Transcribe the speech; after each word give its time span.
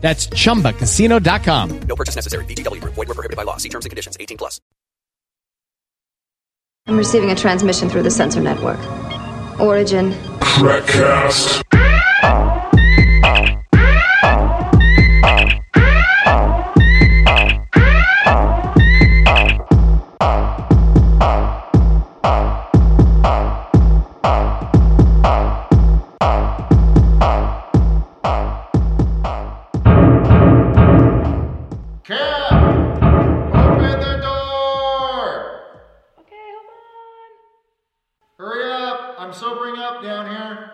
That's 0.00 0.26
chumbacasino.com. 0.28 1.80
No 1.82 1.94
purchase 1.94 2.16
necessary. 2.16 2.44
VGW 2.46 2.80
Group. 2.80 2.94
Void 2.94 3.08
were 3.08 3.14
prohibited 3.14 3.36
by 3.36 3.42
law. 3.44 3.58
See 3.58 3.68
terms 3.68 3.84
and 3.84 3.90
conditions. 3.90 4.16
18 4.18 4.38
plus. 4.38 4.60
I'm 6.86 6.96
receiving 6.96 7.30
a 7.30 7.34
transmission 7.34 7.90
through 7.90 8.04
the 8.04 8.10
sensor 8.10 8.40
network. 8.40 8.80
Origin. 9.60 10.12
Trekcast. 10.40 11.62
I'm 39.30 39.36
sobering 39.36 39.76
up 39.78 40.02
down 40.02 40.28
here. 40.28 40.72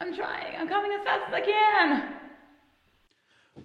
I'm 0.00 0.16
trying. 0.16 0.56
I'm 0.56 0.66
coming 0.66 0.90
as 0.92 1.04
fast 1.04 1.28
as 1.28 1.34
I 1.34 1.40
can. 1.42 2.14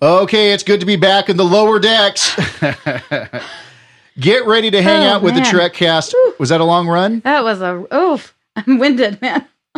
Okay, 0.02 0.52
it's 0.52 0.64
good 0.64 0.81
to 0.81 0.86
be 0.86 0.98
back 0.98 1.30
in 1.30 1.38
the 1.38 1.45
lower 1.45 1.80
decks. 1.80 2.36
Get 4.20 4.45
ready 4.45 4.70
to 4.70 4.81
hang 4.81 5.06
Oh, 5.06 5.12
out 5.12 5.22
with 5.22 5.36
man. 5.36 5.44
the 5.44 5.50
Trek 5.50 5.72
cast. 5.73 6.14
Was 6.39 6.50
that 6.50 6.59
a 6.59 6.66
long 6.66 6.89
run? 6.89 7.22
That 7.22 7.45
was 7.45 7.62
a 7.62 7.86
oof. 7.95 8.36
I'm 8.58 8.80
winded, 8.80 9.22
man. 9.22 9.48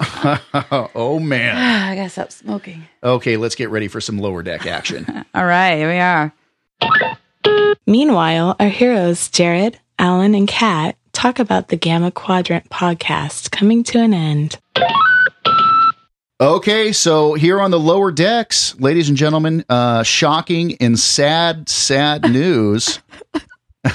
oh 0.95 1.20
man. 1.20 1.54
Ah, 1.56 1.89
I 1.89 1.95
gotta 1.95 2.09
stop 2.09 2.31
smoking. 2.31 2.88
Okay, 3.04 3.38
let's 3.38 3.54
get 3.54 3.70
ready 3.70 3.88
for 3.88 4.02
some 4.02 4.17
lower 4.17 4.42
deck 4.42 4.66
action. 4.66 5.06
All 5.36 5.45
right, 5.45 5.76
here 5.76 5.89
we 5.92 6.00
are. 6.00 7.78
Meanwhile, 7.86 8.56
our 8.59 8.70
heroes, 8.70 9.30
Jared, 9.30 9.80
Alan, 10.00 10.33
and 10.33 10.48
Kat, 10.48 10.95
talk 11.20 11.38
about 11.38 11.67
the 11.67 11.75
Gamma 11.75 12.12
Quadrant 12.12 12.70
podcast 12.70 13.52
coming 13.52 13.84
to 13.84 14.00
an 14.00 14.14
end. 14.14 14.58
Okay, 16.39 16.93
so 16.93 17.33
here 17.33 17.60
on 17.60 17.71
the 17.71 17.80
lower 17.80 18.10
decks, 18.10 18.80
ladies 18.80 19.10
and 19.10 19.17
gentlemen, 19.17 19.66
uh, 19.67 20.04
shocking 20.04 20.77
and 20.80 20.98
sad, 20.98 21.67
sad 21.67 22.21
news. 22.32 23.02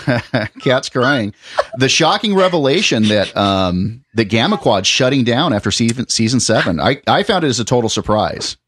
Cat's 0.60 0.90
crying. 0.90 1.34
The 1.78 1.88
shocking 1.88 2.34
revelation 2.34 3.04
that 3.04 3.34
um, 3.34 4.04
the 4.12 4.26
Gamma 4.26 4.58
Quad's 4.58 4.86
shutting 4.86 5.24
down 5.24 5.54
after 5.54 5.70
season 5.70 6.08
season 6.10 6.40
seven. 6.40 6.78
I, 6.78 7.00
I 7.06 7.22
found 7.22 7.44
it 7.44 7.48
as 7.48 7.58
a 7.58 7.64
total 7.64 7.88
surprise. 7.88 8.58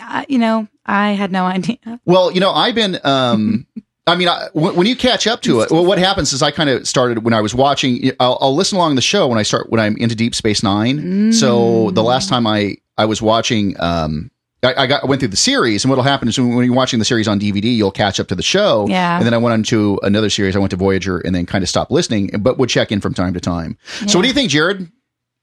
Uh, 0.00 0.24
you 0.26 0.38
know, 0.38 0.68
I 0.86 1.10
had 1.10 1.30
no 1.30 1.44
idea. 1.44 1.78
Well, 2.06 2.32
you 2.32 2.40
know, 2.40 2.52
I've 2.52 2.74
been. 2.74 2.98
Um, 3.04 3.66
I 4.06 4.16
mean, 4.16 4.28
I, 4.28 4.48
when, 4.52 4.74
when 4.76 4.86
you 4.86 4.96
catch 4.96 5.26
up 5.26 5.42
to 5.42 5.60
it, 5.60 5.70
well, 5.70 5.84
what 5.84 5.98
happens 5.98 6.32
is 6.32 6.42
I 6.42 6.50
kind 6.50 6.70
of 6.70 6.86
started 6.88 7.22
when 7.24 7.34
I 7.34 7.40
was 7.40 7.54
watching. 7.54 8.10
I'll, 8.18 8.38
I'll 8.40 8.54
listen 8.54 8.76
along 8.76 8.94
the 8.96 9.02
show 9.02 9.28
when 9.28 9.38
I 9.38 9.42
start 9.42 9.70
when 9.70 9.80
I'm 9.80 9.96
into 9.96 10.14
Deep 10.14 10.34
Space 10.34 10.62
Nine. 10.62 11.32
So 11.32 11.90
the 11.90 12.02
last 12.02 12.28
time 12.28 12.46
I 12.46 12.76
I 12.96 13.04
was 13.04 13.22
watching, 13.22 13.78
um, 13.80 14.30
I, 14.62 14.74
I 14.74 14.86
got 14.86 15.04
I 15.04 15.06
went 15.06 15.20
through 15.20 15.28
the 15.28 15.36
series, 15.36 15.84
and 15.84 15.90
what'll 15.90 16.04
happen 16.04 16.28
is 16.28 16.38
when 16.38 16.64
you're 16.64 16.74
watching 16.74 16.98
the 16.98 17.04
series 17.04 17.28
on 17.28 17.38
DVD, 17.38 17.74
you'll 17.74 17.90
catch 17.90 18.18
up 18.18 18.28
to 18.28 18.34
the 18.34 18.42
show. 18.42 18.86
Yeah. 18.88 19.16
And 19.16 19.26
then 19.26 19.34
I 19.34 19.38
went 19.38 19.52
on 19.52 19.62
to 19.64 20.00
another 20.02 20.30
series. 20.30 20.56
I 20.56 20.58
went 20.58 20.70
to 20.70 20.76
Voyager, 20.76 21.18
and 21.18 21.34
then 21.34 21.46
kind 21.46 21.62
of 21.62 21.68
stopped 21.68 21.90
listening, 21.90 22.30
but 22.40 22.58
would 22.58 22.68
check 22.68 22.90
in 22.90 23.00
from 23.00 23.14
time 23.14 23.34
to 23.34 23.40
time. 23.40 23.78
So, 24.06 24.18
what 24.18 24.22
do 24.22 24.28
you 24.28 24.34
think, 24.34 24.50
Jared? 24.50 24.90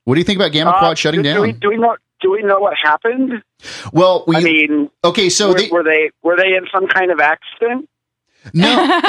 What 0.03 0.15
do 0.15 0.19
you 0.19 0.25
think 0.25 0.39
about 0.39 0.51
Gamma 0.51 0.71
Uh, 0.71 0.79
Quad 0.79 0.97
shutting 0.97 1.21
do, 1.21 1.29
down? 1.29 1.35
Do 1.35 1.41
we, 1.41 1.51
do 1.53 1.69
we 1.69 1.77
know? 1.77 1.95
Do 2.19 2.31
we 2.31 2.41
know 2.41 2.59
what 2.59 2.73
happened? 2.81 3.43
well, 3.93 4.23
we, 4.25 4.37
I 4.37 4.39
mean, 4.41 4.89
okay, 5.03 5.29
so 5.29 5.49
were, 5.49 5.53
they, 5.53 5.69
were 5.69 5.83
they 5.83 6.09
were 6.23 6.35
they 6.35 6.55
in 6.55 6.65
some 6.73 6.87
kind 6.87 7.11
of 7.11 7.19
accident? 7.19 7.87
No, 8.53 8.99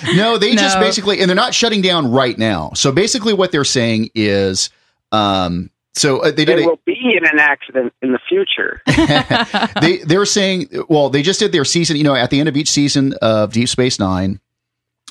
no, 0.14 0.38
they 0.38 0.54
just 0.54 0.78
basically, 0.78 1.20
and 1.20 1.28
they're 1.28 1.36
not 1.36 1.54
shutting 1.54 1.82
down 1.82 2.10
right 2.10 2.36
now. 2.36 2.72
So 2.74 2.92
basically, 2.92 3.32
what 3.32 3.52
they're 3.52 3.64
saying 3.64 4.10
is, 4.14 4.70
um, 5.10 5.70
so 5.94 6.20
uh, 6.20 6.30
they 6.30 6.44
They 6.44 6.44
did 6.44 6.58
a, 6.60 6.66
will 6.66 6.80
be 6.86 7.16
in 7.16 7.26
an 7.26 7.38
accident 7.38 7.92
in 8.00 8.12
the 8.12 8.20
future. 8.28 8.80
they 9.80 9.98
they're 9.98 10.24
saying, 10.24 10.68
well, 10.88 11.10
they 11.10 11.22
just 11.22 11.38
did 11.38 11.52
their 11.52 11.64
season. 11.64 11.96
You 11.96 12.04
know, 12.04 12.14
at 12.14 12.30
the 12.30 12.40
end 12.40 12.48
of 12.48 12.56
each 12.56 12.70
season 12.70 13.14
of 13.20 13.52
Deep 13.52 13.68
Space 13.68 13.98
Nine, 13.98 14.40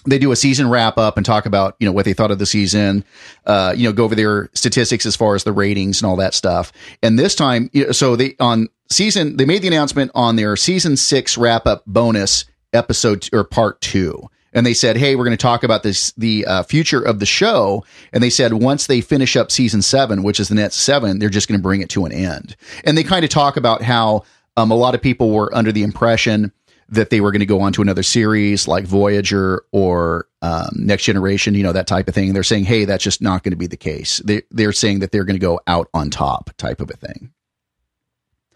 they 0.06 0.18
do 0.18 0.32
a 0.32 0.36
season 0.36 0.70
wrap 0.70 0.98
up 0.98 1.18
and 1.18 1.26
talk 1.26 1.46
about 1.46 1.76
you 1.80 1.86
know 1.86 1.92
what 1.92 2.06
they 2.06 2.14
thought 2.14 2.32
of 2.32 2.40
the 2.40 2.48
season. 2.48 3.04
Uh, 3.46 3.74
you 3.78 3.88
know, 3.88 3.94
go 3.94 4.06
over 4.06 4.16
their 4.16 4.50
statistics 4.54 5.06
as 5.06 5.16
far 5.16 5.36
as 5.36 5.44
the 5.44 5.54
ratings 5.54 6.02
and 6.02 6.10
all 6.10 6.16
that 6.16 6.34
stuff. 6.34 6.72
And 7.04 7.18
this 7.18 7.36
time, 7.36 7.70
you 7.74 7.86
know, 7.86 7.92
so 7.92 8.16
they 8.16 8.36
on 8.40 8.68
season 8.90 9.38
they 9.38 9.46
made 9.46 9.62
the 9.62 9.68
announcement 9.68 10.12
on 10.16 10.36
their 10.36 10.56
season 10.56 10.98
six 10.98 11.38
wrap 11.38 11.68
up 11.68 11.84
bonus 11.86 12.46
episode 12.74 13.30
or 13.34 13.44
part 13.44 13.82
two. 13.82 14.30
And 14.54 14.66
they 14.66 14.74
said, 14.74 14.98
"Hey, 14.98 15.16
we're 15.16 15.24
going 15.24 15.38
to 15.38 15.42
talk 15.42 15.64
about 15.64 15.84
this, 15.84 16.12
the 16.18 16.46
uh, 16.46 16.64
future 16.64 17.02
of 17.02 17.20
the 17.20 17.26
show." 17.26 17.86
And 18.12 18.22
they 18.22 18.30
said, 18.30 18.54
once 18.54 18.88
they 18.88 19.00
finish 19.00 19.38
up 19.38 19.50
season 19.50 19.82
seven, 19.82 20.24
which 20.24 20.40
is 20.42 20.50
the 20.50 20.56
next 20.56 20.78
seven, 20.78 21.20
they're 21.20 21.30
just 21.30 21.48
going 21.48 21.58
to 21.58 21.64
bring 21.64 21.82
it 21.82 21.90
to 21.92 22.06
an 22.06 22.12
end. 22.12 22.58
And 22.84 22.98
they 22.98 23.04
kind 23.04 23.24
of 23.24 23.30
talk 23.30 23.56
about 23.56 23.82
how 23.82 24.24
um, 24.58 24.72
a 24.72 24.76
lot 24.76 24.94
of 24.94 25.02
people 25.02 25.32
were 25.32 25.54
under 25.56 25.72
the 25.72 25.84
impression 25.84 26.52
that 26.90 27.10
they 27.10 27.22
were 27.22 27.32
going 27.32 27.40
to 27.40 27.46
go 27.46 27.62
on 27.62 27.72
to 27.74 27.82
another 27.82 28.04
series 28.04 28.68
like 28.68 28.84
Voyager 28.84 29.64
or 29.72 30.28
um, 30.42 30.70
Next 30.74 31.06
Generation, 31.06 31.56
you 31.56 31.64
know, 31.64 31.72
that 31.72 31.88
type 31.88 32.10
of 32.10 32.14
thing. 32.14 32.34
They're 32.34 32.44
saying, 32.44 32.66
hey, 32.66 32.84
that's 32.84 33.04
just 33.04 33.22
not 33.22 33.44
going 33.44 33.54
to 33.54 33.58
be 33.58 33.68
the 33.68 33.78
case. 33.78 34.20
They, 34.26 34.42
they're 34.52 34.74
saying 34.74 35.00
that 35.00 35.12
they're 35.12 35.24
going 35.24 35.40
to 35.40 35.40
go 35.40 35.62
out 35.68 35.88
on 35.94 36.10
top 36.10 36.50
type 36.58 36.82
of 36.82 36.90
a 36.90 36.98
thing. 36.98 37.32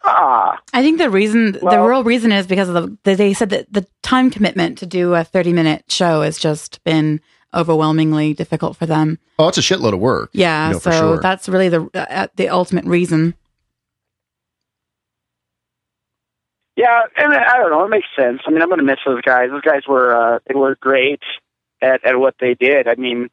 Ah, 0.07 0.61
I 0.73 0.81
think 0.83 0.97
the 0.99 1.09
reason, 1.09 1.53
the 1.53 1.79
real 1.81 2.03
reason 2.03 2.31
is 2.31 2.45
because 2.47 2.69
of 2.69 2.75
the, 2.75 2.97
they- 3.03 3.15
they 3.15 3.33
said 3.33 3.49
that 3.49 3.71
the 3.73 3.85
time 4.03 4.29
commitment 4.29 4.77
to 4.79 4.85
do 4.85 5.13
a 5.15 5.23
30 5.23 5.51
minute 5.53 5.85
show 5.89 6.21
has 6.21 6.37
just 6.37 6.83
been 6.83 7.19
overwhelmingly 7.53 8.33
difficult 8.33 8.77
for 8.77 8.85
them. 8.85 9.17
Oh, 9.39 9.47
it's 9.47 9.57
a 9.57 9.61
shitload 9.61 9.93
of 9.93 9.99
work. 9.99 10.29
Yeah. 10.33 10.67
You 10.67 10.73
know, 10.73 10.79
so 10.79 10.91
sure. 10.91 11.19
that's 11.21 11.49
really 11.49 11.69
the, 11.69 11.89
uh, 11.93 12.27
the 12.35 12.49
ultimate 12.49 12.85
reason. 12.85 13.33
yeah, 16.75 17.03
and 17.15 17.33
I 17.33 17.57
don't 17.57 17.71
know. 17.71 17.85
It 17.85 17.89
makes 17.89 18.07
sense. 18.17 18.41
I 18.45 18.51
mean, 18.51 18.61
I'm 18.61 18.67
going 18.67 18.79
to 18.79 18.85
miss 18.85 18.99
those 19.05 19.21
guys. 19.21 19.49
Those 19.49 19.61
guys 19.61 19.83
were 19.87 20.13
uh, 20.35 20.39
they 20.47 20.55
were 20.55 20.75
great 20.79 21.21
at 21.81 22.05
at 22.05 22.19
what 22.19 22.35
they 22.39 22.53
did. 22.53 22.87
I 22.87 22.95
mean, 22.95 23.29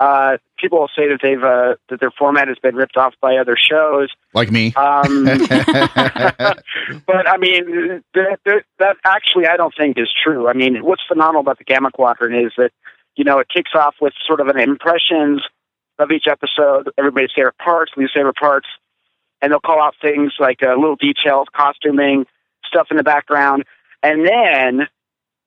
uh, 0.00 0.36
people 0.58 0.78
will 0.78 0.90
say 0.96 1.08
that 1.08 1.18
they've 1.22 1.42
uh, 1.42 1.74
that 1.88 2.00
their 2.00 2.12
format 2.12 2.48
has 2.48 2.58
been 2.58 2.76
ripped 2.76 2.96
off 2.96 3.14
by 3.20 3.36
other 3.36 3.56
shows. 3.56 4.10
like 4.32 4.50
me. 4.50 4.72
Um, 4.74 5.24
but 7.06 7.28
I 7.28 7.36
mean, 7.38 8.02
that, 8.14 8.38
that, 8.44 8.62
that 8.78 8.96
actually 9.04 9.46
I 9.46 9.56
don't 9.56 9.74
think 9.76 9.98
is 9.98 10.10
true. 10.24 10.48
I 10.48 10.52
mean, 10.52 10.84
what's 10.84 11.02
phenomenal 11.06 11.40
about 11.40 11.58
the 11.58 11.64
Gamma 11.64 11.90
Quadrant 11.90 12.46
is 12.46 12.52
that 12.56 12.70
you 13.16 13.24
know 13.24 13.38
it 13.38 13.48
kicks 13.52 13.72
off 13.74 13.96
with 14.00 14.12
sort 14.26 14.40
of 14.40 14.46
an 14.48 14.58
impressions 14.58 15.42
of 15.98 16.12
each 16.12 16.26
episode, 16.30 16.90
everybody's 16.96 17.30
favorite 17.34 17.58
parts, 17.58 17.92
least 17.96 18.14
favorite 18.14 18.36
parts, 18.36 18.68
and 19.42 19.50
they'll 19.50 19.58
call 19.60 19.82
out 19.82 19.94
things 20.00 20.32
like 20.38 20.62
uh, 20.62 20.74
little 20.74 20.94
details, 20.94 21.48
costuming, 21.56 22.24
stuff 22.64 22.86
in 22.92 22.96
the 22.96 23.02
background, 23.02 23.64
and 24.02 24.24
then 24.24 24.86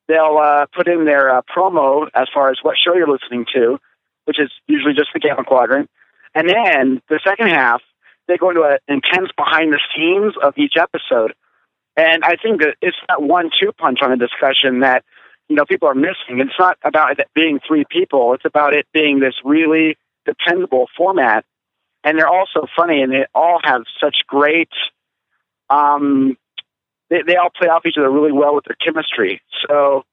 they'll 0.10 0.38
uh, 0.38 0.66
put 0.76 0.90
in 0.90 1.06
their 1.06 1.38
uh, 1.38 1.42
promo 1.56 2.08
as 2.14 2.28
far 2.34 2.50
as 2.50 2.58
what 2.62 2.76
show 2.78 2.94
you're 2.96 3.08
listening 3.08 3.46
to, 3.54 3.80
which 4.26 4.40
is 4.40 4.52
usually 4.68 4.94
just 4.94 5.10
the 5.14 5.20
Gamma 5.20 5.44
Quadrant, 5.44 5.90
and 6.34 6.50
then 6.50 7.02
the 7.10 7.20
second 7.24 7.50
half 7.50 7.82
they 8.28 8.38
go 8.38 8.50
into 8.50 8.64
an 8.64 8.78
intense 8.88 9.30
behind 9.36 9.74
the 9.74 9.80
scenes 9.96 10.34
of 10.42 10.54
each 10.58 10.74
episode. 10.78 11.34
And 11.98 12.24
I 12.24 12.36
think 12.42 12.62
that 12.62 12.76
it's 12.82 12.98
that 13.10 13.22
one 13.22 13.50
two 13.60 13.72
punch 13.74 14.00
on 14.02 14.12
a 14.12 14.18
discussion 14.18 14.82
that, 14.82 15.04
you 15.50 15.58
know 15.58 15.66
people 15.66 15.90
are 15.90 15.96
missing. 15.96 16.40
It's 16.40 16.58
not 16.58 16.78
about 16.84 17.20
it 17.20 17.28
being 17.36 17.60
three 17.68 17.84
people. 17.90 18.34
It's 18.34 18.46
about 18.46 18.74
it 18.74 18.86
being 18.94 19.20
this 19.20 19.34
really 19.44 19.98
dependable 20.26 20.88
format. 20.98 21.44
And 22.06 22.18
they're 22.18 22.28
all 22.28 22.48
so 22.54 22.68
funny, 22.76 23.02
and 23.02 23.12
they 23.12 23.26
all 23.36 23.60
have 23.64 23.82
such 24.02 24.18
great. 24.28 24.70
Um, 25.70 26.38
they, 27.10 27.22
they 27.28 27.36
all 27.36 27.50
play 27.56 27.68
off 27.68 27.86
each 27.86 27.98
other 27.98 28.10
really 28.10 28.32
well 28.32 28.56
with 28.56 28.64
their 28.66 28.78
chemistry. 28.84 29.42
So 29.68 30.04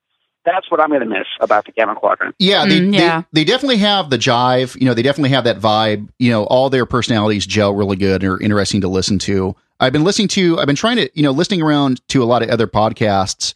that's 0.44 0.70
what 0.70 0.80
I'm 0.80 0.88
going 0.88 1.00
to 1.00 1.06
miss 1.06 1.26
about 1.40 1.66
the 1.66 1.72
Gamma 1.72 1.94
Quadrant. 1.94 2.34
Yeah, 2.38 2.64
they, 2.66 2.80
Mm, 2.80 2.94
yeah. 2.94 3.22
they 3.32 3.40
they 3.40 3.44
definitely 3.44 3.78
have 3.78 4.10
the 4.10 4.18
jive. 4.18 4.78
You 4.80 4.86
know, 4.86 4.94
they 4.94 5.02
definitely 5.02 5.30
have 5.30 5.44
that 5.44 5.58
vibe. 5.58 6.08
You 6.18 6.30
know, 6.30 6.44
all 6.44 6.70
their 6.70 6.86
personalities 6.86 7.46
gel 7.46 7.74
really 7.74 7.96
good 7.96 8.22
and 8.22 8.32
are 8.32 8.40
interesting 8.40 8.80
to 8.82 8.88
listen 8.88 9.18
to. 9.20 9.54
I've 9.80 9.92
been 9.92 10.04
listening 10.04 10.28
to. 10.28 10.58
I've 10.58 10.66
been 10.66 10.76
trying 10.76 10.96
to 10.96 11.10
you 11.14 11.22
know 11.22 11.30
listening 11.32 11.62
around 11.62 12.06
to 12.08 12.22
a 12.22 12.24
lot 12.26 12.42
of 12.42 12.48
other 12.50 12.66
podcasts 12.66 13.54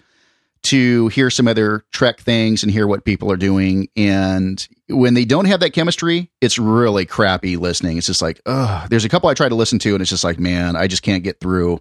to 0.65 1.09
hear 1.09 1.29
some 1.29 1.49
other 1.49 1.85
Trek 1.91 2.21
things 2.21 2.63
and 2.63 2.71
hear 2.71 2.87
what 2.87 3.05
people 3.05 3.33
are 3.33 3.37
doing. 3.37 3.89
And 3.97 4.65
when 4.89 5.15
they 5.15 5.25
don't 5.25 5.47
have 5.47 5.59
that 5.61 5.73
chemistry, 5.73 6.31
it's 6.41 6.57
really 6.57 7.05
crappy 7.05 7.57
listening. 7.57 7.99
It's 7.99 8.07
just 8.07 8.23
like, 8.23 8.41
ugh. 8.47 8.89
There's 8.89 9.05
a 9.05 9.09
couple 9.09 9.29
I 9.29 9.35
try 9.35 9.49
to 9.49 9.57
listen 9.57 9.81
to, 9.81 9.93
and 9.95 10.01
it's 10.01 10.11
just 10.11 10.23
like, 10.23 10.39
man, 10.39 10.77
I 10.77 10.87
just 10.87 11.03
can't 11.03 11.25
get 11.25 11.41
through 11.41 11.81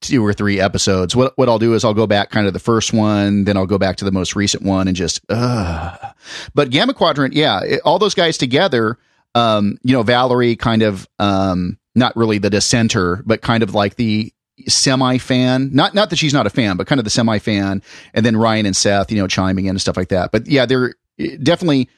two 0.00 0.24
or 0.24 0.32
three 0.32 0.60
episodes. 0.60 1.14
What 1.14 1.36
what 1.36 1.48
I'll 1.48 1.58
do 1.58 1.74
is 1.74 1.84
I'll 1.84 1.94
go 1.94 2.06
back 2.06 2.30
kind 2.30 2.46
of 2.46 2.52
the 2.52 2.58
first 2.58 2.92
one, 2.92 3.44
then 3.44 3.56
I'll 3.56 3.66
go 3.66 3.78
back 3.78 3.96
to 3.96 4.04
the 4.04 4.12
most 4.12 4.34
recent 4.34 4.62
one, 4.62 4.88
and 4.88 4.96
just, 4.96 5.20
ugh. 5.28 6.14
But 6.54 6.70
Gamma 6.70 6.94
Quadrant, 6.94 7.34
yeah, 7.34 7.60
it- 7.62 7.80
all 7.84 7.98
those 7.98 8.14
guys 8.14 8.38
together. 8.38 8.98
Um, 9.34 9.78
you 9.84 9.92
know, 9.92 10.02
Valerie 10.02 10.56
kind 10.56 10.82
of 10.82 11.08
um, 11.20 11.78
not 11.94 12.16
really 12.16 12.38
the 12.38 12.50
dissenter, 12.50 13.22
but 13.24 13.42
kind 13.42 13.62
of 13.62 13.74
like 13.74 13.94
the 13.96 14.32
semi 14.66 15.18
fan. 15.18 15.70
Not 15.72 15.94
not 15.94 16.10
that 16.10 16.16
she's 16.16 16.34
not 16.34 16.46
a 16.46 16.50
fan, 16.50 16.76
but 16.76 16.86
kind 16.86 16.98
of 16.98 17.04
the 17.04 17.10
semi 17.10 17.38
fan. 17.38 17.82
And 18.12 18.26
then 18.26 18.36
Ryan 18.36 18.66
and 18.66 18.74
Seth, 18.76 19.12
you 19.12 19.18
know, 19.18 19.28
chiming 19.28 19.66
in 19.66 19.70
and 19.70 19.80
stuff 19.80 19.96
like 19.96 20.08
that. 20.08 20.32
But 20.32 20.48
yeah, 20.48 20.66
they're 20.66 20.94
eh, 21.18 21.36
definitely 21.40 21.88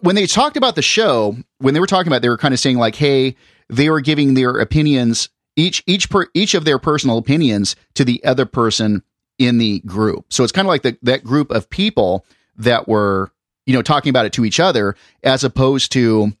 when 0.00 0.14
they 0.14 0.26
talked 0.26 0.56
about 0.56 0.76
the 0.76 0.82
show, 0.82 1.36
when 1.58 1.74
they 1.74 1.80
were 1.80 1.86
talking 1.86 2.06
about, 2.06 2.16
it, 2.18 2.22
they 2.22 2.28
were 2.28 2.38
kind 2.38 2.54
of 2.54 2.60
saying 2.60 2.78
like, 2.78 2.94
hey, 2.94 3.34
they 3.68 3.90
were 3.90 4.00
giving 4.00 4.34
their 4.34 4.58
opinions 4.58 5.28
each 5.56 5.82
each 5.86 6.10
per 6.10 6.26
each 6.34 6.54
of 6.54 6.64
their 6.64 6.78
personal 6.78 7.18
opinions 7.18 7.76
to 7.94 8.04
the 8.04 8.22
other 8.24 8.46
person 8.46 9.02
in 9.38 9.58
the 9.58 9.80
group. 9.80 10.26
So 10.30 10.44
it's 10.44 10.52
kind 10.52 10.66
of 10.66 10.70
like 10.70 10.82
the, 10.82 10.96
that 11.02 11.24
group 11.24 11.50
of 11.50 11.68
people 11.68 12.24
that 12.56 12.88
were 12.88 13.30
you 13.66 13.74
know 13.74 13.82
talking 13.82 14.10
about 14.10 14.26
it 14.26 14.32
to 14.34 14.44
each 14.44 14.60
other, 14.60 14.96
as 15.22 15.44
opposed 15.44 15.92
to 15.92 16.32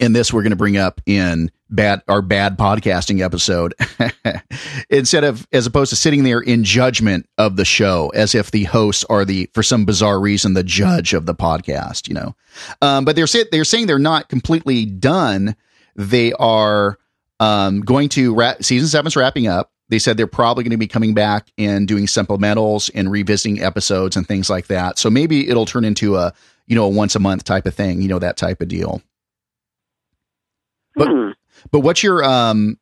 and 0.00 0.14
this 0.14 0.32
we're 0.32 0.42
going 0.42 0.50
to 0.50 0.56
bring 0.56 0.76
up 0.76 1.00
in 1.06 1.50
bad 1.68 2.02
our 2.06 2.22
bad 2.22 2.56
podcasting 2.56 3.20
episode 3.20 3.74
instead 4.90 5.24
of 5.24 5.48
as 5.52 5.66
opposed 5.66 5.90
to 5.90 5.96
sitting 5.96 6.22
there 6.22 6.40
in 6.40 6.62
judgment 6.62 7.28
of 7.38 7.56
the 7.56 7.64
show 7.64 8.10
as 8.14 8.34
if 8.34 8.52
the 8.52 8.64
hosts 8.64 9.04
are 9.10 9.24
the 9.24 9.50
for 9.52 9.62
some 9.62 9.84
bizarre 9.84 10.20
reason 10.20 10.54
the 10.54 10.62
judge 10.62 11.12
of 11.12 11.26
the 11.26 11.34
podcast 11.34 12.06
you 12.06 12.14
know 12.14 12.36
um, 12.82 13.04
but 13.04 13.16
they're 13.16 13.26
they're 13.50 13.64
saying 13.64 13.86
they're 13.86 13.98
not 13.98 14.28
completely 14.28 14.86
done 14.86 15.56
they 15.96 16.32
are 16.34 16.98
um, 17.40 17.80
going 17.80 18.08
to 18.10 18.34
wrap 18.34 18.62
season 18.64 18.88
seven's 18.88 19.16
wrapping 19.16 19.46
up. 19.46 19.70
They 19.88 19.98
said 20.00 20.16
they're 20.16 20.26
probably 20.26 20.64
going 20.64 20.72
to 20.72 20.76
be 20.76 20.88
coming 20.88 21.14
back 21.14 21.48
and 21.58 21.86
doing 21.86 22.06
supplementals 22.06 22.90
and 22.94 23.10
revisiting 23.10 23.62
episodes 23.62 24.16
and 24.16 24.26
things 24.26 24.50
like 24.50 24.66
that. 24.66 24.98
So 24.98 25.10
maybe 25.10 25.48
it'll 25.48 25.66
turn 25.66 25.84
into 25.84 26.16
a 26.16 26.32
you 26.66 26.74
know 26.74 26.84
a 26.84 26.88
once 26.88 27.14
a 27.14 27.20
month 27.20 27.44
type 27.44 27.66
of 27.66 27.74
thing 27.74 28.02
you 28.02 28.08
know 28.08 28.18
that 28.18 28.36
type 28.36 28.60
of 28.60 28.68
deal. 28.68 29.00
But 30.94 31.08
Hmm. 31.08 31.30
but 31.70 31.80
what's 31.80 32.02
your 32.02 32.24
um 32.24 32.78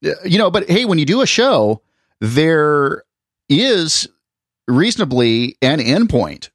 you 0.00 0.38
know 0.38 0.50
but 0.50 0.68
hey 0.70 0.84
when 0.84 0.98
you 0.98 1.04
do 1.04 1.20
a 1.20 1.26
show 1.26 1.82
there 2.20 3.02
is 3.48 4.08
reasonably 4.66 5.56
an 5.60 5.80
endpoint. 5.80 6.50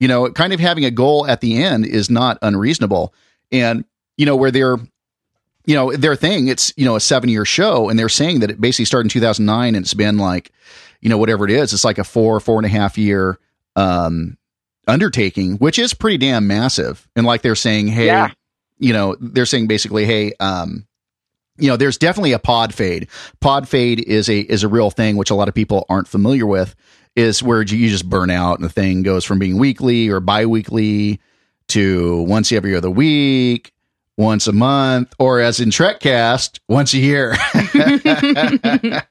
You 0.00 0.08
know 0.08 0.30
kind 0.32 0.52
of 0.52 0.60
having 0.60 0.84
a 0.84 0.90
goal 0.90 1.26
at 1.26 1.40
the 1.40 1.62
end 1.62 1.86
is 1.86 2.10
not 2.10 2.36
unreasonable. 2.42 3.14
And 3.52 3.84
you 4.16 4.26
know 4.26 4.36
where 4.36 4.50
they're 4.50 4.76
you 5.66 5.74
know 5.74 5.92
their 5.96 6.16
thing 6.16 6.48
it's 6.48 6.72
you 6.76 6.84
know 6.84 6.96
a 6.96 7.00
seven 7.00 7.28
year 7.28 7.44
show 7.44 7.88
and 7.88 7.98
they're 7.98 8.08
saying 8.08 8.40
that 8.40 8.50
it 8.50 8.60
basically 8.60 8.84
started 8.84 9.06
in 9.06 9.10
2009 9.10 9.74
and 9.74 9.84
it's 9.84 9.94
been 9.94 10.18
like 10.18 10.50
you 11.00 11.08
know 11.08 11.18
whatever 11.18 11.44
it 11.44 11.50
is 11.50 11.72
it's 11.72 11.84
like 11.84 11.98
a 11.98 12.04
four 12.04 12.38
four 12.40 12.58
and 12.58 12.66
a 12.66 12.68
half 12.68 12.98
year 12.98 13.38
um 13.76 14.36
undertaking 14.86 15.56
which 15.56 15.78
is 15.78 15.94
pretty 15.94 16.18
damn 16.18 16.46
massive. 16.46 17.08
And 17.16 17.24
like 17.26 17.42
they're 17.42 17.54
saying 17.54 17.88
hey 17.88 18.06
Yeah. 18.06 18.30
you 18.78 18.92
know 18.92 19.16
they're 19.20 19.46
saying 19.46 19.66
basically 19.66 20.04
hey 20.04 20.32
um 20.40 20.86
you 21.56 21.68
know 21.68 21.76
there's 21.76 21.96
definitely 21.98 22.32
a 22.32 22.38
pod 22.38 22.74
fade. 22.74 23.08
Pod 23.40 23.68
fade 23.68 24.00
is 24.00 24.28
a 24.28 24.40
is 24.40 24.62
a 24.64 24.68
real 24.68 24.90
thing 24.90 25.16
which 25.16 25.30
a 25.30 25.34
lot 25.34 25.48
of 25.48 25.54
people 25.54 25.86
aren't 25.88 26.08
familiar 26.08 26.46
with 26.46 26.74
is 27.16 27.42
where 27.42 27.62
you 27.62 27.88
just 27.88 28.08
burn 28.10 28.28
out 28.28 28.58
and 28.58 28.64
the 28.64 28.72
thing 28.72 29.02
goes 29.02 29.24
from 29.24 29.38
being 29.38 29.56
weekly 29.58 30.08
or 30.08 30.18
bi-weekly 30.20 31.20
to 31.68 32.22
once 32.22 32.50
every 32.52 32.74
other 32.74 32.90
week 32.90 33.72
once 34.16 34.46
a 34.46 34.52
month 34.52 35.12
or 35.18 35.40
as 35.40 35.60
in 35.60 35.70
trekcast 35.70 36.60
once 36.68 36.94
a 36.94 36.98
year. 36.98 37.34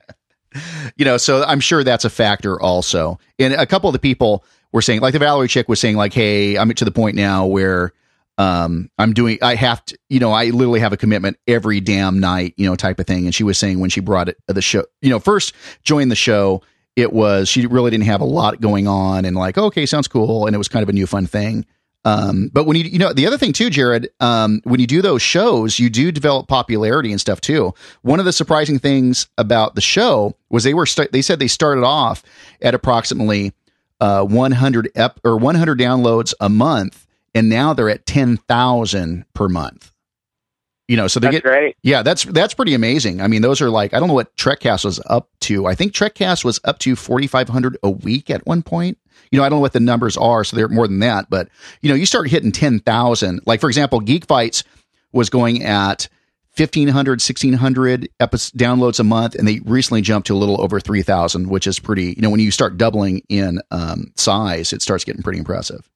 You 0.98 1.06
know 1.06 1.18
so 1.18 1.44
i'm 1.44 1.60
sure 1.60 1.84
that's 1.84 2.06
a 2.06 2.10
factor 2.10 2.62
also. 2.62 3.20
And 3.40 3.54
a 3.54 3.66
couple 3.66 3.90
of 3.90 3.94
the 3.94 4.00
people 4.00 4.46
were 4.72 4.82
saying 4.82 5.02
like 5.02 5.14
the 5.14 5.20
valerie 5.20 5.48
chick 5.48 5.68
was 5.68 5.80
saying 5.80 5.96
like 5.96 6.14
hey 6.14 6.58
i'm 6.58 6.72
to 6.72 6.86
the 6.86 6.92
point 6.92 7.16
now 7.16 7.48
where 7.48 7.92
um 8.38 8.90
i'm 9.00 9.14
doing 9.14 9.38
i 9.42 9.56
have 9.56 9.84
to 9.86 9.98
you 10.10 10.20
know 10.20 10.32
i 10.32 10.46
literally 10.46 10.80
have 10.80 10.94
a 10.94 10.98
commitment 10.98 11.38
every 11.48 11.80
damn 11.80 12.20
night 12.20 12.54
you 12.58 12.68
know 12.68 12.76
type 12.76 13.00
of 13.00 13.08
thing. 13.08 13.26
And 13.26 13.34
she 13.34 13.44
was 13.44 13.58
saying 13.58 13.80
when 13.80 13.90
she 13.90 14.00
brought 14.00 14.30
it 14.30 14.38
the 14.48 14.62
show 14.62 14.86
you 15.02 15.10
know 15.10 15.20
first 15.20 15.56
joined 15.84 16.12
the 16.12 16.16
show 16.16 16.62
it 16.96 17.12
was 17.12 17.50
she 17.50 17.66
really 17.66 17.90
didn't 17.90 18.06
have 18.06 18.22
a 18.22 18.26
lot 18.26 18.62
going 18.62 18.88
on 18.88 19.26
and 19.26 19.36
like 19.36 19.58
okay 19.58 19.86
sounds 19.86 20.08
cool. 20.08 20.46
And 20.46 20.54
it 20.54 20.60
was 20.60 20.68
kind 20.68 20.84
of 20.84 20.90
a 20.90 20.94
new 20.94 21.08
fun 21.08 21.26
thing 21.26 21.66
um 22.06 22.50
but 22.54 22.66
when 22.66 22.76
you 22.78 22.84
you 22.84 23.00
know 23.00 23.14
the 23.14 23.26
other 23.26 23.38
thing 23.38 23.54
too 23.54 23.70
jared 23.70 24.10
um 24.20 24.60
when 24.66 24.80
you 24.80 24.88
do 24.88 25.02
those 25.02 25.22
shows 25.22 25.80
you 25.80 25.90
do 25.90 26.12
develop 26.12 26.48
popularity 26.48 27.12
and 27.12 27.22
stuff 27.22 27.40
too 27.42 27.74
one 28.02 28.20
of 28.20 28.26
the 28.26 28.34
surprising 28.34 28.80
things 28.80 29.28
about 29.38 29.76
the 29.76 29.82
show 29.82 30.36
was 30.50 30.64
they 30.64 30.74
were 30.74 30.86
st- 30.86 31.12
they 31.12 31.22
said 31.22 31.40
they 31.40 31.48
started 31.48 31.84
off 31.84 32.22
at 32.62 32.74
approximately 32.74 33.54
uh 34.02 34.24
100 34.24 34.90
ep 34.96 35.20
or 35.24 35.38
100 35.38 35.80
downloads 35.80 36.34
a 36.40 36.50
month 36.50 37.08
and 37.36 37.50
now 37.50 37.74
they're 37.74 37.90
at 37.90 38.06
10,000 38.06 39.26
per 39.34 39.48
month 39.50 39.92
you 40.90 40.98
know 40.98 41.08
so 41.08 41.20
they 41.20 41.28
That's 41.28 41.36
get 41.38 41.44
great. 41.44 41.78
yeah, 41.82 42.04
that's 42.04 42.24
that's 42.26 42.54
pretty 42.54 42.74
amazing. 42.74 43.22
I 43.22 43.28
mean, 43.28 43.42
those 43.42 43.62
are 43.62 43.70
like 43.70 43.94
I 43.94 44.00
don't 44.00 44.10
know 44.10 44.14
what 44.14 44.36
Trekcast 44.36 44.84
was 44.84 45.00
up 45.06 45.30
to. 45.42 45.66
I 45.66 45.76
think 45.76 45.94
Trekcast 45.94 46.44
was 46.44 46.60
up 46.66 46.78
to 46.80 46.98
forty 46.98 47.26
five 47.26 47.48
hundred 47.48 47.78
a 47.84 47.90
week 47.90 48.30
at 48.30 48.46
one 48.46 48.64
point. 48.64 48.98
You 49.32 49.40
know, 49.40 49.46
I 49.46 49.50
don't 49.50 49.58
know 49.58 49.62
what 49.62 49.74
the 49.74 49.80
numbers 49.80 50.18
are, 50.18 50.44
so 50.44 50.56
they're 50.56 50.70
more 50.70 50.88
than 50.88 51.00
that. 51.00 51.30
But 51.30 51.50
you 51.82 51.90
know, 51.90 51.96
you 51.96 52.06
start 52.06 52.30
hitting 52.30 52.52
ten 52.52 52.80
thousand. 52.80 53.42
Like 53.46 53.62
for 53.62 53.70
example, 53.70 54.00
Geek 54.00 54.26
Fights 54.26 54.64
was 55.12 55.30
going 55.30 55.64
at 55.64 56.08
1500 56.56 57.14
1600 57.14 58.10
epi- 58.20 58.38
downloads 58.38 59.00
a 59.00 59.04
month 59.04 59.34
and 59.34 59.48
they 59.48 59.60
recently 59.66 60.02
jumped 60.02 60.28
to 60.28 60.36
a 60.36 60.38
little 60.38 60.62
over 60.62 60.80
3000 60.80 61.50
which 61.50 61.66
is 61.66 61.80
pretty 61.80 62.14
you 62.16 62.22
know 62.22 62.30
when 62.30 62.40
you 62.40 62.52
start 62.52 62.78
doubling 62.78 63.24
in 63.28 63.60
um, 63.72 64.12
size 64.18 64.72
it 64.72 64.80
starts 64.80 65.04
getting 65.04 65.24
pretty 65.24 65.40
impressive 65.40 65.90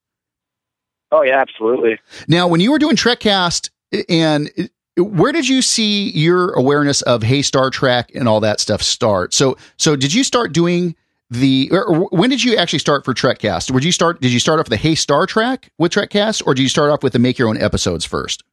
Oh 1.11 1.21
yeah, 1.21 1.39
absolutely. 1.39 1.99
now, 2.27 2.47
when 2.47 2.59
you 2.59 2.71
were 2.71 2.79
doing 2.79 2.95
Trekcast, 2.95 3.69
and 4.09 4.49
where 4.97 5.31
did 5.31 5.47
you 5.47 5.61
see 5.61 6.09
your 6.11 6.51
awareness 6.53 7.01
of 7.01 7.23
Hey 7.23 7.41
Star 7.41 7.69
Trek 7.69 8.11
and 8.13 8.27
all 8.27 8.41
that 8.41 8.59
stuff 8.59 8.81
start? 8.81 9.33
So, 9.33 9.57
so 9.77 9.95
did 9.95 10.13
you 10.13 10.23
start 10.23 10.51
doing 10.51 10.95
the? 11.29 11.69
When 12.11 12.29
did 12.29 12.43
you 12.43 12.55
actually 12.55 12.79
start 12.79 13.05
for 13.05 13.13
Trekcast? 13.13 13.71
Would 13.71 13.83
you 13.83 13.91
start? 13.91 14.21
Did 14.21 14.31
you 14.33 14.39
start 14.39 14.59
off 14.59 14.67
the 14.69 14.77
Hey 14.77 14.95
Star 14.95 15.25
Trek 15.25 15.69
with 15.77 15.91
Trekcast, 15.93 16.43
or 16.45 16.53
did 16.53 16.61
you 16.63 16.69
start 16.69 16.89
off 16.91 17.03
with 17.03 17.13
the 17.13 17.19
Make 17.19 17.37
Your 17.37 17.49
Own 17.49 17.57
episodes 17.61 18.05
first? 18.05 18.43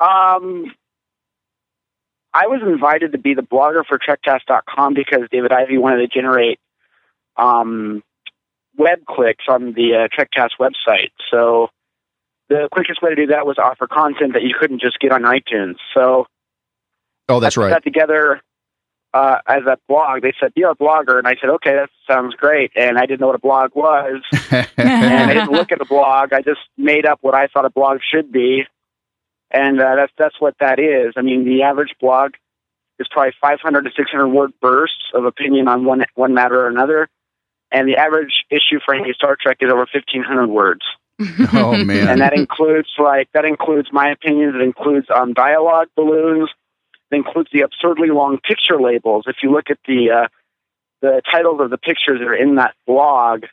Um, 0.00 0.72
I 2.32 2.46
was 2.46 2.60
invited 2.64 3.12
to 3.12 3.18
be 3.18 3.34
the 3.34 3.42
blogger 3.42 3.84
for 3.86 3.98
TrekCast.com 3.98 4.94
because 4.94 5.22
David 5.32 5.50
Ivy 5.50 5.78
wanted 5.78 5.98
to 5.98 6.08
generate 6.08 6.60
um, 7.36 8.02
web 8.76 9.00
clicks 9.08 9.44
on 9.48 9.72
the 9.72 9.94
uh, 9.94 10.08
TrekCast 10.16 10.50
website. 10.60 11.10
So 11.30 11.68
the 12.48 12.68
quickest 12.70 13.02
way 13.02 13.10
to 13.10 13.16
do 13.16 13.26
that 13.28 13.44
was 13.46 13.58
offer 13.58 13.86
content 13.86 14.34
that 14.34 14.42
you 14.42 14.54
couldn't 14.58 14.80
just 14.80 14.98
get 15.00 15.10
on 15.12 15.22
iTunes. 15.22 15.76
So 15.94 16.26
Oh, 17.28 17.40
that's 17.40 17.58
I 17.58 17.62
right. 17.62 17.70
that 17.70 17.84
together 17.84 18.40
uh, 19.18 19.40
as 19.46 19.62
a 19.66 19.78
blog. 19.88 20.22
They 20.22 20.32
said, 20.38 20.54
"Be 20.54 20.62
a 20.62 20.74
blogger," 20.74 21.18
and 21.18 21.26
I 21.26 21.34
said, 21.40 21.50
"Okay, 21.50 21.74
that 21.74 21.90
sounds 22.06 22.34
great." 22.34 22.70
And 22.76 22.98
I 22.98 23.06
didn't 23.06 23.20
know 23.20 23.26
what 23.26 23.36
a 23.36 23.40
blog 23.40 23.74
was, 23.74 24.22
and 24.50 24.70
I 25.30 25.34
didn't 25.34 25.50
look 25.50 25.72
at 25.72 25.80
a 25.80 25.84
blog. 25.84 26.32
I 26.32 26.42
just 26.42 26.60
made 26.76 27.04
up 27.04 27.18
what 27.20 27.34
I 27.34 27.48
thought 27.48 27.64
a 27.64 27.70
blog 27.70 27.98
should 28.12 28.30
be, 28.30 28.64
and 29.50 29.80
uh, 29.80 29.96
that's 29.96 30.12
that's 30.16 30.40
what 30.40 30.54
that 30.60 30.78
is. 30.78 31.14
I 31.16 31.22
mean, 31.22 31.44
the 31.44 31.62
average 31.62 31.94
blog 32.00 32.34
is 33.00 33.08
probably 33.10 33.32
500 33.40 33.84
to 33.84 33.90
600 33.96 34.28
word 34.28 34.52
bursts 34.60 35.10
of 35.14 35.24
opinion 35.24 35.66
on 35.66 35.84
one 35.84 36.04
one 36.14 36.32
matter 36.32 36.60
or 36.60 36.68
another, 36.68 37.08
and 37.72 37.88
the 37.88 37.96
average 37.96 38.44
issue 38.50 38.78
for 38.84 38.94
any 38.94 39.12
Star 39.14 39.36
Trek 39.40 39.56
is 39.60 39.70
over 39.70 39.86
1,500 39.92 40.46
words, 40.46 40.82
oh 41.54 41.74
man. 41.84 42.08
and 42.08 42.20
that 42.20 42.34
includes 42.34 42.90
like 42.98 43.28
that 43.34 43.44
includes 43.44 43.88
my 43.90 44.10
opinions. 44.10 44.54
It 44.54 44.62
includes 44.62 45.08
um, 45.12 45.32
dialogue 45.32 45.88
balloons. 45.96 46.50
It 47.10 47.16
includes 47.16 47.48
the 47.52 47.60
absurdly 47.62 48.08
long 48.08 48.38
picture 48.38 48.80
labels. 48.80 49.24
If 49.26 49.36
you 49.42 49.50
look 49.50 49.70
at 49.70 49.78
the 49.86 50.10
uh, 50.10 50.28
the 51.00 51.22
titles 51.30 51.60
of 51.60 51.70
the 51.70 51.78
pictures 51.78 52.18
that 52.20 52.26
are 52.28 52.34
in 52.34 52.56
that 52.56 52.74
blog, 52.86 53.44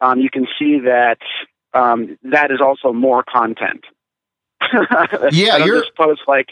um, 0.00 0.20
you 0.20 0.30
can 0.30 0.46
see 0.58 0.80
that 0.80 1.18
um, 1.74 2.18
that 2.24 2.50
is 2.50 2.60
also 2.60 2.92
more 2.92 3.22
content. 3.22 3.84
Yeah, 5.32 5.58
you're- 5.58 5.80
just 5.80 5.94
post 5.96 6.22
like, 6.26 6.48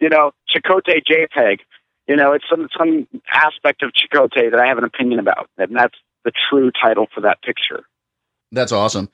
you 0.00 0.08
know, 0.08 0.32
Chakotay 0.54 1.02
JPEG. 1.08 1.60
You 2.08 2.16
know, 2.16 2.32
it's 2.32 2.44
some 2.50 2.68
some 2.76 3.06
aspect 3.32 3.82
of 3.82 3.92
Chakotay 3.92 4.50
that 4.50 4.60
I 4.60 4.66
have 4.66 4.76
an 4.76 4.84
opinion 4.84 5.20
about, 5.20 5.48
and 5.56 5.74
that's 5.74 5.94
the 6.24 6.32
true 6.50 6.70
title 6.70 7.06
for 7.14 7.22
that 7.22 7.40
picture. 7.42 7.84
That's 8.52 8.72
awesome. 8.72 9.08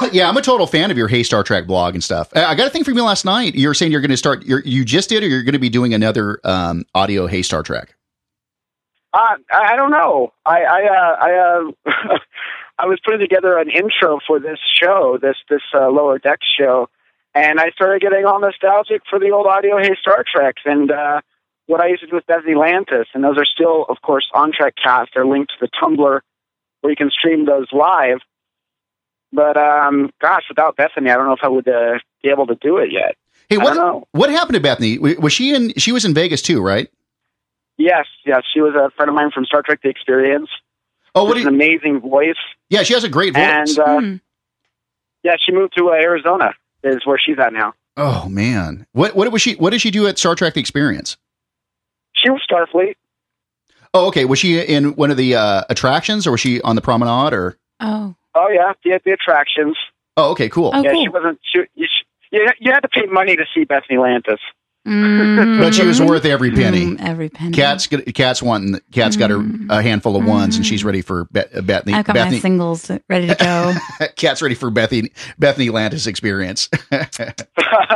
yeah, 0.12 0.28
I'm 0.28 0.36
a 0.36 0.42
total 0.42 0.66
fan 0.66 0.90
of 0.90 0.96
your 0.96 1.08
Hey 1.08 1.22
Star 1.22 1.42
Trek 1.42 1.66
blog 1.66 1.94
and 1.94 2.02
stuff. 2.02 2.28
I 2.34 2.54
got 2.54 2.66
a 2.66 2.70
thing 2.70 2.84
from 2.84 2.96
you 2.96 3.04
last 3.04 3.24
night. 3.24 3.54
You're 3.54 3.74
saying 3.74 3.92
you're 3.92 4.00
going 4.00 4.10
to 4.10 4.16
start. 4.16 4.44
You 4.44 4.84
just 4.84 5.08
did, 5.08 5.22
or 5.22 5.26
you're 5.26 5.42
going 5.42 5.52
to 5.52 5.58
be 5.58 5.68
doing 5.68 5.94
another 5.94 6.40
um, 6.44 6.84
audio 6.94 7.26
Hey 7.26 7.42
Star 7.42 7.62
Trek. 7.62 7.94
Uh, 9.12 9.36
I 9.52 9.76
don't 9.76 9.90
know. 9.90 10.32
I 10.46 10.62
I 10.62 10.82
uh, 10.84 11.16
I, 11.20 12.10
uh, 12.12 12.18
I 12.78 12.86
was 12.86 12.98
putting 13.04 13.20
together 13.20 13.58
an 13.58 13.68
intro 13.70 14.20
for 14.26 14.38
this 14.38 14.58
show, 14.80 15.18
this 15.20 15.36
this 15.48 15.62
uh, 15.74 15.90
Lower 15.90 16.18
Deck 16.18 16.38
show, 16.58 16.88
and 17.34 17.60
I 17.60 17.70
started 17.70 18.00
getting 18.00 18.24
all 18.24 18.40
nostalgic 18.40 19.02
for 19.08 19.18
the 19.18 19.30
old 19.30 19.46
audio 19.46 19.78
Hey 19.78 19.96
Star 20.00 20.24
Treks 20.32 20.62
and 20.64 20.90
uh, 20.90 21.20
what 21.66 21.80
I 21.80 21.88
used 21.88 22.02
to 22.02 22.08
do 22.08 22.16
with 22.16 22.26
Bethany 22.26 22.54
Lantis, 22.54 23.06
and 23.14 23.22
those 23.22 23.36
are 23.36 23.44
still, 23.44 23.86
of 23.88 23.98
course, 24.02 24.28
on 24.34 24.52
Trek 24.52 24.74
Cast. 24.82 25.10
They're 25.14 25.26
linked 25.26 25.52
to 25.52 25.66
the 25.66 25.68
Tumblr 25.80 26.20
where 26.80 26.90
you 26.90 26.96
can 26.96 27.10
stream 27.10 27.44
those 27.44 27.66
live. 27.72 28.18
But 29.32 29.56
um, 29.56 30.10
gosh, 30.20 30.42
without 30.48 30.76
Bethany, 30.76 31.10
I 31.10 31.14
don't 31.14 31.26
know 31.26 31.34
if 31.34 31.40
I 31.44 31.48
would 31.48 31.68
uh, 31.68 31.98
be 32.22 32.30
able 32.30 32.46
to 32.48 32.56
do 32.56 32.78
it 32.78 32.90
yet. 32.92 33.14
Hey, 33.48 33.56
I 33.56 33.64
what 33.64 33.74
don't 33.74 33.76
know. 33.76 34.08
what 34.12 34.30
happened 34.30 34.54
to 34.54 34.60
Bethany? 34.60 34.98
Was 34.98 35.32
she 35.32 35.54
in? 35.54 35.72
She 35.76 35.92
was 35.92 36.04
in 36.04 36.14
Vegas 36.14 36.42
too, 36.42 36.60
right? 36.60 36.88
Yes, 37.78 38.06
yes, 38.26 38.42
she 38.52 38.60
was 38.60 38.74
a 38.74 38.90
friend 38.96 39.08
of 39.08 39.14
mine 39.14 39.30
from 39.32 39.44
Star 39.44 39.62
Trek: 39.62 39.80
The 39.82 39.88
Experience. 39.88 40.48
Oh, 41.14 41.24
what 41.24 41.34
Just 41.34 41.46
an 41.46 41.54
you? 41.54 41.58
amazing 41.60 42.00
voice. 42.00 42.36
Yeah, 42.68 42.82
she 42.82 42.94
has 42.94 43.02
a 43.04 43.08
great 43.08 43.34
voice. 43.34 43.42
And 43.42 43.78
uh, 43.78 44.00
Hmm. 44.00 44.16
yeah, 45.22 45.36
she 45.44 45.52
moved 45.52 45.76
to 45.78 45.88
uh, 45.90 45.92
Arizona. 45.94 46.52
Is 46.82 47.04
where 47.04 47.18
she's 47.18 47.38
at 47.38 47.52
now. 47.52 47.74
oh 47.96 48.28
man, 48.28 48.86
what 48.92 49.14
what 49.14 49.30
was 49.32 49.42
she? 49.42 49.54
What 49.54 49.70
did 49.70 49.80
she 49.80 49.90
do 49.90 50.06
at 50.06 50.18
Star 50.18 50.34
Trek: 50.34 50.54
The 50.54 50.60
Experience? 50.60 51.16
She 52.14 52.30
was 52.30 52.40
Starfleet. 52.50 52.94
Oh, 53.94 54.06
okay. 54.08 54.24
Was 54.24 54.38
she 54.38 54.60
in 54.60 54.94
one 54.94 55.10
of 55.10 55.16
the 55.16 55.34
uh, 55.36 55.62
attractions, 55.68 56.26
or 56.26 56.32
was 56.32 56.40
she 56.40 56.60
on 56.62 56.76
the 56.76 56.82
promenade? 56.82 57.32
Or 57.32 57.56
Oh. 57.80 58.14
Oh 58.34 58.48
yeah, 58.48 58.72
the 58.84 59.00
the 59.04 59.12
attractions. 59.12 59.76
oh, 60.16 60.30
okay, 60.32 60.48
cool. 60.48 60.70
Oh, 60.72 60.82
yeah, 60.82 60.92
cool. 60.92 61.04
she 61.04 61.08
wasn't. 61.08 61.40
She, 61.42 61.58
you, 61.74 61.86
sh- 61.86 62.06
you 62.30 62.46
you 62.60 62.72
had 62.72 62.80
to 62.80 62.88
pay 62.88 63.06
money 63.06 63.36
to 63.36 63.44
see 63.54 63.64
Bethany 63.64 63.98
Lantis. 63.98 64.38
Mm. 64.88 65.58
But 65.60 65.74
she 65.74 65.84
was 65.86 66.00
worth 66.00 66.24
every 66.24 66.50
penny. 66.52 66.86
Mm, 66.86 67.00
every 67.06 67.28
penny. 67.28 67.52
Cat's 67.52 67.86
got- 67.86 68.04
cat's 68.14 68.42
wanting 68.42 68.80
cat's 68.92 69.14
got 69.16 69.28
her 69.30 69.44
a 69.68 69.82
handful 69.82 70.16
of 70.16 70.24
ones, 70.24 70.56
and 70.56 70.64
she's 70.64 70.84
ready 70.84 71.02
for 71.02 71.26
Be- 71.32 71.40
uh, 71.40 71.60
Bethany. 71.60 71.92
I've 71.92 72.06
got 72.06 72.14
Bethany 72.14 72.36
my 72.36 72.40
singles 72.40 72.90
ready 73.08 73.26
to 73.26 73.34
go. 73.34 73.74
cat's 74.16 74.40
ready 74.40 74.54
for 74.54 74.70
Bethany 74.70 75.10
Bethany 75.38 75.68
Lantis 75.68 76.06
experience. 76.06 76.68
I 76.92 77.44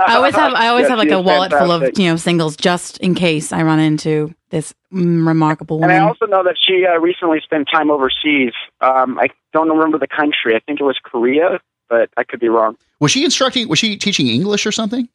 always 0.09 0.35
have 0.35 0.53
I 0.53 0.69
always 0.69 0.85
Yeah, 0.85 0.91
have 0.91 0.99
like 0.99 1.11
a 1.11 1.19
is 1.19 1.25
wallet 1.25 1.53
full 1.53 1.73
of 1.73 1.99
you 1.99 2.11
know 2.11 2.17
singles 2.17 2.55
just 2.57 2.99
in 2.99 3.15
case 3.15 3.51
I 3.51 3.63
run 3.63 3.81
into 3.81 4.35
this 4.51 4.75
mm, 4.93 5.27
remarkable 5.27 5.77
And 5.77 5.85
woman. 5.87 5.97
I 5.97 6.07
also 6.07 6.27
know 6.27 6.45
that 6.45 6.57
she 6.61 6.85
uh, 6.87 6.99
recently 7.01 7.41
spent 7.43 7.67
time 7.73 7.91
overseas. 7.91 8.53
Um, 8.83 9.19
I 9.19 9.29
don't 9.55 9.69
remember 9.71 9.99
the 9.99 10.07
country. 10.07 10.55
I 10.55 10.61
think 10.61 10.81
it 10.81 10.85
was 10.85 10.99
Korea, 11.03 11.61
but 11.89 12.11
I 12.19 12.25
could 12.25 12.41
be 12.41 12.49
wrong. 12.51 12.77
was 13.01 13.11
she 13.11 13.25
instructing? 13.25 13.69
Was 13.69 13.79
she 13.79 13.97
teaching 13.97 14.29
English 14.29 14.67
or 14.67 14.73
something? 14.73 15.09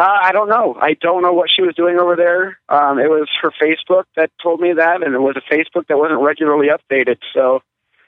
Uh, 0.00 0.18
I 0.22 0.32
don't 0.32 0.48
know. 0.48 0.76
I 0.80 0.94
don't 0.94 1.20
know 1.22 1.34
what 1.34 1.50
she 1.54 1.60
was 1.60 1.74
doing 1.74 1.98
over 1.98 2.16
there. 2.16 2.58
Um, 2.70 2.98
it 2.98 3.10
was 3.10 3.28
her 3.42 3.50
Facebook 3.62 4.04
that 4.16 4.30
told 4.42 4.58
me 4.58 4.72
that, 4.72 5.02
and 5.02 5.14
it 5.14 5.18
was 5.20 5.36
a 5.36 5.54
Facebook 5.54 5.86
that 5.88 5.98
wasn't 5.98 6.20
regularly 6.22 6.68
updated. 6.68 7.18
So 7.34 7.60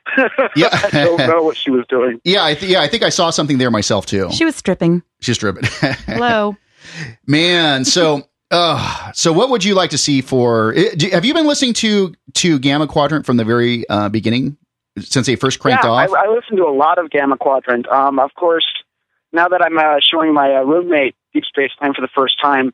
Yeah. 0.56 0.68
I 0.72 0.88
don't 0.90 1.18
know 1.18 1.42
what 1.42 1.56
she 1.56 1.70
was 1.70 1.84
doing. 1.88 2.20
Yeah, 2.24 2.44
I 2.44 2.54
th- 2.54 2.70
yeah, 2.72 2.80
I 2.80 2.88
think 2.88 3.02
I 3.02 3.10
saw 3.10 3.28
something 3.30 3.58
there 3.58 3.70
myself 3.70 4.06
too. 4.06 4.30
she 4.32 4.44
was 4.46 4.56
stripping. 4.56 5.02
She's 5.20 5.36
stripping. 5.36 5.64
Hello. 6.06 6.56
Man, 7.26 7.84
so 7.84 8.22
uh, 8.50 9.12
so 9.12 9.32
what 9.32 9.50
would 9.50 9.62
you 9.62 9.74
like 9.74 9.90
to 9.90 9.98
see 9.98 10.20
for? 10.22 10.74
do- 10.96 11.10
Have 11.10 11.24
you 11.24 11.34
been 11.34 11.46
listening 11.46 11.74
to 11.74 12.14
to 12.34 12.58
Gamma 12.58 12.86
Quadrant 12.86 13.26
from 13.26 13.36
the 13.36 13.44
very 13.44 13.88
uh, 13.88 14.08
beginning 14.08 14.56
since 14.98 15.26
they 15.26 15.36
first 15.36 15.58
cranked 15.60 15.84
yeah, 15.84 15.90
off? 15.90 16.10
I, 16.10 16.24
I 16.24 16.28
listen 16.28 16.56
to 16.56 16.64
a 16.64 16.74
lot 16.74 16.98
of 16.98 17.10
Gamma 17.10 17.36
Quadrant. 17.36 17.86
Um, 17.88 18.18
of 18.18 18.30
course, 18.34 18.66
now 19.32 19.48
that 19.48 19.62
I'm 19.62 19.78
uh, 19.78 19.98
showing 20.10 20.34
my 20.34 20.54
uh, 20.54 20.62
roommate 20.62 21.14
Deep 21.32 21.44
Space 21.44 21.70
Nine 21.80 21.94
for 21.94 22.00
the 22.00 22.08
first 22.14 22.40
time, 22.40 22.72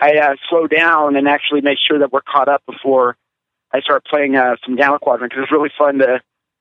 I 0.00 0.16
uh, 0.16 0.34
slow 0.48 0.66
down 0.66 1.16
and 1.16 1.28
actually 1.28 1.60
make 1.60 1.78
sure 1.78 1.98
that 1.98 2.12
we're 2.12 2.22
caught 2.22 2.48
up 2.48 2.62
before 2.66 3.16
I 3.72 3.80
start 3.80 4.04
playing 4.04 4.36
uh, 4.36 4.56
some 4.64 4.76
Gamma 4.76 4.98
Quadrant 4.98 5.30
because 5.30 5.44
it's 5.44 5.52
really 5.52 5.70
fun 5.76 5.98
to 5.98 6.20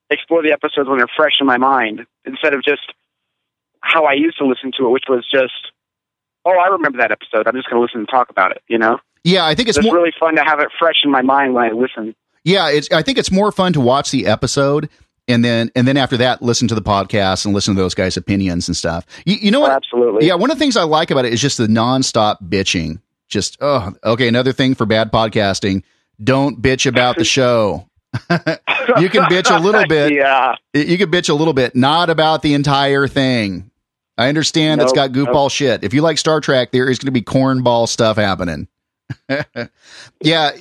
explore 0.10 0.43
the 0.43 0.51
episodes 0.51 0.89
when 0.89 0.98
they're 0.98 1.08
fresh 1.15 1.38
in 1.39 1.48
my 1.48 1.58
mind 1.58 2.05
instead 2.25 2.53
of 2.53 2.63
just 2.63 2.93
how 3.81 4.05
I 4.05 4.13
used 4.13 4.38
to 4.39 4.46
listen 4.46 4.72
to 4.77 4.88
it, 4.88 4.89
which 4.89 5.05
was 5.08 5.25
just, 5.31 5.72
oh, 6.46 6.51
I 6.51 6.67
remember 6.67 6.98
that 7.00 7.12
episode. 7.12 7.48
I'm 7.48 7.55
just 7.55 7.69
going 7.69 7.79
to 7.79 7.81
listen 7.81 8.00
and 8.01 8.10
talk 8.10 8.29
about 8.29 8.51
it. 8.51 8.62
You 8.67 8.77
know, 8.77 9.00
yeah, 9.24 9.46
I 9.46 9.55
think 9.55 9.69
it's 9.69 9.77
it's 9.77 9.86
more. 9.86 9.96
really 9.96 10.13
fun 10.19 10.36
to 10.36 10.43
have 10.43 10.60
it 10.60 10.67
fresh 10.77 11.01
in 11.03 11.12
my 11.12 11.22
mind 11.22 11.53
when 11.53 11.63
I 11.63 11.72
listen. 11.72 12.15
Yeah, 12.43 12.69
it's. 12.69 12.91
I 12.91 13.01
think 13.01 13.17
it's 13.17 13.31
more 13.31 13.51
fun 13.51 13.74
to 13.74 13.81
watch 13.81 14.12
the 14.12 14.25
episode 14.27 14.89
and 15.29 15.45
then 15.45 15.71
and 15.75 15.88
then 15.88 15.95
after 15.95 16.17
that, 16.17 16.41
listen 16.41 16.67
to 16.67 16.75
the 16.75 16.81
podcast 16.81 17.45
and 17.45 17.53
listen 17.53 17.75
to 17.75 17.81
those 17.81 17.93
guys' 17.93 18.17
opinions 18.17 18.67
and 18.67 18.75
stuff. 18.75 19.05
You, 19.25 19.36
you 19.36 19.51
know 19.51 19.62
what? 19.62 19.71
Absolutely. 19.71 20.27
Yeah, 20.27 20.33
one 20.33 20.51
of 20.51 20.57
the 20.57 20.59
things 20.59 20.75
I 20.75 20.83
like 20.83 21.12
about 21.12 21.25
it 21.25 21.31
is 21.31 21.39
just 21.39 21.57
the 21.57 21.67
nonstop 21.67 22.41
bitching. 22.50 23.00
Just 23.29 23.57
oh, 23.62 23.93
okay. 24.03 24.27
Another 24.27 24.51
thing 24.51 24.75
for 24.75 24.86
bad 24.86 25.12
podcasting: 25.12 25.83
don't 26.21 26.62
bitch 26.62 26.88
about 26.88 27.15
the 27.15 27.24
show. 27.24 27.88
you 28.29 29.09
can 29.09 29.24
bitch 29.25 29.55
a 29.55 29.59
little 29.59 29.86
bit. 29.88 30.13
yeah. 30.13 30.55
You 30.74 30.98
can 30.98 31.12
bitch 31.12 31.29
a 31.29 31.33
little 31.36 31.53
bit, 31.53 31.75
not 31.75 32.09
about 32.09 32.41
the 32.41 32.55
entire 32.55 33.07
thing. 33.07 33.69
I 34.17 34.27
understand 34.27 34.81
it's 34.81 34.91
got 34.91 35.12
Nope, 35.12 35.29
goofball 35.29 35.51
shit. 35.51 35.83
If 35.83 35.93
you 35.93 36.01
like 36.01 36.17
Star 36.17 36.41
Trek, 36.41 36.71
there 36.71 36.89
is 36.89 37.00
going 37.00 37.05
to 37.05 37.12
be 37.12 37.21
cornball 37.21 37.88
stuff 37.88 38.17
happening. 38.17 38.67
yeah, 39.29 39.45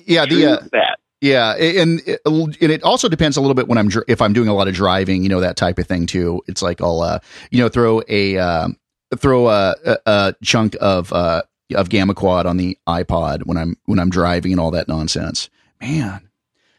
yeah. 0.07 0.27
The 0.27 0.47
uh, 0.47 0.65
that. 0.73 0.99
Yeah, 1.21 1.55
and 1.57 2.01
it, 2.07 2.21
and 2.25 2.57
it 2.61 2.83
also 2.83 3.09
depends 3.09 3.37
a 3.37 3.41
little 3.41 3.55
bit 3.55 3.67
when 3.69 3.79
I'm 3.79 3.89
dr- 3.89 4.05
if 4.09 4.23
I'm 4.23 4.33
doing 4.33 4.49
a 4.49 4.55
lot 4.55 4.69
of 4.69 4.75
driving, 4.75 5.23
you 5.23 5.29
know 5.29 5.41
that 5.41 5.57
type 5.57 5.79
of 5.79 5.87
thing 5.87 6.07
too. 6.07 6.43
It's 6.47 6.63
like 6.63 6.81
I'll 6.81 7.01
uh, 7.01 7.19
you 7.51 7.59
know 7.59 7.69
throw 7.69 8.03
a 8.09 8.39
uh, 8.39 8.69
throw 9.17 9.49
a, 9.49 9.75
a, 9.85 9.97
a 10.07 10.35
chunk 10.45 10.77
of 10.81 11.13
uh, 11.13 11.43
of 11.75 11.89
Gamma 11.89 12.15
Quad 12.15 12.47
on 12.47 12.57
the 12.57 12.79
iPod 12.87 13.47
when 13.47 13.57
I'm 13.57 13.77
when 13.87 13.99
I'm 13.99 14.11
driving 14.11 14.53
and 14.53 14.61
all 14.61 14.71
that 14.71 14.87
nonsense. 14.89 15.51
Man, 15.81 16.29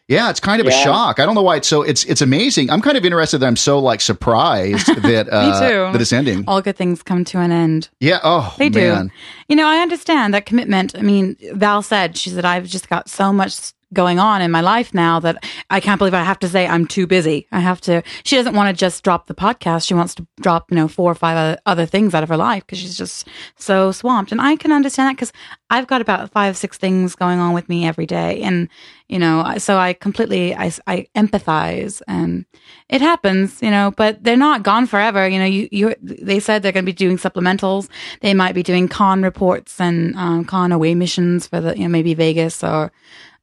yeah, 0.08 0.30
it's 0.30 0.40
kind 0.40 0.60
of 0.60 0.68
a 0.68 0.72
shock. 0.72 1.20
I 1.20 1.26
don't 1.26 1.36
know 1.36 1.44
why 1.44 1.58
it's 1.58 1.68
so. 1.68 1.82
It's 1.84 2.04
it's 2.06 2.22
amazing. 2.22 2.70
I'm 2.72 2.82
kind 2.82 2.98
of 2.98 3.06
interested 3.06 3.40
that 3.40 3.46
I'm 3.48 3.56
so 3.56 3.78
like 3.80 4.02
surprised 4.02 4.88
that 5.04 5.28
uh, 5.32 5.60
too. 5.60 5.92
that 5.92 6.02
it's 6.02 6.12
ending. 6.14 6.46
All 6.48 6.62
good 6.62 6.78
things 6.78 7.04
come 7.04 7.24
to 7.26 7.40
an 7.40 7.52
end. 7.52 7.90
Yeah. 8.00 8.20
Oh, 8.24 8.56
They 8.58 8.70
do. 8.70 9.10
You 9.50 9.56
know, 9.56 9.68
I 9.68 9.78
understand 9.80 10.34
that 10.34 10.46
commitment. 10.46 10.98
I 10.98 11.02
mean, 11.02 11.36
Val 11.54 11.82
said, 11.82 12.18
she 12.18 12.30
said, 12.30 12.46
I've 12.46 12.66
just 12.66 12.90
got 12.90 13.10
so 13.10 13.32
much 13.32 13.74
going 13.94 14.20
on 14.20 14.42
in 14.42 14.52
my 14.52 14.62
life 14.62 14.94
now 14.94 15.20
that 15.20 15.44
I 15.70 15.80
can't 15.80 15.98
believe 15.98 16.14
I 16.14 16.24
have 16.24 16.40
to 16.40 16.48
say 16.48 16.68
I'm 16.68 16.86
too 16.86 17.08
busy. 17.08 17.48
I 17.52 17.60
have 17.60 17.82
to, 17.82 18.04
she 18.24 18.36
doesn't 18.36 18.56
want 18.56 18.70
to 18.70 18.80
just 18.80 19.04
drop 19.04 19.28
the 19.28 19.34
podcast. 19.34 19.88
She 19.88 19.94
wants 19.94 20.14
to 20.16 20.28
drop, 20.40 20.70
you 20.70 20.76
know, 20.76 20.88
four 20.88 21.12
or 21.12 21.16
five 21.16 21.58
other, 21.66 21.86
things 21.86 22.14
out 22.14 22.22
of 22.22 22.30
her 22.30 22.38
life 22.38 22.66
because 22.66 22.78
she's 22.78 22.98
just 22.98 23.28
so 23.56 23.92
swamped. 23.92 24.32
And 24.32 24.42
I 24.42 24.56
can 24.58 24.72
understand 24.72 25.08
that 25.08 25.16
because 25.16 25.34
I've 25.70 25.88
got 25.88 26.02
about 26.02 26.30
five, 26.30 26.56
six 26.56 26.78
things 26.78 27.16
going 27.16 27.40
on 27.40 27.54
with 27.54 27.70
me 27.70 27.88
every 27.88 28.06
day. 28.06 28.42
And, 28.42 28.70
you 29.08 29.18
know, 29.18 29.56
so 29.58 29.78
I 29.78 29.94
completely, 29.94 30.54
I, 30.54 30.72
I 30.86 31.08
empathize 31.16 32.02
and 32.08 32.46
it 32.90 33.02
happens, 33.02 33.62
you 33.62 33.72
know, 33.72 33.92
but 33.96 34.24
they're 34.24 34.38
not 34.38 34.62
gone 34.62 34.86
forever. 34.86 35.28
You 35.28 35.40
know, 35.40 35.46
you, 35.46 35.68
you, 35.72 35.96
they 36.02 36.40
said 36.40 36.62
they're 36.62 36.72
going 36.72 36.86
to 36.86 36.92
be 36.92 36.94
doing 36.94 37.18
supplementals. 37.18 37.88
They 38.22 38.34
might 38.34 38.54
be 38.54 38.62
doing 38.62 38.88
con 38.88 39.24
reports 39.24 39.80
and 39.80 40.16
um, 40.16 40.46
con 40.46 40.72
away 40.72 40.94
missions 40.96 41.48
for 41.48 41.60
the, 41.60 41.76
you 41.76 41.84
know, 41.84 41.90
maybe 41.90 42.14
Vegas 42.14 42.64
or, 42.64 42.92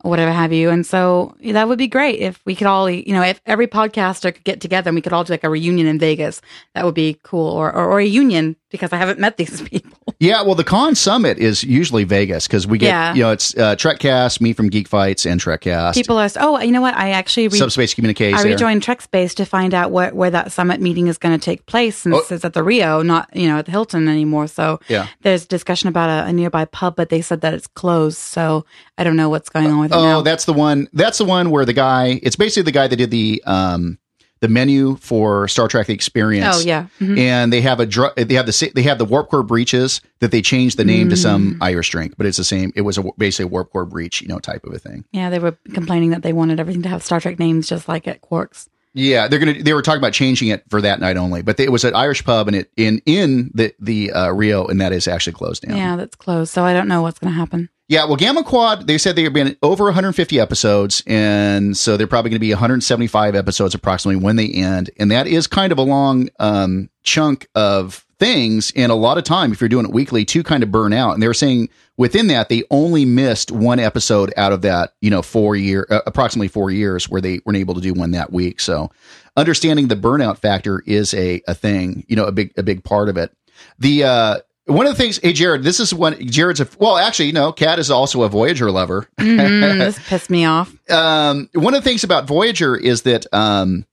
whatever 0.09 0.33
have 0.33 0.53
you. 0.53 0.71
And 0.71 0.87
so 0.87 1.37
that 1.43 1.69
would 1.69 1.79
be 1.79 1.89
great 1.89 2.21
if 2.21 2.41
we 2.45 2.55
could 2.55 2.67
all, 2.67 2.89
you 2.89 3.13
know, 3.13 3.23
if 3.23 3.41
every 3.47 3.67
podcaster 3.67 4.33
could 4.35 4.45
get 4.45 4.61
together 4.61 4.89
and 4.89 4.95
we 4.95 5.03
could 5.03 5.13
all 5.13 5.25
do 5.25 5.33
like 5.33 5.45
a 5.45 5.51
reunion 5.51 5.87
in 5.87 5.99
Vegas, 5.99 6.41
that 6.75 6.85
would 6.85 6.95
be 6.95 7.19
cool. 7.23 7.51
Or, 7.51 7.73
or, 7.73 7.87
or 7.87 8.01
a 8.01 8.07
union 8.07 8.57
because 8.71 8.93
I 8.93 8.97
haven't 8.97 9.19
met 9.19 9.37
these 9.37 9.63
people. 9.69 10.06
Yeah, 10.19 10.43
well, 10.43 10.55
the 10.55 10.65
con 10.65 10.95
summit 10.95 11.37
is 11.39 11.63
usually 11.63 12.05
Vegas 12.05 12.47
because 12.47 12.67
we 12.67 12.79
get, 12.79 12.87
Yeah. 12.89 13.15
you 13.15 13.23
know, 13.23 13.33
it's 13.33 13.55
uh, 13.57 13.77
Trekcast, 13.77 14.41
me 14.41 14.55
from 14.55 14.71
Geek 14.71 14.89
Fights, 14.89 15.27
and 15.27 15.39
Trekcast. 15.39 15.93
People 15.95 16.19
ask, 16.19 16.37
oh, 16.41 16.59
you 16.61 16.73
know 16.73 16.81
what? 16.81 16.95
I 16.95 17.11
actually 17.11 17.49
re- 17.49 17.59
Subspace 17.59 17.93
Communiques. 17.95 18.33
I 18.35 18.43
there. 18.43 18.53
rejoined 18.53 18.83
Trek 18.83 19.03
Space 19.03 19.35
to 19.35 19.45
find 19.45 19.75
out 19.75 19.91
where, 19.91 20.15
where 20.15 20.31
that 20.31 20.53
summit 20.53 20.81
meeting 20.81 21.07
is 21.09 21.19
going 21.19 21.39
to 21.39 21.45
take 21.45 21.67
place 21.67 21.99
since 21.99 22.15
Oh. 22.17 22.35
it's 22.35 22.45
at 22.47 22.55
the 22.55 22.63
Rio, 22.63 23.03
not, 23.03 23.29
you 23.37 23.47
know, 23.47 23.59
at 23.59 23.67
the 23.67 23.73
Hilton 23.73 24.09
anymore. 24.09 24.47
So 24.47 24.81
Yeah. 24.89 25.07
there's 25.21 25.45
discussion 25.45 25.89
about 25.91 26.09
a, 26.09 26.29
a 26.29 26.33
nearby 26.33 26.65
pub, 26.65 26.97
but 26.97 27.11
they 27.11 27.21
said 27.21 27.43
that 27.43 27.53
it's 27.53 27.67
closed. 27.67 28.17
So 28.19 28.65
I 28.97 29.05
don't 29.05 29.17
know 29.17 29.29
what's 29.29 29.51
going 29.51 29.67
on 29.71 29.81
with 29.81 29.93
it 29.93 29.97
Oh, 29.97 30.03
now. 30.03 30.23
that's 30.23 30.47
the 30.47 30.55
one. 30.55 30.89
That's 30.95 31.19
the 31.19 31.27
one 31.27 31.51
where 31.51 31.67
the 31.67 31.75
guy. 31.75 32.21
It's 32.23 32.37
basically 32.37 32.63
the 32.63 32.73
guy 32.73 32.87
that 32.89 32.97
did 32.97 33.11
the 33.11 33.43
um 33.45 33.99
the 34.41 34.49
menu 34.49 34.97
for 34.97 35.49
Star 35.49 35.69
Trek: 35.69 35.87
The 35.87 35.95
Experience. 35.95 36.57
Oh, 36.59 36.61
yeah. 36.61 36.87
Mhm. 37.01 37.19
And 37.19 37.53
they 37.53 37.61
have 37.63 37.81
a 37.81 37.87
dr- 37.87 38.15
they 38.17 38.35
have 38.35 38.47
the 38.47 38.71
they 38.75 38.83
have 38.83 38.99
the 38.99 39.05
warp 39.05 39.31
core 39.31 39.43
breaches 39.43 40.01
that 40.21 40.31
they 40.31 40.43
changed 40.43 40.77
the 40.77 40.85
name 40.85 41.09
to 41.09 41.15
Mm. 41.17 41.19
some 41.23 41.59
Irish 41.61 41.91
drink, 41.91 42.15
but 42.17 42.27
it's 42.27 42.37
the 42.37 42.45
same. 42.45 42.73
It 42.77 42.83
was 42.83 42.99
a 42.99 43.05
basically 43.19 43.45
a 43.45 43.49
warp 43.49 43.71
core 43.73 43.85
breach, 43.87 44.21
you 44.23 44.29
know, 44.29 44.39
type 44.39 44.65
of 44.65 44.73
a 44.75 44.79
thing. 44.79 45.05
yeah, 45.13 45.31
they 45.31 45.39
were 45.39 45.57
complaining 45.75 46.11
that 46.11 46.23
they 46.23 46.33
wanted 46.33 46.61
everything 46.61 46.83
to 46.83 46.89
have 46.89 47.03
Star 47.03 47.21
Trek 47.21 47.39
names 47.39 47.69
just 47.69 47.89
like 47.89 48.07
at 48.07 48.21
Quark's. 48.21 48.69
Yeah, 48.99 49.29
they're 49.29 49.39
gonna. 49.39 49.63
They 49.63 49.75
were 49.75 49.83
talking 49.83 49.99
about 49.99 50.15
changing 50.15 50.49
it 50.49 50.63
for 50.71 50.81
that 50.81 51.01
night 51.01 51.19
only, 51.19 51.43
but 51.43 51.61
it 51.61 51.71
was 51.71 51.85
an 51.85 51.95
Irish 51.95 52.25
pub 52.25 52.49
and 52.49 52.57
it 52.57 52.71
in 52.79 53.03
in 53.05 53.51
the 53.53 53.75
the 53.79 54.11
uh, 54.13 54.31
Rio, 54.33 54.67
and 54.67 54.81
that 54.81 54.93
is 54.93 55.07
actually 55.07 55.35
closed 55.35 55.63
down. 55.67 55.77
Yeah, 55.77 55.97
that's 55.97 56.17
closed. 56.17 56.51
So 56.53 56.65
I 56.65 56.73
don't 56.73 56.89
know 56.89 57.03
what's 57.03 57.19
going 57.19 57.31
to 57.33 57.39
happen. 57.39 57.69
Yeah, 57.89 58.05
well, 58.07 58.17
Gamma 58.17 58.43
Quad, 58.43 58.89
they 58.89 58.99
said 58.99 59.15
they've 59.15 59.33
been 59.33 59.57
over 59.63 59.85
150 59.85 60.41
episodes, 60.41 61.05
and 61.07 61.77
so 61.77 61.97
they're 61.97 62.09
probably 62.09 62.31
going 62.31 62.37
to 62.37 62.41
be 62.41 62.51
175 62.51 63.37
episodes 63.37 63.77
approximately 63.77 64.21
when 64.21 64.35
they 64.35 64.49
end, 64.49 64.91
and 64.99 65.13
that 65.13 65.29
is 65.29 65.47
kind 65.47 65.71
of 65.71 65.79
a 65.79 65.83
long 65.83 66.29
um, 66.41 66.91
chunk 67.05 67.47
of 67.55 68.05
things 68.19 68.73
and 68.75 68.91
a 68.91 68.95
lot 68.95 69.19
of 69.19 69.25
time 69.25 69.53
if 69.53 69.61
you're 69.61 69.69
doing 69.69 69.85
it 69.85 69.93
weekly 69.93 70.25
to 70.25 70.43
kind 70.43 70.63
of 70.63 70.71
burn 70.71 70.93
out. 70.93 71.13
And 71.13 71.23
they 71.23 71.29
were 71.29 71.35
saying 71.35 71.69
within 71.97 72.29
that 72.29 72.49
they 72.49 72.65
only 72.71 73.05
missed 73.05 73.53
one 73.53 73.79
episode 73.79 74.33
out 74.37 74.53
of 74.53 74.63
that, 74.63 74.95
you 75.01 75.11
know, 75.11 75.23
four 75.23 75.55
year, 75.55 75.87
uh, 75.91 76.01
approximately 76.07 76.49
four 76.49 76.71
years 76.71 77.09
where 77.09 77.21
they 77.21 77.41
weren't 77.45 77.59
able 77.59 77.75
to 77.75 77.81
do 77.81 77.93
one 77.93 78.13
that 78.13 78.33
week. 78.33 78.61
So 78.61 78.91
understanding 79.37 79.89
the 79.89 79.97
burnout 79.97 80.39
factor 80.39 80.83
is 80.87 81.13
a 81.15 81.43
a 81.47 81.55
thing, 81.55 82.05
you 82.09 82.17
know, 82.17 82.25
a 82.25 82.33
big 82.33 82.53
a 82.57 82.63
big 82.63 82.85
part 82.85 83.09
of 83.09 83.17
it. 83.17 83.33
The 83.79 84.05
uh, 84.05 84.37
one 84.67 84.87
of 84.87 84.93
the 84.93 84.99
things, 85.03 85.19
hey 85.23 85.33
Jared, 85.33 85.63
this 85.63 85.81
is 85.81 85.95
one. 85.95 86.17
Jared's 86.29 86.61
a 86.61 86.69
well, 86.79 86.97
actually, 86.99 87.27
you 87.27 87.33
know, 87.33 87.53
Kat 87.53 87.79
is 87.79 87.91
also 87.91 88.23
a 88.23 88.29
Voyager 88.29 88.71
lover. 88.71 89.09
Mhm, 89.19 89.79
this 89.79 89.99
pissed 90.09 90.29
me 90.31 90.45
off. 90.45 90.75
um, 90.91 91.49
one 91.55 91.75
of 91.75 91.83
the 91.83 91.89
things 91.89 92.05
about 92.05 92.27
Voyager 92.27 92.77
is 92.77 93.03
that 93.03 93.27
um, 93.33 93.87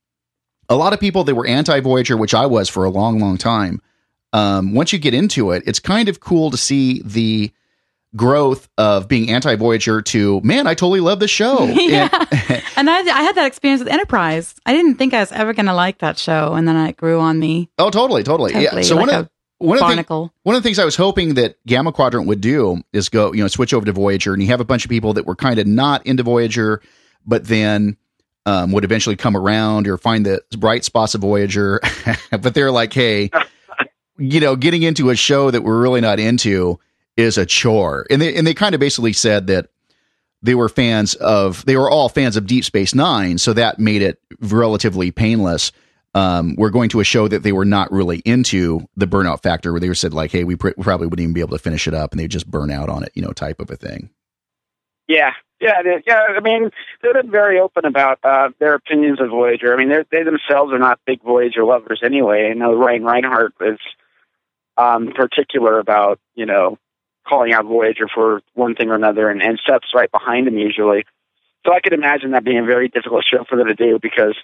a 0.68 0.76
lot 0.76 0.92
of 0.92 1.00
people 1.00 1.24
that 1.24 1.34
were 1.34 1.46
anti 1.46 1.80
Voyager, 1.80 2.16
which 2.16 2.34
I 2.34 2.46
was 2.46 2.68
for 2.68 2.84
a 2.84 2.90
long, 2.90 3.18
long 3.20 3.36
time. 3.38 3.80
Um, 4.32 4.74
once 4.74 4.92
you 4.92 4.98
get 4.98 5.14
into 5.14 5.52
it, 5.52 5.62
it's 5.66 5.78
kind 5.78 6.08
of 6.08 6.18
cool 6.18 6.50
to 6.50 6.56
see 6.56 7.00
the 7.04 7.52
growth 8.16 8.68
of 8.78 9.08
being 9.08 9.30
anti 9.30 9.54
Voyager 9.56 10.00
to 10.02 10.40
man, 10.42 10.66
I 10.66 10.74
totally 10.74 11.00
love 11.00 11.20
the 11.20 11.28
show. 11.28 11.64
yeah. 11.66 12.08
And- 12.30 12.62
and 12.76 12.90
I, 12.90 12.98
I 13.00 13.22
had 13.22 13.36
that 13.36 13.46
experience 13.46 13.80
with 13.80 13.92
Enterprise. 13.92 14.54
I 14.66 14.72
didn't 14.72 14.96
think 14.96 15.14
I 15.14 15.20
was 15.20 15.30
ever 15.32 15.52
going 15.52 15.66
to 15.66 15.74
like 15.74 15.98
that 15.98 16.18
show, 16.18 16.54
and 16.54 16.66
then 16.66 16.76
it 16.88 16.96
grew 16.96 17.20
on 17.20 17.38
me. 17.38 17.70
oh, 17.78 17.90
totally, 17.90 18.22
totally. 18.24 18.52
Totally, 18.52 18.64
yeah. 18.82 18.82
So 18.82 18.96
like 18.96 19.06
one 19.08 19.14
of 19.14 19.28
one 19.64 19.78
of 19.82 20.06
the 20.06 20.30
one 20.42 20.56
of 20.56 20.62
the 20.62 20.66
things 20.66 20.78
I 20.78 20.84
was 20.84 20.96
hoping 20.96 21.34
that 21.34 21.56
Gamma 21.66 21.92
Quadrant 21.92 22.26
would 22.26 22.40
do 22.40 22.82
is 22.92 23.08
go, 23.08 23.32
you 23.32 23.42
know, 23.42 23.48
switch 23.48 23.74
over 23.74 23.86
to 23.86 23.92
Voyager, 23.92 24.32
and 24.32 24.42
you 24.42 24.48
have 24.48 24.60
a 24.60 24.64
bunch 24.64 24.84
of 24.84 24.90
people 24.90 25.14
that 25.14 25.26
were 25.26 25.36
kind 25.36 25.58
of 25.58 25.66
not 25.66 26.06
into 26.06 26.22
Voyager, 26.22 26.80
but 27.26 27.46
then 27.46 27.96
um, 28.46 28.72
would 28.72 28.84
eventually 28.84 29.16
come 29.16 29.36
around 29.36 29.88
or 29.88 29.96
find 29.96 30.26
the 30.26 30.42
bright 30.58 30.84
spots 30.84 31.14
of 31.14 31.20
Voyager. 31.20 31.80
but 32.30 32.54
they're 32.54 32.70
like, 32.70 32.92
hey, 32.92 33.30
you 34.18 34.40
know, 34.40 34.56
getting 34.56 34.82
into 34.82 35.10
a 35.10 35.16
show 35.16 35.50
that 35.50 35.62
we're 35.62 35.80
really 35.80 36.00
not 36.00 36.20
into 36.20 36.78
is 37.16 37.38
a 37.38 37.46
chore, 37.46 38.06
and 38.10 38.20
they 38.20 38.34
and 38.34 38.46
they 38.46 38.54
kind 38.54 38.74
of 38.74 38.80
basically 38.80 39.12
said 39.12 39.46
that 39.46 39.68
they 40.42 40.54
were 40.54 40.68
fans 40.68 41.14
of 41.14 41.64
they 41.64 41.76
were 41.76 41.90
all 41.90 42.08
fans 42.08 42.36
of 42.36 42.46
Deep 42.46 42.64
Space 42.64 42.94
Nine, 42.94 43.38
so 43.38 43.52
that 43.52 43.78
made 43.78 44.02
it 44.02 44.20
relatively 44.40 45.10
painless. 45.10 45.72
Um, 46.14 46.54
we're 46.56 46.70
going 46.70 46.88
to 46.90 47.00
a 47.00 47.04
show 47.04 47.26
that 47.26 47.42
they 47.42 47.52
were 47.52 47.64
not 47.64 47.90
really 47.90 48.18
into 48.18 48.86
the 48.96 49.06
burnout 49.06 49.42
factor, 49.42 49.72
where 49.72 49.80
they 49.80 49.88
were 49.88 49.94
said 49.94 50.14
like, 50.14 50.30
"Hey, 50.30 50.44
we, 50.44 50.56
pr- 50.56 50.70
probably 50.80 51.06
wouldn't 51.06 51.24
even 51.24 51.34
be 51.34 51.40
able 51.40 51.56
to 51.56 51.62
finish 51.62 51.88
it 51.88 51.94
up," 51.94 52.12
and 52.12 52.20
they 52.20 52.28
just 52.28 52.50
burn 52.50 52.70
out 52.70 52.88
on 52.88 53.02
it, 53.02 53.10
you 53.14 53.22
know, 53.22 53.32
type 53.32 53.60
of 53.60 53.70
a 53.70 53.76
thing. 53.76 54.10
Yeah, 55.08 55.32
yeah, 55.60 55.82
yeah. 56.06 56.20
I 56.36 56.40
mean, 56.40 56.70
they've 57.02 57.12
been 57.12 57.30
very 57.30 57.58
open 57.58 57.84
about 57.84 58.18
uh, 58.22 58.50
their 58.58 58.74
opinions 58.74 59.20
of 59.20 59.30
Voyager. 59.30 59.74
I 59.74 59.76
mean, 59.76 59.88
they 59.88 60.22
themselves 60.22 60.72
are 60.72 60.78
not 60.78 61.00
big 61.06 61.22
Voyager 61.22 61.64
lovers 61.64 62.00
anyway. 62.04 62.48
I 62.50 62.54
know 62.54 62.74
Ryan 62.74 63.04
Reinhardt 63.04 63.54
is 63.60 63.78
um, 64.76 65.12
particular 65.12 65.78
about 65.78 66.20
you 66.34 66.46
know 66.46 66.78
calling 67.26 67.52
out 67.52 67.64
Voyager 67.64 68.06
for 68.14 68.42
one 68.54 68.74
thing 68.74 68.90
or 68.90 68.94
another, 68.94 69.30
and, 69.30 69.42
and 69.42 69.60
Seth's 69.66 69.94
right 69.94 70.10
behind 70.10 70.46
him 70.46 70.58
usually. 70.58 71.04
So 71.66 71.72
I 71.72 71.80
could 71.80 71.94
imagine 71.94 72.32
that 72.32 72.44
being 72.44 72.58
a 72.58 72.64
very 72.64 72.88
difficult 72.88 73.24
show 73.24 73.44
for 73.48 73.56
them 73.56 73.68
to 73.68 73.74
do 73.74 73.98
because 74.00 74.36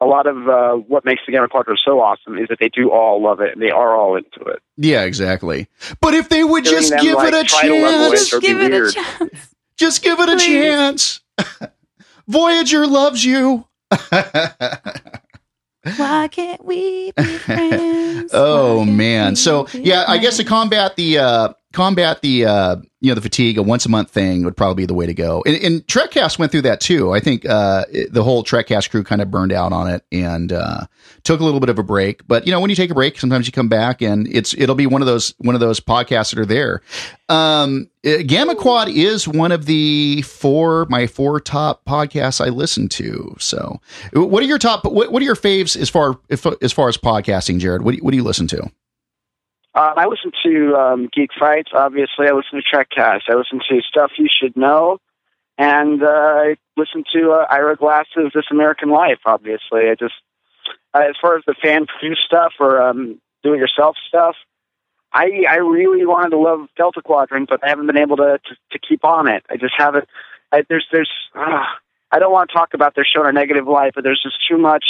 a 0.00 0.04
lot 0.06 0.26
of 0.26 0.48
uh, 0.48 0.72
what 0.74 1.04
makes 1.04 1.22
the 1.26 1.32
Gamma 1.32 1.48
Quadrant 1.48 1.80
so 1.84 2.00
awesome 2.00 2.36
is 2.38 2.48
that 2.48 2.58
they 2.60 2.68
do 2.68 2.90
all 2.90 3.22
love 3.22 3.40
it 3.40 3.52
and 3.52 3.62
they 3.62 3.70
are 3.70 3.96
all 3.96 4.16
into 4.16 4.40
it. 4.46 4.60
Yeah, 4.76 5.04
exactly. 5.04 5.68
But 6.00 6.14
if 6.14 6.28
they 6.28 6.44
would 6.44 6.64
Hearing 6.66 6.78
just 6.80 6.90
them, 6.90 7.02
give 7.02 7.14
like, 7.14 7.32
it 7.32 7.40
a 7.40 7.44
try 7.44 7.62
to 7.68 7.82
love 7.82 8.10
chance, 8.12 8.30
Just 8.30 8.42
give 8.42 8.60
it 8.60 8.70
weird. 8.72 8.88
a 8.88 8.92
chance. 8.92 9.54
just 9.76 10.02
give 10.02 10.20
it 10.20 10.28
a 10.28 10.32
Please. 10.36 10.44
chance. 10.46 11.20
Voyager 12.28 12.86
loves 12.86 13.24
you. 13.24 13.66
Why 15.96 16.28
can't 16.28 16.64
we 16.64 17.12
be 17.16 17.22
friends? 17.38 18.30
oh 18.34 18.84
man. 18.84 19.32
we 19.32 19.36
So 19.36 19.64
be 19.64 19.80
yeah, 19.82 20.04
I 20.08 20.18
guess 20.18 20.36
to 20.38 20.44
combat 20.44 20.96
the 20.96 21.18
uh 21.18 21.52
combat 21.76 22.22
the 22.22 22.46
uh 22.46 22.76
you 23.02 23.10
know 23.10 23.14
the 23.14 23.20
fatigue, 23.20 23.58
a 23.58 23.62
once 23.62 23.84
a 23.84 23.90
month 23.90 24.10
thing 24.10 24.44
would 24.44 24.56
probably 24.56 24.82
be 24.82 24.86
the 24.86 24.94
way 24.94 25.04
to 25.04 25.12
go. 25.12 25.42
And, 25.46 25.56
and 25.62 25.86
Trekcast 25.86 26.38
went 26.38 26.50
through 26.50 26.62
that 26.62 26.80
too. 26.80 27.12
I 27.12 27.20
think 27.20 27.44
uh 27.44 27.84
the 28.10 28.22
whole 28.22 28.42
Trekcast 28.42 28.90
crew 28.90 29.04
kind 29.04 29.20
of 29.20 29.30
burned 29.30 29.52
out 29.52 29.74
on 29.74 29.86
it 29.86 30.02
and 30.10 30.54
uh 30.54 30.86
took 31.22 31.40
a 31.40 31.44
little 31.44 31.60
bit 31.60 31.68
of 31.68 31.78
a 31.78 31.82
break. 31.82 32.26
But 32.26 32.46
you 32.46 32.52
know, 32.52 32.60
when 32.60 32.70
you 32.70 32.76
take 32.76 32.90
a 32.90 32.94
break, 32.94 33.20
sometimes 33.20 33.46
you 33.46 33.52
come 33.52 33.68
back 33.68 34.00
and 34.00 34.26
it's 34.26 34.54
it'll 34.54 34.74
be 34.74 34.86
one 34.86 35.02
of 35.02 35.06
those 35.06 35.34
one 35.36 35.54
of 35.54 35.60
those 35.60 35.78
podcasts 35.78 36.30
that 36.30 36.38
are 36.38 36.46
there. 36.46 36.80
Um 37.28 37.90
uh, 38.06 38.22
Gamma 38.26 38.54
Quad 38.54 38.88
is 38.88 39.28
one 39.28 39.52
of 39.52 39.66
the 39.66 40.22
four 40.22 40.86
my 40.88 41.06
four 41.06 41.40
top 41.40 41.84
podcasts 41.84 42.42
I 42.44 42.48
listen 42.48 42.88
to. 42.88 43.36
So 43.38 43.82
what 44.14 44.42
are 44.42 44.46
your 44.46 44.58
top 44.58 44.86
what, 44.86 45.12
what 45.12 45.20
are 45.20 45.26
your 45.26 45.36
faves 45.36 45.76
as 45.76 45.90
far 45.90 46.18
as 46.30 46.72
far 46.72 46.88
as 46.88 46.96
podcasting, 46.96 47.58
Jared? 47.58 47.82
What 47.82 47.90
do 47.90 47.98
you, 47.98 48.02
what 48.02 48.12
do 48.12 48.16
you 48.16 48.24
listen 48.24 48.46
to? 48.48 48.70
Um, 49.76 49.92
I 49.94 50.06
listen 50.06 50.32
to 50.42 50.74
um, 50.74 51.08
Geek 51.12 51.30
Fights, 51.38 51.70
obviously. 51.74 52.26
I 52.26 52.32
listen 52.32 52.62
to 52.62 52.76
Trekcast. 52.76 53.22
I 53.28 53.34
listen 53.34 53.60
to 53.68 53.82
Stuff 53.82 54.12
You 54.16 54.26
Should 54.26 54.56
Know. 54.56 54.98
And 55.58 56.02
uh, 56.02 56.06
I 56.06 56.56
listen 56.78 57.04
to 57.12 57.32
uh, 57.32 57.46
Ira 57.50 57.76
Glass's 57.76 58.32
This 58.34 58.46
American 58.50 58.88
Life, 58.88 59.20
obviously. 59.26 59.90
I 59.90 59.94
just, 59.98 60.14
uh, 60.94 61.00
as 61.00 61.14
far 61.20 61.36
as 61.36 61.44
the 61.46 61.54
fan 61.62 61.84
produced 61.86 62.22
stuff 62.24 62.54
or 62.58 62.80
um, 62.80 63.20
do 63.42 63.52
it 63.52 63.58
yourself 63.58 63.96
stuff, 64.08 64.34
I, 65.12 65.44
I 65.48 65.56
really 65.56 66.06
wanted 66.06 66.30
to 66.30 66.38
love 66.38 66.68
Delta 66.76 67.02
Quadrant, 67.02 67.48
but 67.50 67.62
I 67.62 67.68
haven't 67.68 67.86
been 67.86 67.98
able 67.98 68.16
to, 68.16 68.38
to, 68.44 68.56
to 68.72 68.78
keep 68.78 69.04
on 69.04 69.28
it. 69.28 69.44
I 69.50 69.58
just 69.58 69.74
haven't. 69.76 70.08
I, 70.52 70.62
there's, 70.68 70.86
there's, 70.90 71.10
uh, 71.34 71.64
I 72.10 72.18
don't 72.18 72.32
want 72.32 72.48
to 72.48 72.54
talk 72.54 72.72
about 72.72 72.94
their 72.94 73.04
show 73.04 73.22
in 73.22 73.28
a 73.28 73.32
negative 73.32 73.66
light, 73.66 73.92
but 73.94 74.04
there's 74.04 74.22
just 74.22 74.36
too 74.48 74.56
much 74.56 74.84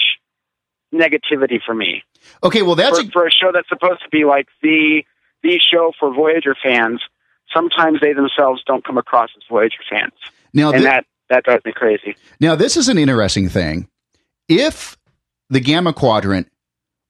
negativity 0.99 1.61
for 1.65 1.75
me 1.75 2.03
Okay, 2.43 2.63
well 2.63 2.75
that's 2.75 3.01
for, 3.01 3.11
for 3.11 3.27
a 3.27 3.31
show 3.31 3.53
that's 3.53 3.69
supposed 3.69 4.03
to 4.03 4.09
be 4.11 4.25
like 4.25 4.49
the 4.63 5.03
the 5.43 5.59
show 5.59 5.93
for 5.99 6.13
Voyager 6.13 6.57
fans, 6.61 7.01
sometimes 7.53 8.01
they 8.01 8.13
themselves 8.13 8.63
don't 8.67 8.85
come 8.85 8.99
across 8.99 9.31
as 9.37 9.43
Voyager 9.49 9.79
fans, 9.89 10.13
now 10.53 10.71
and 10.71 10.79
thi- 10.79 10.85
that 10.85 11.05
that 11.29 11.45
drives 11.45 11.65
me 11.65 11.73
crazy. 11.73 12.17
now 12.41 12.55
this 12.55 12.77
is 12.77 12.89
an 12.89 12.99
interesting 12.99 13.49
thing. 13.49 13.89
If 14.49 14.97
the 15.51 15.61
Gamma 15.61 15.93
Quadrant 15.93 16.51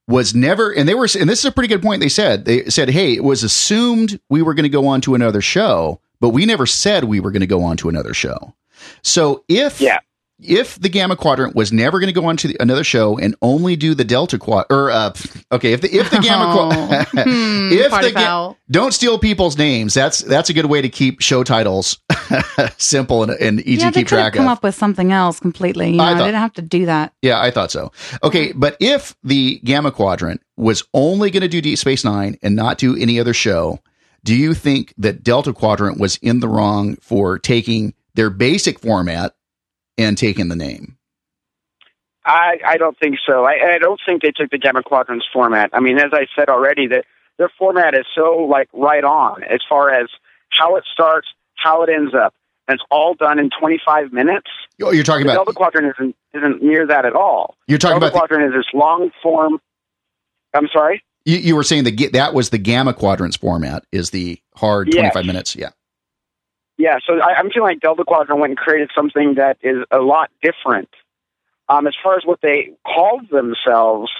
was 0.09 0.35
never, 0.35 0.70
and 0.70 0.88
they 0.88 0.94
were, 0.94 1.09
and 1.18 1.29
this 1.29 1.40
is 1.40 1.44
a 1.46 1.53
pretty 1.53 1.68
good 1.68 1.83
point. 1.83 2.01
They 2.01 2.09
said 2.09 2.44
they 2.44 2.66
said, 2.66 2.90
hey, 2.90 3.14
it 3.14 3.25
was 3.25 3.42
assumed 3.42 4.20
we 4.31 4.42
were 4.42 4.55
going 4.55 4.64
to 4.64 4.68
go 4.68 4.87
on 4.87 5.01
to 5.03 5.14
another 5.14 5.40
show, 5.40 6.01
but 6.20 6.31
we 6.31 6.46
never 6.46 6.66
said 6.66 7.05
we 7.05 7.20
were 7.20 7.31
going 7.31 7.40
to 7.40 7.46
go 7.46 7.62
on 7.64 7.77
to 7.79 7.88
another 7.88 8.14
show. 8.14 8.55
So 9.03 9.44
if 9.49 9.81
Yeah. 9.81 9.99
If 10.38 10.79
the 10.79 10.88
Gamma 10.88 11.16
Quadrant 11.16 11.55
was 11.55 11.72
never 11.72 11.99
going 11.99 12.12
to 12.12 12.18
go 12.18 12.27
on 12.27 12.37
to 12.38 12.49
the, 12.49 12.57
another 12.61 12.85
show 12.85 13.18
and 13.18 13.35
only 13.40 13.75
do 13.75 13.94
the 13.94 14.05
Delta 14.05 14.38
Quad, 14.38 14.66
or 14.68 14.90
uh, 14.90 15.14
okay, 15.51 15.72
if 15.72 15.81
the 15.81 15.94
if 15.94 16.11
the 16.11 16.18
Gamma 16.18 16.53
Quad, 16.53 17.07
Hmm, 17.27 17.72
if 17.72 17.90
party 17.90 18.09
the 18.09 18.14
Ga- 18.14 18.55
don't 18.70 18.92
steal 18.92 19.18
people's 19.18 19.57
names. 19.57 19.94
That's 19.94 20.18
that's 20.18 20.51
a 20.51 20.53
good 20.53 20.66
way 20.66 20.83
to 20.83 20.88
keep 20.88 21.20
show 21.20 21.42
titles 21.42 21.99
simple 22.77 23.22
and, 23.22 23.33
and 23.33 23.61
easy 23.61 23.83
yeah, 23.83 23.90
to 23.90 24.01
keep 24.01 24.09
track 24.09 24.35
come 24.35 24.46
of. 24.46 24.53
up 24.53 24.62
with 24.62 24.75
something 24.75 25.12
else 25.12 25.40
completely. 25.40 25.90
You 25.90 25.96
know, 25.96 26.05
I 26.05 26.12
I, 26.12 26.18
didn't 26.18 26.35
have 26.35 26.53
to 26.55 26.62
do 26.62 26.87
that. 26.87 27.14
Yeah, 27.22 27.40
I 27.40 27.51
thought 27.51 27.70
so. 27.70 27.92
Okay, 28.22 28.53
but 28.53 28.77
if 28.81 29.16
the 29.25 29.61
Gamma 29.64 29.90
Quadrant 29.90 30.42
was 30.57 30.85
only 30.92 31.31
going 31.31 31.42
to 31.42 31.49
do 31.49 31.61
Deep 31.61 31.79
Space 31.79 32.05
Nine 32.05 32.37
and 32.42 32.55
not 32.55 32.79
do 32.79 32.96
any 32.96 33.18
other 33.18 33.35
show, 33.35 33.81
do 34.22 34.35
you 34.35 34.55
think 34.55 34.92
that 34.99 35.22
Delta 35.22 35.53
Quadrant 35.53 35.99
was 35.99 36.16
in 36.16 36.40
the 36.40 36.49
wrong 36.49 36.96
for 36.96 37.38
taking 37.38 37.94
their 38.14 38.31
basic 38.31 38.81
format 38.81 39.36
and 39.98 40.16
taking 40.18 40.48
the 40.48 40.56
name? 40.56 40.96
I 42.24 42.59
I 42.66 42.76
don't 42.76 42.98
think 42.98 43.18
so. 43.26 43.44
I 43.44 43.74
I 43.74 43.78
don't 43.78 44.00
think 44.04 44.22
they 44.22 44.32
took 44.32 44.50
the 44.50 44.59
Gamma 44.59 44.82
Quadrant's 44.82 45.26
format. 45.32 45.70
I 45.72 45.80
mean, 45.80 45.98
as 45.98 46.11
I 46.12 46.26
said 46.37 46.48
already, 46.48 46.88
that 46.88 47.04
their 47.38 47.50
format 47.59 47.94
is 47.94 48.06
so 48.14 48.46
like 48.50 48.68
right 48.72 49.04
on 49.04 49.42
as 49.44 49.61
far 49.68 49.90
as 49.90 50.09
how 50.50 50.76
it 50.76 50.85
starts, 50.92 51.28
how 51.54 51.82
it 51.85 51.90
ends 51.90 52.14
up, 52.14 52.35
and 52.66 52.74
it's 52.76 52.85
all 52.90 53.14
done 53.14 53.38
in 53.38 53.50
25 53.61 54.12
minutes. 54.12 54.48
Oh, 54.82 54.90
you're 54.90 55.04
talking 55.04 55.26
The 55.26 55.32
about 55.32 55.44
Delta 55.46 55.52
Quadrant 55.56 55.94
isn't 55.98 56.16
isn't 56.35 56.62
near 56.62 56.87
that 56.87 57.04
at 57.04 57.14
all. 57.14 57.56
you're 57.68 57.78
talking 57.78 58.00
Delta 58.00 58.06
about 58.12 58.28
the, 58.28 58.35
Quadrant 58.35 58.54
is 58.54 58.59
this 58.61 58.74
long 58.74 59.11
form. 59.22 59.61
I'm 60.54 60.68
sorry. 60.72 61.04
you, 61.24 61.37
you 61.37 61.54
were 61.56 61.62
saying 61.62 61.85
that 61.85 62.11
that 62.14 62.35
was 62.35 62.50
the 62.50 62.59
Gamma 62.59 62.92
Quadrant's 62.94 63.37
format 63.37 63.85
is 63.92 64.11
the 64.11 64.40
hard 64.56 64.88
Yes. 64.88 65.12
25 65.12 65.26
minutes. 65.26 65.54
Yeah. 65.54 65.70
Yeah, 66.78 66.98
so 67.06 67.14
I, 67.14 67.34
I'm 67.38 67.50
feeling 67.50 67.70
like 67.70 67.80
Delta 67.80 68.04
Quadrant 68.04 68.40
went 68.40 68.50
and 68.50 68.58
created 68.58 68.90
something 68.94 69.34
that 69.36 69.58
is 69.62 69.78
a 69.90 69.98
lot 69.98 70.30
different. 70.42 70.88
Um, 71.68 71.86
as 71.86 71.94
far 72.02 72.16
as 72.16 72.24
what 72.24 72.40
they 72.42 72.72
called 72.84 73.28
themselves, 73.30 74.10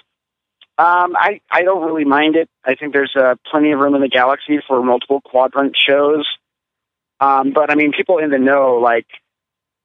um, 0.78 1.14
I 1.16 1.40
I 1.50 1.62
don't 1.62 1.84
really 1.84 2.04
mind 2.04 2.36
it. 2.36 2.48
I 2.64 2.74
think 2.74 2.92
there's 2.92 3.14
uh, 3.16 3.36
plenty 3.50 3.72
of 3.72 3.78
room 3.78 3.94
in 3.94 4.00
the 4.00 4.08
galaxy 4.08 4.58
for 4.66 4.82
multiple 4.82 5.20
quadrant 5.20 5.76
shows. 5.76 6.26
Um, 7.20 7.52
but 7.54 7.70
I 7.70 7.76
mean, 7.76 7.92
people 7.92 8.18
in 8.18 8.30
the 8.30 8.38
know 8.38 8.78
like 8.82 9.06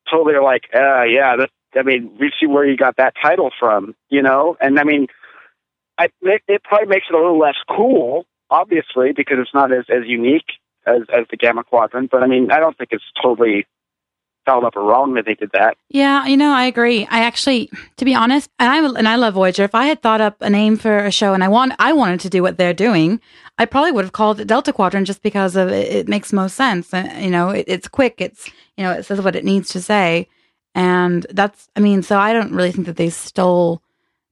totally 0.09 0.35
are 0.35 0.43
like, 0.43 0.63
uh, 0.73 1.03
yeah, 1.03 1.35
this 1.37 1.49
I 1.75 1.83
mean, 1.83 2.17
we 2.19 2.31
see 2.39 2.47
where 2.47 2.67
you 2.67 2.75
got 2.75 2.97
that 2.97 3.13
title 3.21 3.51
from, 3.57 3.95
you 4.09 4.21
know, 4.21 4.57
and 4.59 4.77
I 4.79 4.83
mean, 4.83 5.07
I 5.97 6.05
it, 6.21 6.41
it 6.47 6.63
probably 6.63 6.87
makes 6.87 7.05
it 7.09 7.15
a 7.15 7.17
little 7.17 7.39
less 7.39 7.55
cool, 7.69 8.25
obviously, 8.49 9.13
because 9.15 9.37
it's 9.39 9.53
not 9.53 9.71
as 9.71 9.85
as 9.89 10.05
unique 10.05 10.47
as 10.85 11.01
as 11.13 11.25
the 11.29 11.37
Gamma 11.37 11.63
Quadrant. 11.63 12.11
But 12.11 12.23
I 12.23 12.27
mean, 12.27 12.51
I 12.51 12.59
don't 12.59 12.77
think 12.77 12.89
it's 12.91 13.03
totally 13.21 13.65
fouled 14.45 14.63
up 14.63 14.75
or 14.75 14.83
wrong 14.83 15.13
that 15.13 15.25
they 15.25 15.35
did 15.35 15.51
that. 15.53 15.77
Yeah, 15.89 16.25
you 16.25 16.37
know, 16.37 16.51
I 16.51 16.65
agree. 16.65 17.05
I 17.09 17.23
actually, 17.23 17.69
to 17.97 18.05
be 18.05 18.15
honest, 18.15 18.49
and 18.59 18.69
I 18.69 18.97
and 18.97 19.07
I 19.07 19.15
love 19.15 19.35
Voyager. 19.35 19.63
If 19.63 19.75
I 19.75 19.85
had 19.85 20.01
thought 20.01 20.21
up 20.21 20.41
a 20.41 20.49
name 20.49 20.77
for 20.77 20.97
a 20.97 21.11
show 21.11 21.33
and 21.33 21.43
I 21.43 21.47
want, 21.47 21.73
I 21.79 21.93
wanted 21.93 22.19
to 22.21 22.29
do 22.29 22.41
what 22.41 22.57
they're 22.57 22.73
doing, 22.73 23.19
I 23.57 23.65
probably 23.65 23.91
would 23.91 24.05
have 24.05 24.13
called 24.13 24.39
it 24.39 24.47
Delta 24.47 24.73
Quadrant 24.73 25.07
just 25.07 25.21
because 25.21 25.55
of 25.55 25.69
it, 25.69 25.93
it 25.93 26.07
makes 26.07 26.33
most 26.33 26.55
sense. 26.55 26.93
And 26.93 27.23
you 27.23 27.31
know, 27.31 27.49
it, 27.49 27.65
it's 27.67 27.87
quick. 27.87 28.15
It's 28.19 28.47
you 28.77 28.83
know, 28.83 28.91
it 28.91 29.03
says 29.03 29.21
what 29.21 29.35
it 29.35 29.45
needs 29.45 29.69
to 29.69 29.81
say, 29.81 30.27
and 30.73 31.25
that's. 31.29 31.69
I 31.75 31.79
mean, 31.79 32.01
so 32.03 32.17
I 32.17 32.33
don't 32.33 32.53
really 32.53 32.71
think 32.71 32.87
that 32.87 32.97
they 32.97 33.09
stole. 33.09 33.81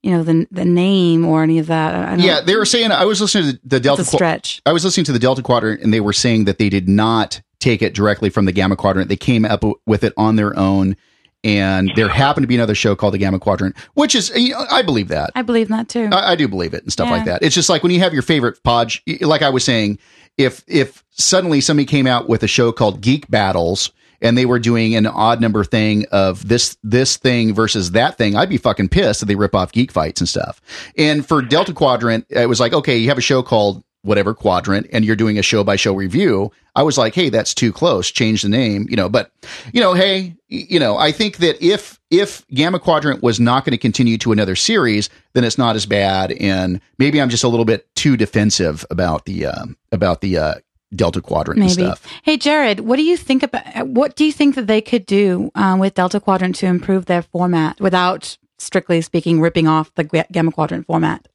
You 0.03 0.11
know 0.11 0.23
the 0.23 0.47
the 0.49 0.65
name 0.65 1.25
or 1.25 1.43
any 1.43 1.59
of 1.59 1.67
that. 1.67 1.93
I 1.93 2.09
don't, 2.15 2.19
Yeah, 2.25 2.41
they 2.41 2.55
were 2.55 2.65
saying 2.65 2.91
I 2.91 3.05
was 3.05 3.19
listening 3.21 3.53
to 3.53 3.59
the 3.65 3.79
Delta 3.79 4.05
stretch. 4.05 4.61
I 4.65 4.71
was 4.71 4.85
listening 4.85 5.03
to 5.05 5.11
the 5.11 5.19
Delta 5.19 5.41
Quadrant, 5.41 5.81
and 5.81 5.93
they 5.93 5.99
were 5.99 6.13
saying 6.13 6.45
that 6.45 6.57
they 6.57 6.69
did 6.69 6.87
not 6.87 7.41
take 7.59 7.81
it 7.81 7.93
directly 7.93 8.29
from 8.29 8.45
the 8.45 8.53
Gamma 8.53 8.77
Quadrant. 8.77 9.09
They 9.09 9.17
came 9.17 9.43
up 9.43 9.63
with 9.85 10.05
it 10.05 10.13
on 10.15 10.37
their 10.37 10.57
own, 10.57 10.95
and 11.43 11.91
there 11.97 12.07
happened 12.07 12.43
to 12.43 12.47
be 12.47 12.55
another 12.55 12.75
show 12.75 12.95
called 12.95 13.13
the 13.13 13.17
Gamma 13.17 13.39
Quadrant, 13.39 13.75
which 13.93 14.15
is 14.15 14.31
you 14.35 14.51
know, 14.51 14.65
I 14.71 14.81
believe 14.83 15.09
that. 15.09 15.31
I 15.35 15.41
believe 15.41 15.67
that 15.67 15.89
too. 15.89 16.07
I, 16.13 16.31
I 16.31 16.35
do 16.35 16.47
believe 16.47 16.73
it 16.73 16.83
and 16.83 16.91
stuff 16.93 17.07
Yeah. 17.09 17.15
like 17.17 17.25
that. 17.25 17.43
It's 17.43 17.55
just 17.55 17.67
like 17.69 17.83
when 17.83 17.91
you 17.91 17.99
have 17.99 18.13
your 18.13 18.21
favorite 18.21 18.63
podge, 18.63 19.03
like 19.21 19.41
I 19.41 19.49
was 19.49 19.65
saying, 19.65 19.99
if 20.37 20.63
if 20.67 21.03
suddenly 21.11 21.59
somebody 21.59 21.85
came 21.85 22.07
out 22.07 22.29
with 22.29 22.41
a 22.43 22.47
show 22.47 22.71
called 22.71 23.01
Geek 23.01 23.29
Battles 23.29 23.91
and 24.21 24.37
they 24.37 24.45
were 24.45 24.59
doing 24.59 24.95
an 24.95 25.05
odd 25.05 25.41
number 25.41 25.63
thing 25.63 26.05
of 26.11 26.47
this 26.47 26.77
this 26.83 27.17
thing 27.17 27.53
versus 27.53 27.91
that 27.91 28.17
thing, 28.17 28.35
I'd 28.35 28.49
be 28.49 28.57
fucking 28.57 28.89
pissed 28.89 29.19
that 29.21 29.27
they 29.27 29.35
rip 29.35 29.55
off 29.55 29.71
Geek 29.71 29.91
Fights 29.91 30.21
and 30.21 30.29
stuff. 30.29 30.61
And 30.97 31.25
for 31.25 31.41
Delta 31.41 31.73
Quadrant, 31.73 32.25
it 32.29 32.47
was 32.47 32.59
like, 32.59 32.73
okay, 32.73 32.97
you 32.97 33.09
have 33.09 33.17
a 33.17 33.21
show 33.21 33.41
called 33.41 33.83
whatever 34.01 34.33
quadrant 34.33 34.87
and 34.93 35.03
you're 35.03 35.15
doing 35.15 35.37
a 35.37 35.41
show 35.41 35.61
by 35.61 35.75
show 35.75 35.93
review 35.93 36.49
i 36.73 36.81
was 36.81 36.97
like 36.97 37.13
hey 37.13 37.27
that's 37.27 37.53
too 37.53 37.73
close 37.73 38.09
change 38.09 38.41
the 38.41 38.47
name 38.47 38.85
you 38.89 38.95
know 38.95 39.09
but 39.09 39.31
you 39.73 39.81
know 39.81 39.93
hey 39.93 40.33
you 40.47 40.79
know 40.79 40.97
i 40.97 41.11
think 41.11 41.37
that 41.37 41.61
if 41.61 41.99
if 42.09 42.47
gamma 42.47 42.79
quadrant 42.79 43.21
was 43.21 43.41
not 43.41 43.65
going 43.65 43.71
to 43.71 43.77
continue 43.77 44.17
to 44.17 44.31
another 44.31 44.55
series 44.55 45.09
then 45.33 45.43
it's 45.43 45.57
not 45.57 45.75
as 45.75 45.85
bad 45.85 46.31
and 46.31 46.79
maybe 46.97 47.21
i'm 47.21 47.29
just 47.29 47.43
a 47.43 47.47
little 47.49 47.65
bit 47.65 47.93
too 47.95 48.15
defensive 48.15 48.85
about 48.89 49.25
the 49.25 49.45
um 49.45 49.75
about 49.91 50.21
the 50.21 50.37
uh 50.37 50.55
delta 50.95 51.21
quadrant 51.21 51.59
and 51.59 51.69
Maybe. 51.69 51.83
stuff 51.83 52.09
Hey, 52.23 52.37
Jared, 52.37 52.81
what 52.81 52.97
do 52.97 53.03
you 53.03 53.17
think 53.17 53.43
about 53.43 53.87
what 53.87 54.15
do 54.15 54.25
you 54.25 54.31
think 54.31 54.55
that 54.55 54.67
they 54.67 54.81
could 54.81 55.05
do 55.05 55.51
um, 55.55 55.79
with 55.79 55.95
Delta 55.95 56.19
Quadrant 56.19 56.55
to 56.57 56.65
improve 56.65 57.05
their 57.05 57.21
format 57.21 57.79
without, 57.79 58.37
strictly 58.57 59.01
speaking, 59.01 59.41
ripping 59.41 59.67
off 59.67 59.93
the 59.95 60.25
Gamma 60.31 60.51
Quadrant 60.51 60.85
format? 60.85 61.27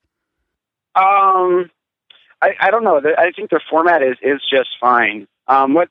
Um, 0.95 1.71
I, 2.41 2.51
I 2.61 2.71
don't 2.71 2.85
know. 2.85 3.01
I 3.19 3.33
think 3.35 3.51
their 3.51 3.63
format 3.69 4.03
is 4.03 4.17
is 4.23 4.41
just 4.49 4.71
fine. 4.81 5.27
Um, 5.49 5.75
what 5.75 5.89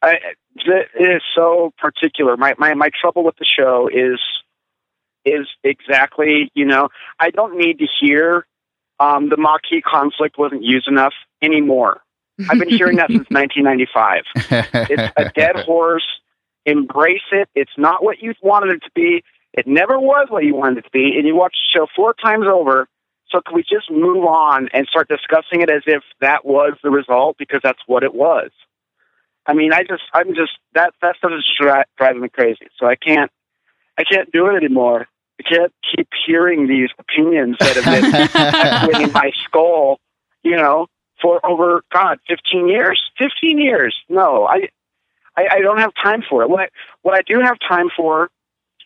I 0.00 0.14
it 0.56 0.88
is 0.98 1.22
so 1.34 1.72
particular. 1.78 2.36
My 2.36 2.54
my 2.58 2.74
my 2.74 2.90
trouble 2.98 3.24
with 3.24 3.36
the 3.36 3.44
show 3.46 3.88
is 3.92 4.20
is 5.24 5.46
exactly 5.62 6.50
you 6.54 6.64
know 6.64 6.88
I 7.18 7.30
don't 7.30 7.58
need 7.58 7.80
to 7.80 7.86
hear 8.00 8.46
um, 9.00 9.28
the 9.28 9.36
Maquis 9.36 9.82
conflict 9.84 10.38
wasn't 10.38 10.64
used 10.64 10.88
enough 10.88 11.14
anymore. 11.42 12.00
I've 12.48 12.58
been 12.58 12.68
hearing 12.68 12.96
that 12.96 13.08
since 13.08 13.28
1995. 13.30 14.22
It's 14.90 15.12
a 15.16 15.30
dead 15.34 15.56
horse. 15.66 16.06
Embrace 16.66 17.20
it. 17.32 17.48
It's 17.54 17.72
not 17.76 18.04
what 18.04 18.20
you 18.20 18.34
wanted 18.42 18.76
it 18.76 18.82
to 18.84 18.90
be. 18.94 19.24
It 19.54 19.66
never 19.66 19.98
was 19.98 20.28
what 20.28 20.44
you 20.44 20.54
wanted 20.54 20.78
it 20.78 20.84
to 20.84 20.90
be. 20.90 21.16
And 21.16 21.26
you 21.26 21.34
watch 21.34 21.54
the 21.54 21.78
show 21.78 21.86
four 21.96 22.14
times 22.14 22.46
over. 22.46 22.88
So 23.30 23.40
can 23.40 23.54
we 23.54 23.62
just 23.62 23.90
move 23.90 24.24
on 24.24 24.68
and 24.72 24.86
start 24.86 25.08
discussing 25.08 25.60
it 25.60 25.70
as 25.70 25.82
if 25.86 26.02
that 26.20 26.44
was 26.44 26.74
the 26.82 26.90
result 26.90 27.36
because 27.38 27.60
that's 27.62 27.80
what 27.86 28.02
it 28.02 28.14
was? 28.14 28.50
I 29.46 29.54
mean, 29.54 29.72
I 29.72 29.82
just, 29.82 30.02
I'm 30.12 30.34
just 30.34 30.52
that 30.74 30.92
that 31.02 31.16
stuff 31.16 31.32
is 31.36 31.44
dri- 31.58 31.84
driving 31.96 32.22
me 32.22 32.28
crazy. 32.28 32.68
So 32.78 32.86
I 32.86 32.96
can't, 32.96 33.30
I 33.98 34.04
can't 34.04 34.30
do 34.30 34.46
it 34.46 34.56
anymore. 34.56 35.08
I 35.40 35.42
can't 35.42 35.72
keep 35.94 36.08
hearing 36.26 36.68
these 36.68 36.90
opinions 36.98 37.56
that 37.60 37.76
have 37.76 37.84
been 37.84 38.30
echoing 38.34 39.08
in 39.08 39.12
my 39.12 39.30
skull, 39.44 40.00
you 40.42 40.56
know, 40.56 40.86
for 41.20 41.44
over 41.44 41.82
God, 41.92 42.18
fifteen 42.28 42.68
years. 42.68 43.00
Fifteen 43.18 43.58
years. 43.58 43.94
No, 44.08 44.46
I, 44.46 44.68
I, 45.36 45.48
I 45.52 45.60
don't 45.60 45.78
have 45.78 45.92
time 46.02 46.22
for 46.28 46.42
it. 46.42 46.50
What 46.50 46.60
I, 46.60 46.68
what 47.02 47.14
I 47.14 47.22
do 47.22 47.40
have 47.42 47.56
time 47.68 47.88
for 47.96 48.30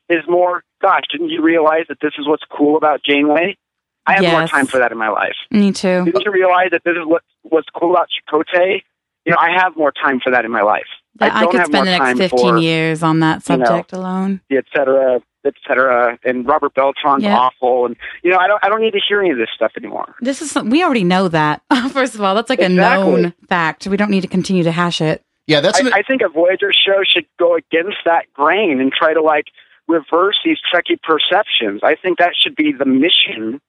is 0.09 0.21
more. 0.29 0.65
Gosh, 0.81 1.05
didn't 1.13 1.29
you 1.29 1.43
realize 1.43 1.85
that 1.89 1.99
this 2.03 2.13
is 2.19 2.27
what's 2.27 2.43
cool 2.51 2.77
about 2.77 3.03
Janeway? 3.05 3.57
I 4.05 4.15
have 4.15 4.25
more 4.25 4.49
time 4.49 4.67
for 4.67 4.79
that 4.79 4.91
in 4.91 4.99
my 4.99 5.11
life. 5.11 5.37
Me 5.51 5.71
too. 5.71 6.05
Didn't 6.05 6.25
you 6.25 6.33
realize 6.33 6.71
that 6.73 6.83
this 6.85 6.97
is 7.01 7.07
what 7.07 7.23
what's 7.43 7.69
cool 7.75 7.93
about 7.93 8.09
Chakotay? 8.11 8.83
You 9.25 9.33
know, 9.33 9.39
I 9.41 9.51
have 9.57 9.77
more 9.77 9.93
time 9.93 10.21
for 10.23 10.31
that 10.33 10.45
in 10.45 10.51
my 10.51 10.63
life. 10.63 10.87
I, 11.21 11.43
don't 11.43 11.51
could 11.51 11.61
have 11.61 11.67
spend 11.69 11.87
the 11.87 11.99
next 11.99 12.19
15 12.19 12.39
for 12.55 12.59
years 12.59 13.03
on 13.03 13.21
that 13.21 13.47
you 13.49 13.57
know, 13.59 13.65
subject 13.65 13.93
alone. 13.93 14.41
the 14.49 14.57
et 14.57 14.65
cetera, 14.75 15.21
et 15.45 15.55
cetera. 15.69 16.19
And 16.25 16.47
Robert 16.47 16.75
Beltran's 16.75 17.23
Yeah. 17.23 17.37
awful, 17.37 17.87
and 17.87 17.97
you 18.25 18.31
know, 18.31 18.39
I 18.39 18.47
don't 18.49 18.65
I 18.65 18.69
don't 18.69 18.81
need 18.81 18.93
to 18.95 19.01
hear 19.07 19.21
any 19.21 19.31
of 19.31 19.37
this 19.39 19.51
stuff 19.55 19.73
anymore. 19.77 20.15
This 20.21 20.41
is 20.43 20.55
we 20.65 20.83
already 20.83 21.05
know 21.05 21.29
that. 21.29 21.63
First 21.93 22.15
of 22.15 22.23
all, 22.23 22.35
that's 22.35 22.51
like 22.51 22.61
a 22.61 22.69
known 22.69 23.35
fact. 23.49 23.87
We 23.87 23.97
don't 23.97 24.11
need 24.11 24.23
to 24.23 24.29
continue 24.29 24.63
to 24.65 24.73
hash 24.73 25.01
it. 25.01 25.23
yeah 25.47 25.61
that's 25.61 25.79
I, 25.81 25.87
an, 25.87 25.93
I 25.93 26.03
think 26.03 26.23
a 26.23 26.29
Voyager 26.29 26.73
show 26.73 27.03
should 27.07 27.27
go 27.39 27.55
against 27.55 27.99
that 28.07 28.33
grain 28.33 28.81
and 28.81 28.91
try 28.93 29.13
to 29.15 29.21
like 29.23 29.47
reverse 29.87 30.39
these 30.45 30.59
Trekkie 30.73 31.01
perceptions. 31.03 31.81
I 31.85 31.95
think 31.95 32.19
that 32.19 32.33
should 32.35 32.57
be 32.57 32.73
the 32.73 32.87
mission. 32.87 33.61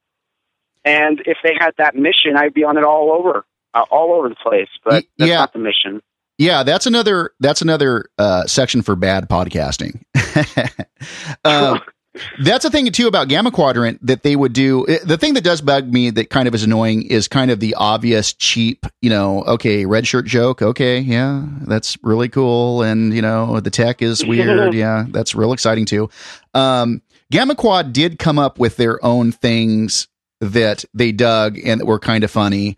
And 0.86 1.22
if 1.26 1.38
they 1.44 1.54
had 1.60 1.72
that 1.78 1.96
mission, 1.96 2.36
I'd 2.36 2.54
be 2.54 2.64
on 2.64 2.78
it 2.78 2.84
all 2.84 3.12
over, 3.12 3.46
uh, 3.74 3.84
all 3.92 4.14
over 4.14 4.30
the 4.30 4.36
place. 4.36 4.70
But 4.84 5.06
that's 5.18 5.30
yeah. 5.30 5.38
not 5.38 5.54
the 5.54 5.60
mission. 5.60 6.02
Yeah, 6.38 6.64
that's 6.64 6.86
another 6.86 7.32
that's 7.40 7.62
another 7.62 8.10
uh, 8.18 8.46
section 8.48 8.82
for 8.82 8.96
bad 8.96 9.30
podcasting. 9.30 10.04
um, 11.46 11.80
that's 12.42 12.64
the 12.64 12.72
thing 12.72 12.92
too 12.92 13.08
about 13.08 13.28
Gamma 13.28 13.52
Quadrant 13.52 14.06
that 14.06 14.24
they 14.24 14.36
would 14.36 14.54
do. 14.54 14.86
The 15.04 15.18
thing 15.18 15.36
that 15.36 15.44
does 15.44 15.62
bug 15.62 15.92
me 15.92 16.10
that 16.10 16.30
kind 16.30 16.48
of 16.48 16.56
is 16.56 16.64
annoying 16.64 17.04
is 17.04 17.28
kind 17.28 17.52
of 17.52 17.60
the 17.60 17.76
obvious 17.76 18.34
cheap, 18.34 18.86
you 19.02 19.10
know, 19.10 19.44
okay, 19.44 19.86
red 19.86 20.08
shirt 20.08 20.26
joke. 20.26 20.62
Okay, 20.62 21.00
yeah, 21.00 21.46
that's 21.62 21.98
really 22.04 22.30
cool, 22.30 22.82
and 22.82 23.14
you 23.14 23.22
know, 23.22 23.60
the 23.60 23.72
tech 23.72 24.02
is 24.02 24.26
weird. 24.26 24.74
yeah, 24.74 25.06
that's 25.10 25.36
real 25.36 25.54
exciting 25.54 25.86
too. 25.86 26.10
Um, 26.54 27.02
Gamma 27.32 27.56
Quad 27.56 27.94
did 27.94 28.20
come 28.20 28.38
up 28.38 28.60
with 28.60 28.78
their 28.78 29.04
own 29.04 29.32
things 29.32 30.08
that 30.40 30.84
they 30.94 31.12
dug 31.12 31.58
and 31.64 31.80
that 31.80 31.86
were 31.86 32.00
kind 32.00 32.24
of 32.24 32.32
funny. 32.32 32.78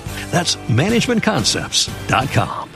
That's 0.29 0.55
managementconcepts.com. 0.67 2.69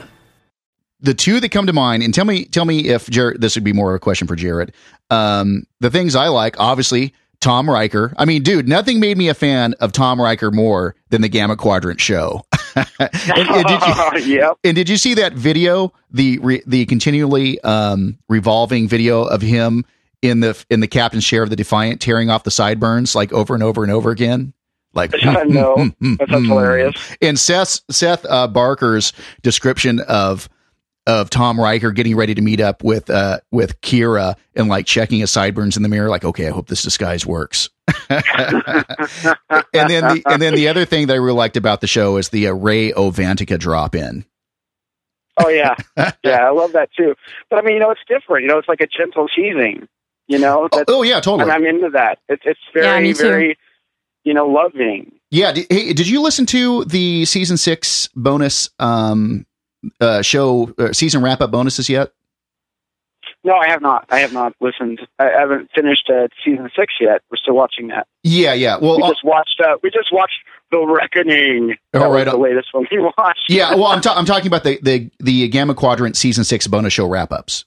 the 1.00 1.14
two 1.14 1.40
that 1.40 1.50
come 1.50 1.66
to 1.66 1.72
mind, 1.72 2.02
and 2.02 2.12
tell 2.12 2.24
me, 2.24 2.44
tell 2.46 2.64
me 2.64 2.88
if 2.88 3.08
Jared, 3.08 3.40
this 3.40 3.54
would 3.54 3.64
be 3.64 3.72
more 3.72 3.90
of 3.90 3.96
a 3.96 4.00
question 4.00 4.26
for 4.26 4.34
Jared. 4.34 4.72
Um, 5.10 5.64
the 5.80 5.90
things 5.90 6.16
I 6.16 6.28
like, 6.28 6.58
obviously, 6.58 7.12
Tom 7.40 7.70
Riker. 7.70 8.14
I 8.16 8.24
mean, 8.24 8.42
dude, 8.42 8.66
nothing 8.66 8.98
made 8.98 9.16
me 9.16 9.28
a 9.28 9.34
fan 9.34 9.74
of 9.74 9.92
Tom 9.92 10.20
Riker 10.20 10.50
more 10.50 10.96
than 11.10 11.22
the 11.22 11.28
Gamma 11.28 11.56
Quadrant 11.56 12.00
show. 12.00 12.42
and, 12.74 12.88
and 12.98 13.66
did 13.66 14.26
you, 14.26 14.34
yep. 14.36 14.58
and 14.64 14.74
did 14.74 14.88
you 14.88 14.96
see 14.96 15.14
that 15.14 15.34
video? 15.34 15.92
The 16.10 16.38
re, 16.38 16.62
the 16.66 16.86
continually 16.86 17.60
um, 17.60 18.18
revolving 18.28 18.88
video 18.88 19.24
of 19.24 19.42
him 19.42 19.84
in 20.22 20.40
the 20.40 20.64
in 20.70 20.80
the 20.80 20.88
captain's 20.88 21.26
chair 21.26 21.42
of 21.42 21.50
the 21.50 21.56
Defiant, 21.56 22.00
tearing 22.00 22.30
off 22.30 22.44
the 22.44 22.50
sideburns 22.50 23.14
like 23.14 23.32
over 23.32 23.54
and 23.54 23.62
over 23.62 23.82
and 23.82 23.92
over 23.92 24.10
again. 24.10 24.52
Like 24.96 25.12
no, 25.24 25.90
that 26.00 26.28
sounds 26.28 26.48
hilarious. 26.48 26.96
and 27.22 27.38
Seth 27.38 27.80
Seth 27.90 28.24
uh, 28.28 28.48
Barker's 28.48 29.12
description 29.42 30.00
of 30.00 30.48
of 31.06 31.30
Tom 31.30 31.60
Riker 31.60 31.92
getting 31.92 32.16
ready 32.16 32.34
to 32.34 32.42
meet 32.42 32.58
up 32.60 32.82
with 32.82 33.08
uh 33.10 33.38
with 33.52 33.80
Kira 33.80 34.34
and 34.56 34.68
like 34.68 34.86
checking 34.86 35.20
his 35.20 35.30
sideburns 35.30 35.76
in 35.76 35.84
the 35.84 35.88
mirror, 35.88 36.08
like, 36.08 36.24
okay, 36.24 36.48
I 36.48 36.50
hope 36.50 36.66
this 36.66 36.82
disguise 36.82 37.24
works. 37.24 37.68
and 38.10 38.24
then 39.72 40.02
the 40.08 40.22
and 40.26 40.42
then 40.42 40.54
the 40.54 40.68
other 40.68 40.84
thing 40.84 41.06
that 41.06 41.14
I 41.14 41.16
really 41.16 41.36
liked 41.36 41.56
about 41.56 41.80
the 41.80 41.86
show 41.86 42.16
is 42.16 42.30
the 42.30 42.48
uh, 42.48 42.52
Ray 42.54 42.92
Ovantica 42.92 43.58
drop 43.58 43.94
in. 43.94 44.24
Oh 45.38 45.48
yeah, 45.48 45.74
yeah, 46.24 46.46
I 46.46 46.50
love 46.50 46.72
that 46.72 46.88
too. 46.96 47.14
But 47.50 47.58
I 47.58 47.62
mean, 47.62 47.74
you 47.74 47.80
know, 47.80 47.90
it's 47.90 48.00
different. 48.08 48.42
You 48.44 48.48
know, 48.48 48.58
it's 48.58 48.68
like 48.68 48.80
a 48.80 48.86
gentle 48.86 49.28
teasing. 49.28 49.86
You 50.28 50.38
know, 50.40 50.68
Oh, 50.72 50.84
oh, 50.88 51.02
yeah, 51.02 51.20
totally. 51.20 51.42
and 51.42 51.52
I'm 51.52 51.64
into 51.66 51.90
that. 51.90 52.18
It's 52.28 52.42
it's 52.46 52.58
Yeah, 52.74 52.82
very 52.82 53.02
me 53.04 53.12
too. 53.12 53.22
very, 53.22 53.58
you 54.26 54.34
know, 54.34 54.46
loving. 54.46 55.12
Yeah. 55.30 55.52
Did, 55.52 55.66
hey, 55.70 55.92
did 55.92 56.08
you 56.08 56.20
listen 56.20 56.44
to 56.46 56.84
the 56.84 57.24
season 57.24 57.56
six 57.56 58.08
bonus 58.14 58.68
um, 58.78 59.46
uh, 60.00 60.20
show 60.22 60.74
uh, 60.78 60.92
season 60.92 61.22
wrap 61.22 61.40
up 61.40 61.50
bonuses 61.52 61.88
yet? 61.88 62.12
No, 63.44 63.54
I 63.54 63.68
have 63.68 63.80
not. 63.80 64.06
I 64.10 64.18
have 64.18 64.32
not 64.32 64.54
listened. 64.60 65.00
I 65.20 65.26
haven't 65.26 65.70
finished 65.72 66.10
uh, 66.12 66.26
season 66.44 66.68
six 66.76 66.94
yet. 67.00 67.22
We're 67.30 67.36
still 67.36 67.54
watching 67.54 67.86
that. 67.88 68.08
Yeah, 68.24 68.54
yeah. 68.54 68.76
Well, 68.78 68.96
we 68.96 69.04
uh, 69.04 69.08
just 69.10 69.24
watched. 69.24 69.60
Uh, 69.64 69.76
we 69.84 69.90
just 69.90 70.08
watched 70.12 70.34
The 70.72 70.84
Reckoning. 70.84 71.76
Oh, 71.94 72.10
right 72.10 72.24
the 72.24 72.36
latest 72.36 72.68
one 72.72 72.86
we 72.90 72.98
watched. 72.98 73.44
yeah. 73.48 73.74
Well, 73.76 73.86
I'm, 73.86 74.00
ta- 74.02 74.16
I'm 74.16 74.24
talking 74.24 74.48
about 74.48 74.64
the, 74.64 74.80
the 74.82 75.10
the 75.20 75.46
Gamma 75.48 75.74
Quadrant 75.76 76.16
season 76.16 76.42
six 76.42 76.66
bonus 76.66 76.92
show 76.92 77.06
wrap 77.06 77.30
ups. 77.30 77.64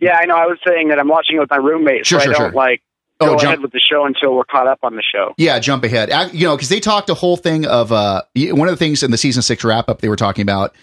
Yeah, 0.00 0.16
I 0.16 0.26
know. 0.26 0.36
I 0.36 0.46
was 0.46 0.58
saying 0.64 0.88
that 0.90 1.00
I'm 1.00 1.08
watching 1.08 1.36
it 1.36 1.40
with 1.40 1.50
my 1.50 1.56
roommate, 1.56 2.06
Sure, 2.06 2.20
so 2.20 2.26
sure, 2.26 2.34
I 2.34 2.38
don't 2.38 2.50
sure. 2.52 2.56
like 2.56 2.82
Oh, 3.20 3.26
go 3.26 3.32
jump- 3.36 3.44
ahead 3.44 3.60
with 3.60 3.72
the 3.72 3.80
show 3.80 4.04
until 4.06 4.34
we're 4.34 4.44
caught 4.44 4.66
up 4.66 4.80
on 4.82 4.96
the 4.96 5.02
show. 5.02 5.34
Yeah, 5.38 5.58
jump 5.60 5.84
ahead. 5.84 6.10
Ac- 6.10 6.36
You 6.36 6.46
know, 6.48 6.56
because 6.56 6.68
they 6.68 6.80
talked 6.80 7.08
a 7.10 7.14
whole 7.14 7.36
thing 7.36 7.64
of 7.66 7.92
uh, 7.92 8.22
one 8.36 8.68
of 8.68 8.72
the 8.72 8.76
things 8.78 9.02
in 9.02 9.10
the 9.10 9.16
season 9.18 9.42
six 9.42 9.62
wrap 9.64 9.88
up 9.88 10.00
they 10.00 10.08
were 10.08 10.16
talking 10.16 10.42
about 10.42 10.74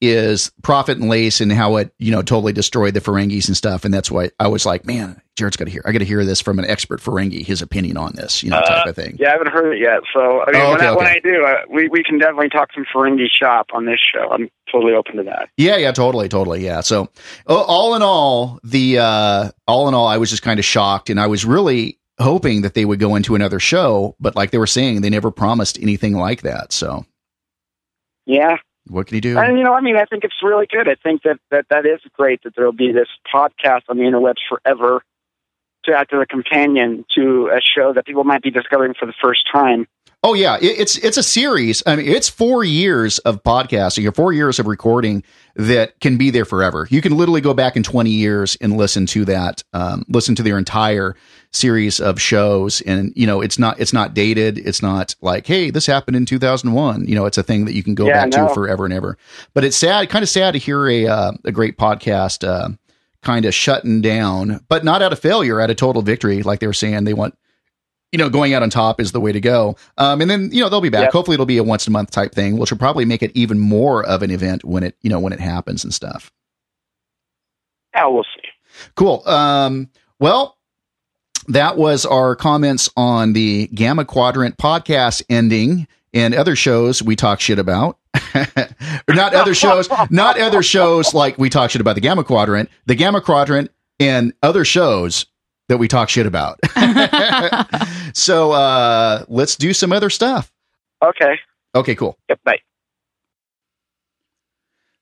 is 0.00 0.52
profit 0.62 0.98
and 0.98 1.08
lace 1.08 1.40
and 1.40 1.50
how 1.52 1.76
it 1.76 1.92
you 1.98 2.12
know 2.12 2.22
totally 2.22 2.52
destroyed 2.52 2.94
the 2.94 3.00
Ferengis 3.00 3.48
and 3.48 3.56
stuff. 3.56 3.84
And 3.84 3.92
that's 3.92 4.10
why 4.10 4.30
I 4.38 4.48
was 4.48 4.64
like, 4.64 4.86
man, 4.86 5.20
Jared's 5.36 5.56
got 5.56 5.64
to 5.64 5.70
hear. 5.70 5.82
I 5.84 5.92
got 5.92 5.98
to 5.98 6.04
hear 6.04 6.24
this 6.24 6.40
from 6.40 6.58
an 6.58 6.64
expert 6.66 7.00
Ferengi, 7.00 7.44
his 7.44 7.62
opinion 7.62 7.96
on 7.96 8.12
this, 8.14 8.42
you 8.42 8.50
know, 8.50 8.60
type 8.60 8.86
of 8.86 8.94
thing. 8.96 9.16
Yeah, 9.18 9.28
I 9.28 9.32
haven't 9.32 9.52
heard 9.52 9.72
it 9.74 9.80
yet. 9.80 10.00
So 10.12 10.42
I 10.42 10.52
mean, 10.52 10.60
Oh, 10.62 10.70
when, 10.70 10.76
okay, 10.76 10.86
I, 10.86 10.92
when. 10.94 11.06
I 11.06 11.18
do, 11.22 11.44
uh, 11.44 11.54
we 11.70 11.88
we 11.88 12.04
can 12.04 12.18
definitely 12.18 12.48
talk 12.50 12.68
some 12.74 12.84
Ferengi 12.94 13.26
shop 13.30 13.68
on 13.72 13.86
this 13.86 13.98
show. 14.14 14.30
I'm 14.30 14.48
totally 14.70 14.92
open 14.94 15.16
to 15.16 15.22
that. 15.24 15.48
Yeah, 15.56 15.76
yeah, 15.76 15.92
totally, 15.92 16.28
totally, 16.28 16.64
yeah. 16.64 16.80
So, 16.80 17.08
uh, 17.48 17.54
all 17.60 17.94
in 17.96 18.02
all, 18.02 18.60
the 18.62 18.98
uh, 18.98 19.50
all 19.66 19.88
in 19.88 19.94
all, 19.94 20.06
I 20.06 20.18
was 20.18 20.30
just 20.30 20.42
kind 20.42 20.58
of 20.58 20.64
shocked, 20.64 21.10
and 21.10 21.18
I 21.18 21.26
was 21.26 21.44
really 21.44 21.98
hoping 22.20 22.62
that 22.62 22.74
they 22.74 22.84
would 22.84 22.98
go 22.98 23.14
into 23.14 23.34
another 23.36 23.60
show, 23.60 24.16
but 24.18 24.34
like 24.36 24.50
they 24.50 24.58
were 24.58 24.66
saying, 24.66 25.00
they 25.02 25.10
never 25.10 25.30
promised 25.30 25.78
anything 25.80 26.14
like 26.14 26.42
that. 26.42 26.72
So, 26.72 27.06
Yeah, 28.26 28.56
what 28.88 29.06
can 29.06 29.16
you 29.16 29.20
do? 29.20 29.38
and 29.38 29.58
you 29.58 29.64
know, 29.64 29.74
I 29.74 29.80
mean, 29.80 29.96
I 29.96 30.04
think 30.04 30.24
it's 30.24 30.42
really 30.42 30.66
good. 30.66 30.88
I 30.88 30.96
think 30.96 31.22
that 31.22 31.38
that 31.50 31.66
that 31.70 31.86
is 31.86 32.00
great 32.14 32.42
that 32.44 32.54
there'll 32.56 32.72
be 32.72 32.92
this 32.92 33.08
podcast 33.32 33.82
on 33.88 33.96
the 33.96 34.04
interwebs 34.04 34.42
forever 34.48 35.02
to 35.84 35.96
act 35.96 36.12
as 36.12 36.20
a 36.20 36.26
companion 36.26 37.04
to 37.14 37.50
a 37.52 37.60
show 37.60 37.92
that 37.92 38.06
people 38.06 38.24
might 38.24 38.42
be 38.42 38.50
discovering 38.50 38.94
for 38.98 39.06
the 39.06 39.14
first 39.20 39.40
time. 39.52 39.86
Oh 40.24 40.34
yeah, 40.34 40.56
it, 40.56 40.80
it's 40.80 40.98
it's 40.98 41.16
a 41.16 41.22
series. 41.22 41.82
I 41.86 41.94
mean, 41.94 42.08
it's 42.08 42.28
four 42.28 42.64
years 42.64 43.18
of 43.20 43.42
podcasting 43.44 44.06
or 44.06 44.12
four 44.12 44.32
years 44.32 44.58
of 44.58 44.66
recording 44.66 45.22
that 45.54 46.00
can 46.00 46.16
be 46.16 46.30
there 46.30 46.44
forever. 46.44 46.88
You 46.90 47.00
can 47.00 47.16
literally 47.16 47.40
go 47.40 47.54
back 47.54 47.76
in 47.76 47.84
twenty 47.84 48.10
years 48.10 48.56
and 48.60 48.76
listen 48.76 49.06
to 49.06 49.24
that, 49.26 49.62
um, 49.72 50.04
listen 50.08 50.34
to 50.34 50.42
their 50.42 50.58
entire 50.58 51.14
series 51.50 52.00
of 52.00 52.20
shows, 52.20 52.80
and 52.82 53.12
you 53.16 53.26
know, 53.26 53.40
it's 53.40 53.58
not 53.58 53.80
it's 53.80 53.92
not 53.92 54.14
dated. 54.14 54.58
It's 54.58 54.82
not 54.82 55.14
like, 55.20 55.46
hey, 55.46 55.70
this 55.70 55.86
happened 55.86 56.16
in 56.16 56.26
two 56.26 56.38
thousand 56.38 56.72
one. 56.72 57.06
You 57.06 57.14
know, 57.14 57.26
it's 57.26 57.38
a 57.38 57.42
thing 57.42 57.64
that 57.64 57.74
you 57.74 57.82
can 57.82 57.94
go 57.94 58.06
Yeah, 58.06 58.24
back 58.24 58.30
no. 58.36 58.48
to 58.48 58.54
forever 58.54 58.84
and 58.84 58.94
ever. 58.94 59.16
But 59.54 59.64
it's 59.64 59.76
sad, 59.76 60.08
kind 60.10 60.22
of 60.22 60.28
sad 60.28 60.52
to 60.52 60.58
hear 60.58 60.86
a 60.86 61.06
uh, 61.06 61.32
a 61.44 61.52
great 61.52 61.78
podcast 61.78 62.46
uh, 62.46 62.68
kind 63.22 63.44
of 63.44 63.54
shutting 63.54 64.00
down, 64.00 64.64
but 64.68 64.84
not 64.84 65.02
out 65.02 65.12
of 65.12 65.18
failure, 65.18 65.60
out 65.60 65.70
of 65.70 65.76
total 65.76 66.02
victory, 66.02 66.42
like 66.42 66.60
they 66.60 66.66
were 66.66 66.72
saying 66.72 67.04
they 67.04 67.14
want 67.14 67.36
you 68.12 68.18
know, 68.18 68.30
going 68.30 68.54
out 68.54 68.62
on 68.62 68.70
top 68.70 69.00
is 69.02 69.12
the 69.12 69.20
way 69.20 69.32
to 69.32 69.40
go. 69.40 69.76
Um, 69.98 70.22
and 70.22 70.30
then, 70.30 70.48
you 70.50 70.62
know, 70.62 70.70
they'll 70.70 70.80
be 70.80 70.88
back. 70.88 71.04
Yep. 71.04 71.12
Hopefully 71.12 71.34
it'll 71.34 71.44
be 71.44 71.58
a 71.58 71.62
once 71.62 71.86
a 71.86 71.90
month 71.90 72.10
type 72.10 72.34
thing, 72.34 72.56
which 72.56 72.70
will 72.70 72.78
probably 72.78 73.04
make 73.04 73.22
it 73.22 73.30
even 73.34 73.58
more 73.58 74.02
of 74.02 74.22
an 74.22 74.30
event 74.30 74.64
when 74.64 74.82
it, 74.82 74.96
you 75.02 75.10
know, 75.10 75.20
when 75.20 75.34
it 75.34 75.40
happens 75.40 75.84
and 75.84 75.92
stuff. 75.92 76.32
Yeah, 77.94 78.06
we'll 78.06 78.24
see. 78.24 78.48
Cool. 78.94 79.22
Um, 79.28 79.90
well, 80.20 80.56
that 81.48 81.76
was 81.76 82.06
our 82.06 82.36
comments 82.36 82.90
on 82.96 83.32
the 83.32 83.66
Gamma 83.68 84.04
Quadrant 84.04 84.56
podcast 84.56 85.22
ending 85.28 85.86
and 86.14 86.34
other 86.34 86.56
shows 86.56 87.02
we 87.02 87.16
talk 87.16 87.40
shit 87.40 87.58
about. 87.58 87.98
not 89.08 89.34
other 89.34 89.54
shows, 89.54 89.88
not 90.10 90.38
other 90.38 90.62
shows 90.62 91.14
like 91.14 91.38
we 91.38 91.50
talk 91.50 91.70
shit 91.70 91.80
about 91.80 91.94
the 91.94 92.00
Gamma 92.00 92.24
Quadrant, 92.24 92.68
the 92.86 92.94
Gamma 92.94 93.20
Quadrant 93.20 93.70
and 94.00 94.32
other 94.42 94.64
shows 94.64 95.26
that 95.68 95.78
we 95.78 95.88
talk 95.88 96.08
shit 96.08 96.26
about. 96.26 96.58
so, 98.14 98.52
uh, 98.52 99.24
let's 99.28 99.56
do 99.56 99.72
some 99.72 99.92
other 99.92 100.10
stuff. 100.10 100.52
Okay. 101.02 101.38
Okay, 101.74 101.94
cool. 101.94 102.16
Yep. 102.28 102.40
Bye. 102.44 102.58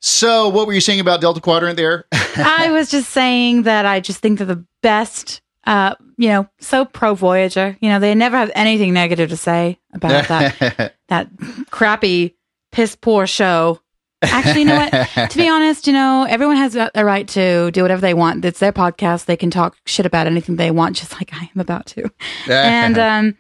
So, 0.01 0.49
what 0.49 0.67
were 0.67 0.73
you 0.73 0.81
saying 0.81 1.01
about 1.01 1.21
Delta 1.21 1.41
Quadrant 1.41 1.77
there? 1.77 2.05
I 2.13 2.71
was 2.71 2.91
just 2.91 3.11
saying 3.11 3.63
that 3.63 3.87
I 3.87 4.01
just 4.01 4.21
think 4.21 4.39
they're 4.39 4.47
the 4.47 4.65
best. 4.83 5.41
Uh, 5.67 5.95
you 6.17 6.29
know, 6.29 6.49
so 6.61 6.85
pro 6.85 7.15
Voyager. 7.15 7.77
You 7.81 7.91
know, 7.91 7.99
they 7.99 8.15
never 8.15 8.37
have 8.37 8.51
anything 8.55 8.93
negative 8.93 9.31
to 9.31 9.37
say 9.37 9.79
about 9.93 10.29
that 10.29 10.95
that 11.09 11.29
crappy, 11.71 12.37
piss 12.73 12.97
poor 12.97 13.27
show. 13.27 13.81
Actually, 14.23 14.61
you 14.61 14.67
know 14.67 14.77
what? 14.77 14.91
to 15.31 15.39
be 15.39 15.49
honest, 15.49 15.87
you 15.87 15.93
know, 15.93 16.27
everyone 16.29 16.57
has 16.57 16.75
a 16.77 17.05
right 17.05 17.29
to 17.29 17.71
do 17.73 17.83
whatever 17.83 18.01
they 18.01 18.15
want. 18.15 18.45
It's 18.45 18.61
their 18.61 18.73
podcast. 18.73 19.27
They 19.27 19.37
can 19.37 19.51
talk 19.51 19.77
shit 19.85 20.07
about 20.07 20.27
anything 20.27 20.57
they 20.57 20.71
want, 20.71 20.97
just 20.97 21.13
like 21.15 21.31
I 21.35 21.51
am 21.55 21.61
about 21.61 21.87
to. 21.87 22.11
and 22.51 22.99
um, 22.99 23.37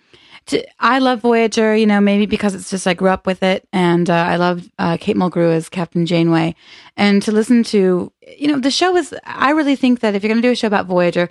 I 0.79 1.01
love 1.01 1.21
Voyager, 1.21 1.75
you 1.75 1.87
know, 1.87 2.01
maybe 2.01 2.25
because 2.25 2.55
it's 2.55 2.71
just 2.71 2.87
I 2.87 2.95
grew 2.95 3.09
up 3.09 3.27
with 3.27 3.43
it, 3.43 3.67
and 3.73 4.09
uh, 4.09 4.15
I 4.15 4.37
love 4.37 4.69
uh, 4.79 4.97
Kate 5.01 5.17
Mulgrew 5.17 5.53
as 5.53 5.69
Captain 5.69 6.07
Janeway, 6.07 6.55
and 6.97 7.21
to 7.23 7.33
listen 7.33 7.65
to, 7.65 8.13
you 8.39 8.49
know, 8.49 8.61
the 8.61 8.71
show 8.71 8.97
is. 8.97 9.13
I 9.25 9.51
really 9.51 9.75
think 9.75 10.01
that 10.01 10.15
if 10.15 10.23
you're 10.23 10.29
going 10.29 10.41
to 10.41 10.47
do 10.47 10.53
a 10.53 10.57
show 10.57 10.69
about 10.69 10.87
Voyager, 10.87 11.29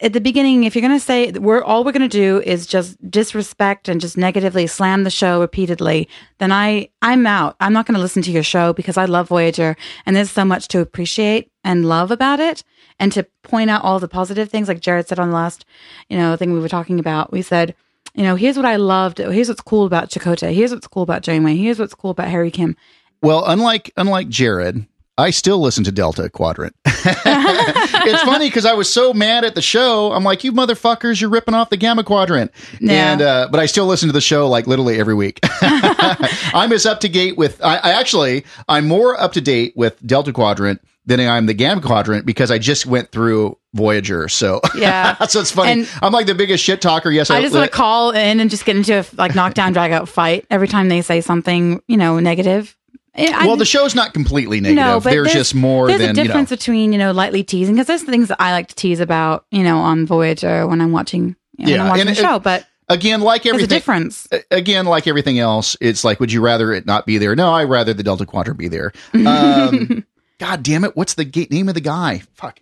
at 0.00 0.14
the 0.14 0.22
beginning, 0.22 0.64
if 0.64 0.74
you're 0.74 0.86
going 0.86 0.98
to 0.98 1.04
say 1.04 1.32
we're 1.32 1.62
all 1.62 1.84
we're 1.84 1.92
going 1.92 2.08
to 2.08 2.08
do 2.08 2.40
is 2.46 2.66
just 2.66 2.98
disrespect 3.10 3.88
and 3.88 4.00
just 4.00 4.16
negatively 4.16 4.66
slam 4.66 5.04
the 5.04 5.10
show 5.10 5.40
repeatedly, 5.40 6.08
then 6.38 6.50
I 6.50 6.88
I'm 7.02 7.26
out. 7.26 7.56
I'm 7.60 7.74
not 7.74 7.84
going 7.84 7.96
to 7.96 8.00
listen 8.00 8.22
to 8.22 8.32
your 8.32 8.42
show 8.42 8.72
because 8.72 8.96
I 8.96 9.04
love 9.04 9.28
Voyager, 9.28 9.76
and 10.06 10.16
there's 10.16 10.30
so 10.30 10.46
much 10.46 10.68
to 10.68 10.80
appreciate 10.80 11.50
and 11.62 11.84
love 11.84 12.10
about 12.10 12.40
it 12.40 12.64
and 12.98 13.12
to 13.12 13.24
point 13.42 13.68
out 13.68 13.82
all 13.82 13.98
the 13.98 14.06
positive 14.06 14.48
things 14.48 14.68
like 14.68 14.78
jared 14.78 15.08
said 15.08 15.18
on 15.18 15.30
the 15.30 15.34
last 15.34 15.64
you 16.08 16.16
know 16.16 16.36
thing 16.36 16.52
we 16.52 16.60
were 16.60 16.68
talking 16.68 17.00
about 17.00 17.32
we 17.32 17.42
said 17.42 17.74
you 18.16 18.22
know 18.22 18.34
here's 18.34 18.56
what 18.56 18.66
i 18.66 18.76
loved 18.76 19.18
here's 19.18 19.48
what's 19.48 19.60
cool 19.60 19.84
about 19.86 20.10
chakotay 20.10 20.52
here's 20.54 20.72
what's 20.72 20.88
cool 20.88 21.02
about 21.02 21.22
janeway 21.22 21.54
here's 21.54 21.78
what's 21.78 21.94
cool 21.94 22.10
about 22.10 22.28
harry 22.28 22.50
kim 22.50 22.76
Well, 23.22 23.44
unlike 23.46 23.92
unlike 23.96 24.28
Jared, 24.28 24.86
I 25.18 25.30
still 25.30 25.58
listen 25.58 25.82
to 25.84 25.92
Delta 25.92 26.28
Quadrant. 26.28 26.76
it's 26.84 28.22
funny 28.22 28.48
because 28.48 28.66
I 28.66 28.74
was 28.74 28.92
so 28.92 29.14
mad 29.14 29.44
at 29.44 29.54
the 29.54 29.62
show. 29.62 30.12
I'm 30.12 30.24
like, 30.24 30.44
you 30.44 30.52
motherfuckers, 30.52 31.20
you're 31.20 31.30
ripping 31.30 31.54
off 31.54 31.70
the 31.70 31.78
Gamma 31.78 32.04
Quadrant. 32.04 32.50
Yeah. 32.80 33.12
And 33.12 33.22
uh, 33.22 33.48
but 33.50 33.58
I 33.58 33.64
still 33.66 33.86
listen 33.86 34.08
to 34.08 34.12
the 34.12 34.20
show 34.20 34.46
like 34.48 34.66
literally 34.66 35.00
every 35.00 35.14
week. 35.14 35.40
I'm 35.62 36.72
as 36.72 36.84
up 36.84 37.00
to 37.00 37.08
date 37.08 37.36
with. 37.38 37.62
I, 37.64 37.76
I 37.78 37.90
actually 37.92 38.44
I'm 38.68 38.86
more 38.86 39.18
up 39.18 39.32
to 39.32 39.40
date 39.40 39.72
with 39.76 39.98
Delta 40.06 40.32
Quadrant 40.32 40.80
than 41.06 41.20
I 41.20 41.36
am 41.36 41.46
the 41.46 41.54
Gamma 41.54 41.80
Quadrant 41.80 42.26
because 42.26 42.50
I 42.50 42.58
just 42.58 42.84
went 42.86 43.10
through 43.12 43.56
Voyager. 43.74 44.28
So 44.28 44.60
Yeah. 44.76 45.16
so 45.26 45.40
it's 45.40 45.52
funny. 45.52 45.72
And- 45.72 45.88
I'm 46.02 46.12
like 46.12 46.26
the 46.26 46.34
biggest 46.34 46.62
shit 46.64 46.80
talker. 46.82 47.10
Yes, 47.10 47.30
i 47.30 47.40
just 47.40 47.54
want 47.54 47.70
to 47.70 47.74
call 47.76 48.10
in 48.10 48.40
and 48.40 48.50
just 48.50 48.64
get 48.64 48.76
into 48.76 48.98
a 49.00 49.04
like 49.16 49.34
knockdown 49.34 49.72
drag 49.72 49.92
out 49.92 50.08
fight 50.08 50.46
every 50.50 50.68
time 50.68 50.88
they 50.88 51.02
say 51.02 51.20
something 51.20 51.80
you 51.88 51.96
know 51.96 52.18
negative 52.20 52.76
I- 53.18 53.46
Well, 53.46 53.56
the 53.56 53.64
show's 53.64 53.94
not 53.94 54.12
completely 54.12 54.60
negative. 54.60 54.84
No, 54.84 55.00
but 55.00 55.10
there's, 55.10 55.32
just 55.32 55.54
more 55.54 55.86
There's 55.86 56.00
than 56.00 56.10
a 56.10 56.12
you 56.12 56.16
know. 56.16 56.24
difference 56.24 56.50
between 56.50 56.92
you 56.92 56.98
know 56.98 57.12
lightly 57.12 57.42
teasing 57.42 57.74
because 57.74 57.86
there's 57.86 58.02
things 58.02 58.28
that 58.28 58.40
I 58.40 58.52
like 58.52 58.68
to 58.68 58.74
tease 58.74 59.00
about 59.00 59.46
you 59.50 59.62
know 59.62 59.78
on 59.78 60.04
Voyager 60.06 60.66
when 60.66 60.80
I'm 60.82 60.92
watching 60.92 61.34
you 61.56 61.66
know, 61.66 61.72
Yeah, 61.72 61.82
I'm 61.84 61.88
watching 61.90 62.08
and 62.08 62.16
the 62.16 62.20
show. 62.20 62.38
But 62.38 62.66
Again, 62.88 63.20
like 63.20 63.42
there's 63.42 63.54
everything, 63.54 63.76
difference. 63.78 64.28
again, 64.50 64.86
like 64.86 65.06
everything 65.08 65.38
else, 65.40 65.76
it's 65.80 66.04
like, 66.04 66.20
would 66.20 66.30
you 66.30 66.40
rather 66.40 66.72
it 66.72 66.86
not 66.86 67.04
be 67.04 67.18
there? 67.18 67.34
No, 67.34 67.50
I 67.52 67.64
rather 67.64 67.92
the 67.94 68.02
Delta 68.04 68.24
Quadrant 68.26 68.58
be 68.58 68.68
there. 68.68 68.92
Um, 69.14 70.04
God 70.38 70.62
damn 70.62 70.84
it! 70.84 70.96
What's 70.96 71.14
the 71.14 71.24
ga- 71.24 71.48
name 71.50 71.68
of 71.68 71.74
the 71.74 71.80
guy? 71.80 72.22
Fuck, 72.34 72.60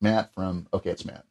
Matt 0.00 0.32
from. 0.34 0.66
Okay, 0.72 0.90
it's 0.90 1.04
Matt. 1.04 1.24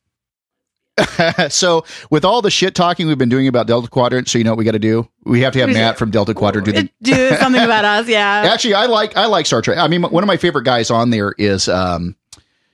so, 1.50 1.86
with 2.10 2.26
all 2.26 2.42
the 2.42 2.50
shit 2.50 2.74
talking 2.74 3.08
we've 3.08 3.18
been 3.18 3.30
doing 3.30 3.48
about 3.48 3.68
Delta 3.68 3.88
Quadrant, 3.88 4.28
so 4.28 4.38
you 4.38 4.44
know 4.44 4.52
what 4.52 4.58
we 4.58 4.66
got 4.66 4.72
to 4.72 4.80
do? 4.80 5.08
We 5.26 5.42
have 5.42 5.54
to 5.54 5.60
have 5.60 5.70
Matt 5.70 5.98
from 5.98 6.10
Delta 6.12 6.34
Quadrant 6.34 6.66
do 6.66 6.72
the. 6.72 6.90
Do 7.02 7.36
something 7.38 7.62
about 7.62 7.86
us, 7.86 8.08
yeah. 8.10 8.50
Actually, 8.52 8.74
I 8.74 8.88
like 8.88 9.16
I 9.16 9.28
like 9.28 9.46
Star 9.46 9.62
Trek. 9.62 9.78
I 9.78 9.88
mean, 9.88 10.02
one 10.02 10.24
of 10.24 10.28
my 10.28 10.38
favorite 10.38 10.64
guys 10.64 10.90
on 10.90 11.12
there 11.12 11.34
is 11.38 11.70
um, 11.70 12.16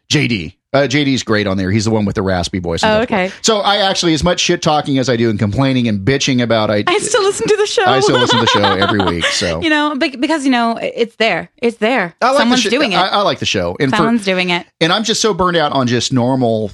JD. 0.09 0.55
Uh, 0.73 0.87
JD's 0.87 1.23
great 1.23 1.45
on 1.45 1.57
there. 1.57 1.69
He's 1.71 1.85
the 1.85 1.91
one 1.91 2.05
with 2.05 2.15
the 2.15 2.21
raspy 2.23 2.59
voice. 2.59 2.83
Oh, 2.83 3.01
okay. 3.01 3.31
So 3.41 3.59
I 3.59 3.77
actually, 3.77 4.13
as 4.13 4.23
much 4.23 4.39
shit 4.39 4.61
talking 4.61 4.97
as 4.97 5.07
I 5.09 5.15
do 5.15 5.29
and 5.29 5.37
complaining 5.37 5.87
and 5.87 6.05
bitching 6.05 6.41
about, 6.41 6.71
I 6.71 6.83
I 6.87 6.97
still 6.97 7.21
listen 7.23 7.47
to 7.47 7.55
the 7.57 7.67
show. 7.67 7.85
I 7.85 7.99
still 7.99 8.17
listen 8.19 8.39
to 8.39 8.45
the 8.45 8.51
show 8.51 8.61
every 8.63 9.03
week. 9.05 9.25
So 9.25 9.61
you 9.61 9.69
know, 9.69 9.95
because 9.95 10.45
you 10.45 10.51
know 10.51 10.77
it's 10.81 11.15
there. 11.17 11.49
It's 11.57 11.77
there. 11.77 12.15
Like 12.21 12.37
Someone's 12.37 12.63
the 12.63 12.69
sh- 12.69 12.71
doing 12.71 12.93
it. 12.93 12.95
I, 12.97 13.07
I 13.07 13.21
like 13.21 13.39
the 13.39 13.45
show, 13.45 13.77
and 13.79 13.95
for, 13.95 14.17
doing 14.23 14.49
it. 14.49 14.65
and 14.81 14.91
I'm 14.91 15.03
just 15.03 15.21
so 15.21 15.33
burned 15.33 15.57
out 15.57 15.71
on 15.73 15.87
just 15.87 16.11
normal 16.11 16.71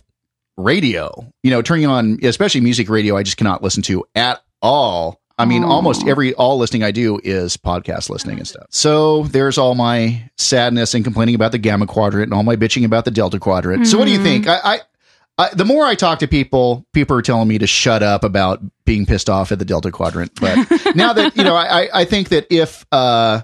radio. 0.58 1.12
You 1.44 1.52
know, 1.52 1.62
turning 1.62 1.88
on 1.88 2.20
especially 2.24 2.62
music 2.62 2.90
radio, 2.90 3.18
I 3.18 3.24
just 3.24 3.38
cannot 3.38 3.64
listen 3.64 3.84
to 3.84 4.06
at 4.16 4.42
all. 4.62 5.19
I 5.40 5.46
mean, 5.46 5.64
almost 5.64 6.06
every 6.06 6.34
all 6.34 6.58
listening 6.58 6.84
I 6.84 6.92
do 6.92 7.20
is 7.24 7.56
podcast 7.56 8.10
listening 8.10 8.40
and 8.40 8.48
stuff. 8.48 8.68
So 8.70 9.24
there's 9.24 9.58
all 9.58 9.74
my 9.74 10.30
sadness 10.38 10.94
and 10.94 11.04
complaining 11.04 11.34
about 11.34 11.54
the 11.54 11.58
Gamma 11.58 11.88
Quadrant 11.88 12.26
and 12.26 12.34
all 12.34 12.44
my 12.44 12.58
bitching 12.58 12.84
about 12.84 13.06
the 13.06 13.12
Delta 13.12 13.40
Quadrant. 13.40 13.88
So 13.88 13.98
what 13.98 14.06
do 14.06 14.12
you 14.12 14.22
think? 14.22 14.48
I, 14.48 14.60
I 14.64 14.80
I, 15.40 15.50
the 15.54 15.64
more 15.64 15.86
I 15.86 15.96
talk 15.96 16.20
to 16.20 16.28
people, 16.28 16.86
people 16.92 17.16
are 17.16 17.22
telling 17.22 17.48
me 17.48 17.58
to 17.60 17.66
shut 17.66 18.04
up 18.04 18.26
about 18.26 18.62
being 18.84 19.06
pissed 19.06 19.30
off 19.30 19.54
at 19.54 19.60
the 19.60 19.64
Delta 19.64 19.90
Quadrant. 19.90 20.38
But 20.38 20.58
now 20.96 21.14
that 21.14 21.38
you 21.38 21.46
know, 21.46 21.56
I, 21.56 21.88
I 21.94 22.04
think 22.04 22.28
that 22.30 22.48
if 22.50 22.86
uh, 22.92 23.42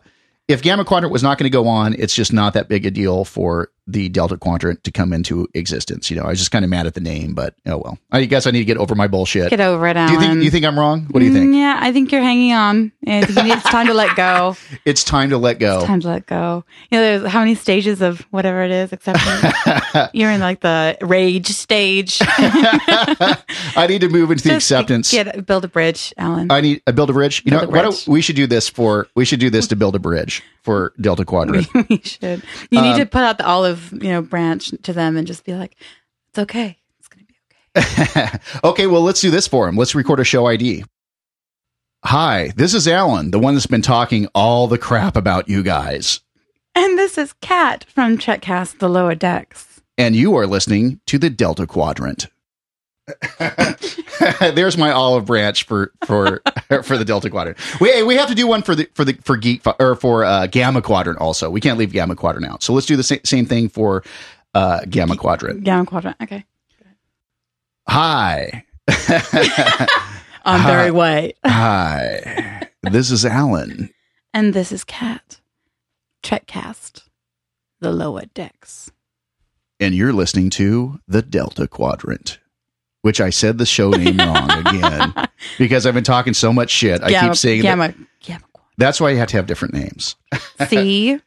if 0.47 0.61
Gamma 0.61 0.85
Quadrant 0.85 1.11
was 1.11 1.23
not 1.23 1.37
going 1.37 1.45
to 1.49 1.53
go 1.55 1.67
on, 1.67 1.95
it's 1.97 2.13
just 2.15 2.31
not 2.31 2.53
that 2.53 2.67
big 2.67 2.85
a 2.85 2.91
deal 2.91 3.25
for 3.25 3.69
the 3.87 4.09
Delta 4.09 4.35
Quadrant 4.35 4.83
to 4.83 4.91
come 4.91 5.13
into 5.13 5.47
existence. 5.53 6.09
You 6.09 6.17
know, 6.17 6.23
I 6.23 6.29
was 6.29 6.39
just 6.39 6.49
kind 6.49 6.65
of 6.65 6.69
mad 6.71 6.87
at 6.87 6.95
the 6.95 7.01
name, 7.01 7.33
but 7.35 7.53
oh 7.67 7.77
well. 7.77 7.99
I 8.11 8.25
guess 8.25 8.47
I 8.47 8.51
need 8.51 8.59
to 8.59 8.65
get 8.65 8.77
over 8.77 8.95
my 8.95 9.07
bullshit. 9.07 9.49
Get 9.51 9.59
over 9.59 9.85
it, 9.87 9.93
do 9.93 9.99
you 10.01 10.07
think 10.07 10.21
Alan. 10.23 10.41
you 10.41 10.49
think 10.51 10.65
I'm 10.65 10.77
wrong? 10.77 11.05
What 11.11 11.19
do 11.19 11.25
you 11.27 11.33
think? 11.33 11.51
Mm, 11.51 11.55
Yeah, 11.57 11.77
I 11.79 11.91
think 11.91 12.11
you're 12.11 12.21
hanging 12.23 12.53
on. 12.53 12.91
Need- 13.03 13.25
it's 13.29 13.63
time 13.63 13.85
to 13.87 13.93
let 13.93 14.15
go. 14.15 14.55
It's 14.85 15.03
time 15.03 15.29
to 15.29 15.37
let 15.37 15.59
go. 15.59 15.85
Time 15.85 15.99
to 16.01 16.07
let 16.07 16.25
go. 16.25 16.63
You 16.91 16.97
know, 16.97 17.19
there's 17.19 17.31
how 17.31 17.39
many 17.39 17.53
stages 17.53 18.01
of 18.01 18.21
whatever 18.31 18.63
it 18.63 18.71
is, 18.71 18.91
acceptance? 18.91 20.09
you're 20.13 20.31
in 20.31 20.39
like 20.41 20.61
the 20.61 20.97
rage 21.01 21.47
stage. 21.49 22.19
I 22.27 23.85
need 23.87 24.01
to 24.01 24.09
move 24.09 24.31
into 24.31 24.47
the 24.47 24.55
acceptance. 24.55 25.11
Get 25.11 25.45
build 25.45 25.63
a 25.65 25.67
bridge, 25.67 26.13
Alan. 26.17 26.51
I 26.51 26.61
need 26.61 26.81
a 26.87 26.93
build 26.93 27.09
a 27.09 27.13
bridge. 27.13 27.43
You 27.45 27.51
Build 27.51 27.71
know, 27.71 27.81
bridge. 27.89 28.07
we 28.07 28.21
should 28.21 28.35
do 28.35 28.47
this 28.47 28.67
for 28.69 29.07
we 29.15 29.25
should 29.25 29.39
do 29.39 29.49
this 29.49 29.67
to 29.67 29.75
build 29.75 29.95
a 29.95 29.99
bridge 29.99 30.34
for 30.63 30.93
Delta 30.99 31.25
Quadrant. 31.25 31.67
we 31.89 32.01
should. 32.03 32.41
You 32.71 32.81
need 32.81 32.93
Um, 32.93 32.99
to 32.99 33.05
put 33.05 33.21
out 33.23 33.37
the 33.37 33.45
olive, 33.45 33.91
you 33.93 34.09
know, 34.09 34.21
branch 34.21 34.71
to 34.83 34.93
them 34.93 35.17
and 35.17 35.27
just 35.27 35.43
be 35.45 35.53
like, 35.53 35.75
"It's 36.29 36.39
okay. 36.39 36.77
It's 36.99 37.07
gonna 37.07 37.25
be 37.25 37.35
okay, 38.21 38.39
okay, 38.63 38.87
well, 38.87 39.01
let's 39.01 39.21
do 39.21 39.29
this 39.31 39.47
for 39.47 39.67
him. 39.67 39.75
Let's 39.75 39.95
record 39.95 40.19
a 40.19 40.23
show 40.23 40.47
ID. 40.47 40.83
Hi, 42.05 42.51
this 42.55 42.73
is 42.73 42.87
Alan, 42.87 43.31
the 43.31 43.39
one 43.39 43.55
that's 43.55 43.65
been 43.65 43.81
talking 43.81 44.27
all 44.35 44.67
the 44.67 44.77
crap 44.77 45.15
about 45.15 45.49
you 45.49 45.63
guys. 45.63 46.19
And 46.75 46.97
this 46.99 47.17
is 47.17 47.33
Kat 47.41 47.85
from 47.89 48.17
Trekcast: 48.17 48.79
The 48.79 48.89
Lower 48.89 49.15
Decks. 49.15 49.81
And 49.97 50.15
you 50.15 50.35
are 50.35 50.45
listening 50.45 50.99
to 51.07 51.17
the 51.17 51.29
Delta 51.29 51.65
Quadrant. 51.65 52.27
There's 54.55 54.77
my 54.77 54.91
olive 54.91 55.25
branch 55.25 55.63
for 55.65 55.91
for 56.05 56.41
for 56.83 56.97
the 56.97 57.05
Delta 57.05 57.29
Quadrant. 57.29 57.57
We 57.79 58.03
we 58.03 58.15
have 58.15 58.27
to 58.29 58.35
do 58.35 58.47
one 58.47 58.61
for 58.61 58.75
the 58.75 58.89
for 58.93 59.05
the 59.05 59.13
for 59.23 59.37
geek 59.37 59.61
or 59.79 59.95
for 59.95 60.23
uh, 60.23 60.47
Gamma 60.47 60.81
Quadrant 60.81 61.19
also. 61.19 61.49
We 61.49 61.61
can't 61.61 61.77
leave 61.77 61.91
Gamma 61.91 62.15
Quadrant 62.15 62.45
out. 62.47 62.63
So 62.63 62.73
let's 62.73 62.85
do 62.87 62.95
the 62.95 63.03
sa- 63.03 63.15
same 63.23 63.45
thing 63.45 63.69
for 63.69 64.03
uh, 64.53 64.81
Gamma 64.89 65.17
Quadrant. 65.17 65.63
Gamma 65.63 65.85
Quadrant. 65.85 66.17
Okay. 66.21 66.45
Hi. 67.87 68.63
I'm 70.47 70.59
Hi. 70.61 70.67
very 70.71 70.91
white. 70.91 71.37
Hi. 71.45 72.67
This 72.83 73.11
is 73.11 73.25
Alan. 73.25 73.89
And 74.33 74.53
this 74.53 74.71
is 74.71 74.83
Kat. 74.83 75.39
Trekcast: 76.23 77.03
The 77.79 77.91
Lower 77.91 78.25
Decks. 78.33 78.91
and 79.79 79.93
you're 79.93 80.13
listening 80.13 80.49
to 80.51 80.99
the 81.07 81.21
Delta 81.21 81.67
Quadrant, 81.67 82.39
which 83.05 83.21
I 83.21 83.29
said 83.29 83.59
the 83.59 83.67
show 83.67 83.91
name 83.91 84.17
wrong 84.17 84.49
again 84.49 85.13
because 85.59 85.85
I've 85.85 85.93
been 85.93 86.03
talking 86.03 86.33
so 86.33 86.51
much 86.51 86.71
shit. 86.71 87.03
I 87.03 87.21
keep 87.21 87.35
saying 87.35 87.61
Gamma. 87.61 87.93
that. 88.25 88.41
That's 88.79 88.99
why 88.99 89.11
you 89.11 89.17
have 89.17 89.27
to 89.27 89.37
have 89.37 89.45
different 89.45 89.75
names. 89.75 90.15
See, 90.67 91.19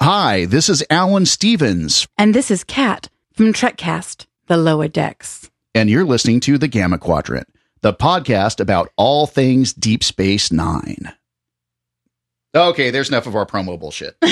Hi, 0.00 0.46
this 0.46 0.70
is 0.70 0.82
Alan 0.88 1.26
Stevens, 1.26 2.08
and 2.16 2.34
this 2.34 2.50
is 2.50 2.64
Kat 2.64 3.10
from 3.34 3.52
Trekcast: 3.52 4.24
The 4.46 4.56
Lower 4.56 4.88
Decks. 4.88 5.50
and 5.74 5.90
you're 5.90 6.06
listening 6.06 6.40
to 6.40 6.56
the 6.56 6.66
Gamma 6.66 6.96
Quadrant, 6.96 7.48
the 7.82 7.92
podcast 7.92 8.58
about 8.58 8.90
all 8.96 9.26
things 9.26 9.74
Deep 9.74 10.02
Space 10.02 10.50
Nine. 10.50 11.12
Okay, 12.54 12.88
there's 12.90 13.10
enough 13.10 13.26
of 13.26 13.36
our 13.36 13.44
promo 13.44 13.78
bullshit. 13.78 14.16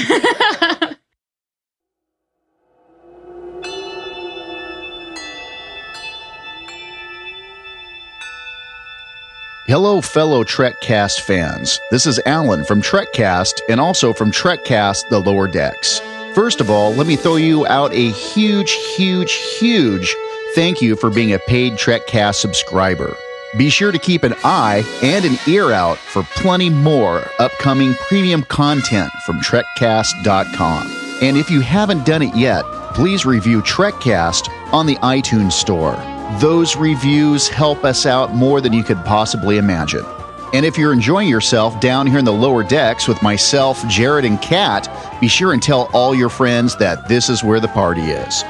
Hello, 9.75 10.01
fellow 10.01 10.45
TrekCast 10.45 11.23
fans. 11.23 11.81
This 11.91 12.07
is 12.07 12.21
Alan 12.27 12.65
from 12.65 12.81
TrekCast 12.81 13.61
and 13.69 13.81
also 13.81 14.13
from 14.13 14.31
TrekCast 14.31 15.09
The 15.09 15.19
Lower 15.19 15.49
Decks. 15.49 15.99
First 16.33 16.61
of 16.61 16.71
all, 16.71 16.93
let 16.93 17.09
me 17.09 17.17
throw 17.17 17.35
you 17.35 17.67
out 17.67 17.93
a 17.93 18.13
huge, 18.13 18.71
huge, 18.71 19.33
huge 19.59 20.15
thank 20.55 20.81
you 20.81 20.95
for 20.95 21.11
being 21.11 21.33
a 21.33 21.41
paid 21.41 21.73
TrekCast 21.73 22.37
subscriber. 22.37 23.17
Be 23.59 23.69
sure 23.69 23.91
to 23.91 23.99
keep 23.99 24.23
an 24.23 24.35
eye 24.45 24.85
and 25.03 25.25
an 25.25 25.39
ear 25.49 25.73
out 25.73 25.99
for 25.99 26.23
plenty 26.37 26.71
more 26.71 27.27
upcoming 27.41 27.95
premium 27.95 28.45
content 28.45 29.11
from 29.27 29.41
TrekCast.com. 29.41 31.19
And 31.21 31.37
if 31.37 31.51
you 31.51 31.63
haven't 31.63 32.07
done 32.07 32.23
it 32.23 32.37
yet, 32.37 32.63
please 32.95 33.27
review 33.27 33.61
TrekCast 33.61 34.49
on 34.73 34.87
the 34.87 34.95
iTunes 34.99 35.55
Store. 35.55 36.14
Those 36.41 36.77
reviews 36.77 37.49
help 37.49 37.85
us 37.85 38.07
out 38.07 38.35
more 38.35 38.61
than 38.61 38.73
you 38.73 38.83
could 38.83 39.05
possibly 39.05 39.59
imagine. 39.59 40.05
And 40.53 40.65
if 40.65 40.79
you're 40.79 40.93
enjoying 40.93 41.29
yourself 41.29 41.81
down 41.81 42.07
here 42.07 42.19
in 42.19 42.25
the 42.25 42.33
lower 42.33 42.63
decks 42.63 43.09
with 43.09 43.21
myself, 43.23 43.87
Jared, 43.89 44.25
and 44.25 44.41
Kat, 44.41 44.89
be 45.21 45.29
sure 45.29 45.53
and 45.53 45.63
tell 45.63 45.91
all 45.93 46.15
your 46.15 46.29
friends 46.29 46.77
that 46.77 47.09
this 47.09 47.29
is 47.29 47.43
where 47.43 47.61
the 47.61 47.69
party 47.69 48.03
is. 48.03 48.45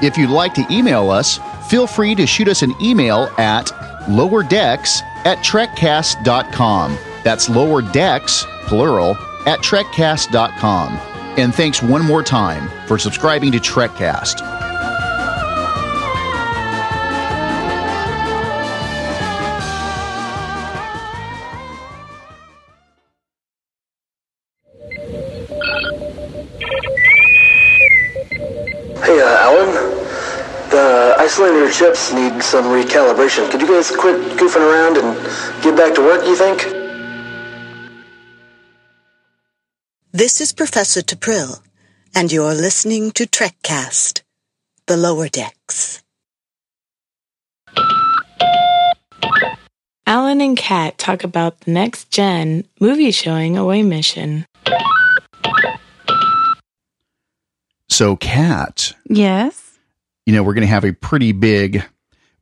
If 0.00 0.16
you'd 0.16 0.30
like 0.30 0.54
to 0.54 0.66
email 0.70 1.10
us, 1.10 1.40
feel 1.68 1.86
free 1.86 2.14
to 2.14 2.26
shoot 2.26 2.48
us 2.48 2.62
an 2.62 2.74
email 2.80 3.32
at 3.38 3.66
lowerdecks 4.06 5.02
at 5.24 5.38
trekcast.com. 5.38 6.96
That's 7.24 7.48
lower 7.48 7.82
decks, 7.82 8.46
plural, 8.66 9.16
at 9.46 9.60
trekcast.com. 9.60 10.98
And 11.38 11.54
thanks 11.54 11.82
one 11.82 12.04
more 12.04 12.22
time 12.22 12.68
for 12.86 12.98
subscribing 12.98 13.52
to 13.52 13.58
Trekcast. 13.58 14.57
Isolator 31.68 31.78
chips 31.78 32.12
need 32.12 32.42
some 32.42 32.64
recalibration. 32.66 33.50
Could 33.50 33.60
you 33.60 33.66
guys 33.68 33.90
quit 33.90 34.16
goofing 34.38 34.60
around 34.60 34.96
and 34.96 35.62
get 35.62 35.76
back 35.76 35.94
to 35.94 36.00
work, 36.02 36.24
you 36.26 36.36
think? 36.36 36.74
This 40.12 40.40
is 40.40 40.52
Professor 40.52 41.00
Tapril, 41.00 41.60
and 42.14 42.32
you're 42.32 42.54
listening 42.54 43.10
to 43.12 43.26
Trekcast, 43.26 44.22
the 44.86 44.96
lower 44.96 45.28
decks. 45.28 46.02
Alan 50.06 50.40
and 50.40 50.56
Kat 50.56 50.96
talk 50.96 51.22
about 51.22 51.60
the 51.60 51.70
next 51.70 52.10
gen 52.10 52.64
movie 52.80 53.10
showing 53.10 53.58
away 53.58 53.82
mission. 53.82 54.46
So, 57.90 58.16
Kat, 58.16 58.94
Yes. 59.08 59.67
You 60.28 60.34
know, 60.34 60.42
we're 60.42 60.52
going 60.52 60.60
to 60.60 60.66
have 60.68 60.84
a 60.84 60.92
pretty 60.92 61.32
big, 61.32 61.82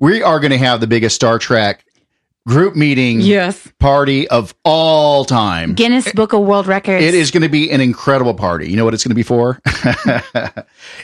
we 0.01 0.21
are 0.21 0.41
going 0.41 0.51
to 0.51 0.59
have 0.59 0.81
the 0.81 0.89
biggest 0.89 1.15
Star 1.15 1.39
Trek 1.39 1.85
group 2.49 2.75
meeting 2.75 3.21
Yes. 3.21 3.69
party 3.79 4.27
of 4.27 4.55
all 4.65 5.25
time. 5.25 5.75
Guinness 5.75 6.11
Book 6.13 6.33
of 6.33 6.41
World 6.41 6.67
Records. 6.67 7.05
It 7.05 7.15
is 7.15 7.31
going 7.31 7.45
to 7.45 7.49
be 7.49 7.71
an 7.71 7.81
incredible 7.81 8.35
party. 8.35 8.69
You 8.69 8.77
know 8.77 8.85
what 8.85 8.93
it's 8.93 9.05
going 9.05 9.11
to 9.11 9.15
be 9.15 9.23
for? 9.23 9.61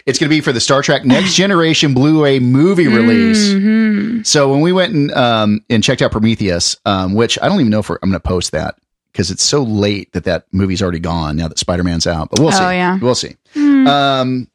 it's 0.07 0.18
going 0.18 0.29
to 0.29 0.29
be 0.29 0.40
for 0.40 0.53
the 0.53 0.59
Star 0.61 0.83
Trek 0.83 1.05
Next 1.05 1.35
Generation 1.37 1.95
Blu-ray 1.95 2.40
movie 2.40 2.88
release. 2.88 3.51
Mhm. 3.53 4.27
So 4.27 4.51
when 4.51 4.61
we 4.61 4.73
went 4.73 4.92
and 4.92 5.12
um, 5.12 5.64
and 5.71 5.83
checked 5.85 6.03
out 6.03 6.11
Prometheus, 6.12 6.77
um, 6.85 7.14
which 7.14 7.38
I 7.40 7.49
don't 7.49 7.61
even 7.61 7.71
know 7.71 7.79
if 7.81 7.90
I'm 7.90 7.99
going 8.01 8.12
to 8.12 8.21
post 8.21 8.51
that 8.53 8.75
because 9.12 9.31
it's 9.31 9.42
so 9.45 9.62
late 9.62 10.12
that 10.14 10.25
that 10.25 10.47
movie's 10.53 10.83
already 10.83 10.99
gone 11.01 11.37
now 11.37 11.47
that 11.49 11.59
Spider-Man's 11.59 12.07
out. 12.07 12.31
But 12.31 12.40
we'll 12.40 12.49
Oh, 12.49 12.53
see. 12.53 12.62
yeah. 12.64 12.99
We'll 13.01 13.14
see. 13.14 13.37
Hmm. 13.55 13.87
Um, 13.87 14.49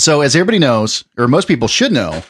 so 0.00 0.20
as 0.20 0.34
everybody 0.34 0.58
knows, 0.58 1.04
or 1.16 1.28
most 1.28 1.48
people 1.48 1.68
should 1.68 1.92
know, 1.92 2.22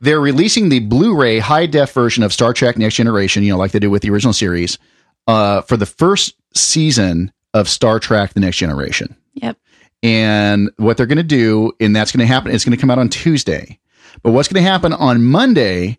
they're 0.00 0.20
releasing 0.20 0.68
the 0.68 0.80
Blu-ray 0.80 1.38
high 1.38 1.66
def 1.66 1.92
version 1.92 2.22
of 2.22 2.32
Star 2.32 2.52
Trek 2.52 2.76
Next 2.76 2.96
Generation. 2.96 3.42
You 3.42 3.52
know, 3.52 3.58
like 3.58 3.72
they 3.72 3.78
did 3.78 3.88
with 3.88 4.02
the 4.02 4.10
original 4.10 4.32
series, 4.32 4.78
uh, 5.26 5.62
for 5.62 5.76
the 5.76 5.86
first 5.86 6.34
season 6.54 7.32
of 7.54 7.68
Star 7.68 7.98
Trek: 7.98 8.34
The 8.34 8.40
Next 8.40 8.58
Generation. 8.58 9.16
Yep. 9.34 9.58
And 10.02 10.70
what 10.76 10.96
they're 10.96 11.06
going 11.06 11.16
to 11.16 11.22
do, 11.24 11.72
and 11.80 11.96
that's 11.96 12.12
going 12.12 12.20
to 12.20 12.26
happen, 12.26 12.52
it's 12.52 12.64
going 12.64 12.76
to 12.76 12.80
come 12.80 12.90
out 12.90 12.98
on 12.98 13.08
Tuesday. 13.08 13.78
But 14.22 14.32
what's 14.32 14.48
going 14.48 14.62
to 14.62 14.70
happen 14.70 14.92
on 14.92 15.24
Monday 15.24 15.98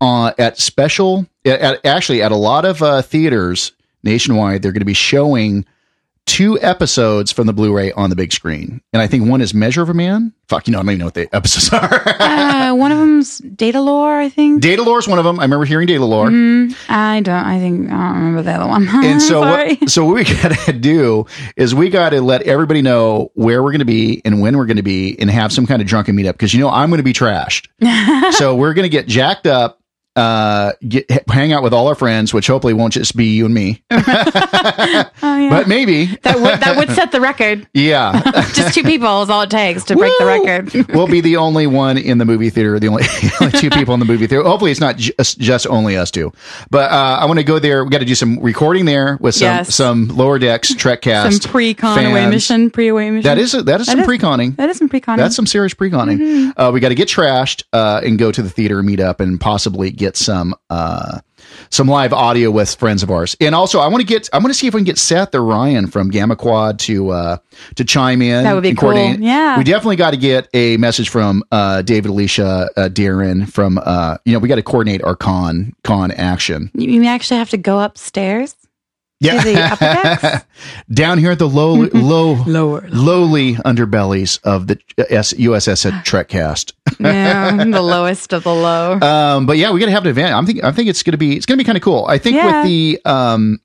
uh, 0.00 0.32
at 0.38 0.58
special, 0.58 1.26
at, 1.44 1.60
at- 1.60 1.86
actually 1.86 2.22
at 2.22 2.30
a 2.30 2.36
lot 2.36 2.64
of 2.64 2.82
uh, 2.82 3.02
theaters 3.02 3.72
nationwide, 4.04 4.62
they're 4.62 4.72
going 4.72 4.80
to 4.80 4.86
be 4.86 4.94
showing 4.94 5.64
two 6.28 6.60
episodes 6.60 7.32
from 7.32 7.46
the 7.46 7.52
Blu-ray 7.52 7.90
on 7.92 8.10
the 8.10 8.16
big 8.16 8.32
screen, 8.32 8.80
and 8.92 9.02
I 9.02 9.06
think 9.06 9.28
one 9.28 9.40
is 9.40 9.52
Measure 9.54 9.82
of 9.82 9.88
a 9.88 9.94
Man. 9.94 10.32
Fuck, 10.48 10.66
you 10.66 10.72
know, 10.72 10.78
I 10.78 10.82
don't 10.82 10.90
even 10.90 10.98
know 11.00 11.04
what 11.06 11.14
the 11.14 11.28
episodes 11.34 11.68
are. 11.72 12.08
uh, 12.22 12.74
one 12.74 12.90
of 12.92 12.98
them's 12.98 13.40
Datalore, 13.40 14.18
I 14.18 14.28
think. 14.28 14.62
Datalore 14.62 14.98
is 14.98 15.06
one 15.08 15.18
of 15.18 15.24
them. 15.24 15.38
I 15.40 15.42
remember 15.42 15.64
hearing 15.66 15.88
Datalore. 15.88 16.28
Mhm. 16.30 16.74
I 16.88 17.20
don't. 17.20 17.34
I 17.34 17.58
think 17.58 17.90
I 17.90 17.92
don't 17.92 18.14
remember 18.16 18.42
the 18.42 18.52
other 18.52 18.66
one. 18.66 18.88
And 19.04 19.20
so 19.20 19.40
what, 19.40 19.90
so 19.90 20.04
what 20.04 20.14
we 20.14 20.24
got 20.42 20.52
to 20.66 20.72
do 20.72 21.26
is 21.56 21.74
we 21.74 21.90
got 21.90 22.10
to 22.10 22.20
let 22.22 22.42
everybody 22.42 22.82
know 22.82 23.30
where 23.34 23.62
we're 23.62 23.72
going 23.72 23.78
to 23.80 23.84
be 23.84 24.22
and 24.24 24.40
when 24.40 24.56
we're 24.56 24.66
going 24.66 24.76
to 24.78 24.82
be 24.82 25.18
and 25.20 25.30
have 25.30 25.52
some 25.52 25.66
kind 25.66 25.82
of 25.82 25.88
drunken 25.88 26.16
meetup 26.16 26.32
because 26.32 26.54
you 26.54 26.60
know 26.60 26.70
I'm 26.70 26.88
going 26.90 26.98
to 26.98 27.02
be 27.02 27.12
trashed. 27.12 27.68
so 28.34 28.54
we're 28.54 28.74
going 28.74 28.84
to 28.84 28.88
get 28.88 29.06
jacked 29.06 29.46
up, 29.46 29.80
uh, 30.18 30.72
get 30.86 31.10
hang 31.28 31.52
out 31.52 31.62
with 31.62 31.72
all 31.72 31.86
our 31.88 31.94
friends, 31.94 32.34
which 32.34 32.46
hopefully 32.48 32.74
won't 32.74 32.92
just 32.92 33.16
be 33.16 33.26
you 33.36 33.44
and 33.46 33.54
me, 33.54 33.82
Oh, 33.90 35.36
yeah. 35.38 35.48
but 35.50 35.68
maybe 35.68 36.06
that 36.22 36.36
would 36.40 36.60
that 36.60 36.76
would 36.76 36.90
set 36.90 37.12
the 37.12 37.20
record. 37.20 37.66
yeah. 37.74 38.20
Just 38.54 38.74
two 38.74 38.82
people 38.82 39.22
is 39.22 39.30
all 39.30 39.42
it 39.42 39.50
takes 39.50 39.84
to 39.84 39.96
break 39.96 40.12
the 40.18 40.24
record. 40.26 40.88
we'll 40.94 41.06
be 41.06 41.20
the 41.20 41.36
only 41.36 41.66
one 41.66 41.96
in 41.98 42.18
the 42.18 42.24
movie 42.24 42.50
theater, 42.50 42.78
the 42.78 42.88
only, 42.88 43.04
only 43.40 43.52
two 43.58 43.70
people 43.70 43.94
in 43.94 44.00
the 44.00 44.06
movie 44.06 44.26
theater. 44.26 44.42
Hopefully, 44.44 44.70
it's 44.70 44.80
not 44.80 44.96
just, 44.96 45.38
just 45.38 45.66
only 45.66 45.96
us 45.96 46.10
two. 46.10 46.32
But 46.70 46.90
uh, 46.90 47.18
I 47.20 47.26
want 47.26 47.38
to 47.38 47.44
go 47.44 47.58
there. 47.58 47.84
We 47.84 47.90
got 47.90 47.98
to 47.98 48.04
do 48.04 48.14
some 48.14 48.38
recording 48.40 48.84
there 48.84 49.18
with 49.20 49.34
some 49.34 49.46
Yes. 49.46 49.74
some 49.74 50.08
lower 50.08 50.38
decks 50.38 50.74
Trek 50.74 51.02
cast, 51.02 51.42
Some 51.42 51.50
pre-con 51.52 51.98
away 51.98 52.12
fans. 52.22 52.30
mission, 52.34 52.70
pre-away 52.70 53.10
mission. 53.10 53.24
That 53.28 53.38
is 53.38 53.52
that 53.52 53.80
is 53.80 53.86
some 53.86 54.04
pre-conning. 54.04 54.52
That 54.52 54.68
is 54.70 54.78
some 54.78 54.88
pre-conning. 54.88 55.22
That's 55.22 55.36
some 55.36 55.46
serious 55.46 55.74
pre-conning. 55.74 56.18
Mhm. 56.18 56.52
Uh, 56.56 56.70
we 56.72 56.80
got 56.80 56.88
to 56.90 56.94
get 56.94 57.08
trashed 57.08 57.62
uh, 57.72 58.00
and 58.04 58.18
go 58.18 58.32
to 58.32 58.42
the 58.42 58.50
theater, 58.50 58.82
meet 58.82 59.00
up, 59.00 59.20
and 59.20 59.40
possibly 59.40 59.90
get 59.90 60.07
some 60.16 60.54
uh, 60.70 61.20
some 61.70 61.88
live 61.88 62.12
audio 62.12 62.50
with 62.50 62.74
friends 62.74 63.02
of 63.02 63.10
ours. 63.10 63.36
And 63.40 63.54
also, 63.54 63.80
I 63.80 63.88
want 63.88 64.00
to 64.00 64.06
get 64.06 64.28
I 64.32 64.38
want 64.38 64.48
to 64.48 64.54
see 64.54 64.66
if 64.66 64.74
we 64.74 64.80
can 64.80 64.84
get 64.84 64.98
Seth 64.98 65.34
or 65.34 65.42
Ryan 65.42 65.86
from 65.86 66.10
Gamma 66.10 66.36
Quad 66.36 66.78
to 66.80 67.10
uh, 67.10 67.36
to 67.76 67.84
chime 67.84 68.22
in. 68.22 68.44
That 68.44 68.54
would 68.54 68.62
be 68.62 68.74
cool. 68.74 68.92
coordinate. 68.92 69.20
Yeah. 69.20 69.58
we 69.58 69.64
definitely 69.64 69.96
got 69.96 70.12
to 70.12 70.16
get 70.16 70.48
a 70.54 70.76
message 70.76 71.08
from 71.08 71.42
uh, 71.52 71.82
David, 71.82 72.10
Alicia, 72.10 72.68
uh, 72.76 72.88
Darren. 72.88 73.50
From 73.50 73.78
uh, 73.82 74.18
you 74.24 74.32
know, 74.32 74.38
we 74.38 74.48
got 74.48 74.56
to 74.56 74.62
coordinate 74.62 75.02
our 75.02 75.16
con 75.16 75.74
con 75.84 76.10
action. 76.12 76.70
You, 76.74 76.90
you 76.90 77.04
actually 77.06 77.38
have 77.38 77.50
to 77.50 77.58
go 77.58 77.80
upstairs. 77.80 78.54
Yeah. 79.20 79.42
To 79.42 79.52
the 79.52 79.60
upper? 79.60 80.46
Down 80.92 81.18
here 81.18 81.32
at 81.32 81.38
the 81.40 81.48
low, 81.48 81.74
low, 81.92 82.34
Lower. 82.46 82.86
lowly 82.88 83.54
underbellies 83.54 84.38
of 84.44 84.68
the 84.68 84.76
USS 84.96 85.90
Trekcast. 86.04 86.72
yeah, 87.00 87.56
the 87.64 87.82
lowest 87.82 88.32
of 88.32 88.44
the 88.44 88.54
low. 88.54 88.98
Um, 89.00 89.46
but 89.46 89.56
yeah, 89.56 89.72
we 89.72 89.80
got 89.80 89.86
to 89.86 89.92
have 89.92 90.04
an 90.04 90.10
event. 90.10 90.34
I'm 90.34 90.46
think 90.46 90.62
I 90.62 90.70
think 90.70 90.88
it's 90.88 91.02
gonna 91.02 91.16
be 91.18 91.36
it's 91.36 91.46
gonna 91.46 91.58
be 91.58 91.64
kind 91.64 91.76
of 91.76 91.82
cool. 91.82 92.06
I 92.08 92.18
think 92.18 92.36
Yeah. 92.36 92.62
with 92.62 92.66
the 92.70 93.00
um, 93.04 93.58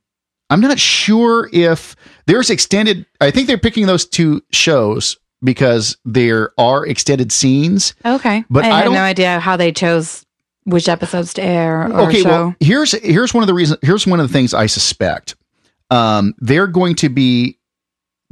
I'm 0.50 0.60
not 0.62 0.80
sure 0.80 1.50
if 1.54 1.96
there's 2.26 2.50
extended. 2.50 3.06
I 3.22 3.30
think 3.32 3.48
they're 3.48 3.58
picking 3.60 3.86
those 3.86 4.06
two 4.08 4.42
shows 4.52 5.18
because 5.44 5.98
there 6.04 6.52
are 6.58 6.86
extended 6.86 7.32
scenes. 7.32 7.94
Okay, 8.04 8.44
but 8.50 8.66
I, 8.66 8.72
I 8.72 8.82
had 8.82 8.92
no 8.92 9.02
idea 9.02 9.40
how 9.40 9.56
they 9.58 9.72
chose 9.72 10.26
which 10.66 10.88
episodes 10.90 11.34
to 11.36 11.44
air 11.44 11.92
or 11.92 12.08
okay, 12.08 12.24
well 12.24 12.56
here's 12.60 12.94
here's 12.94 13.34
one 13.36 13.44
of 13.44 13.48
the 13.48 13.54
reasons. 13.54 13.80
Here's 13.84 14.08
one 14.08 14.20
of 14.20 14.28
the 14.28 14.34
things 14.34 14.54
I 14.56 14.66
suspect. 14.66 15.36
Um, 15.90 16.34
they're 16.40 16.68
going 16.68 16.96
to 16.96 17.10
be 17.10 17.60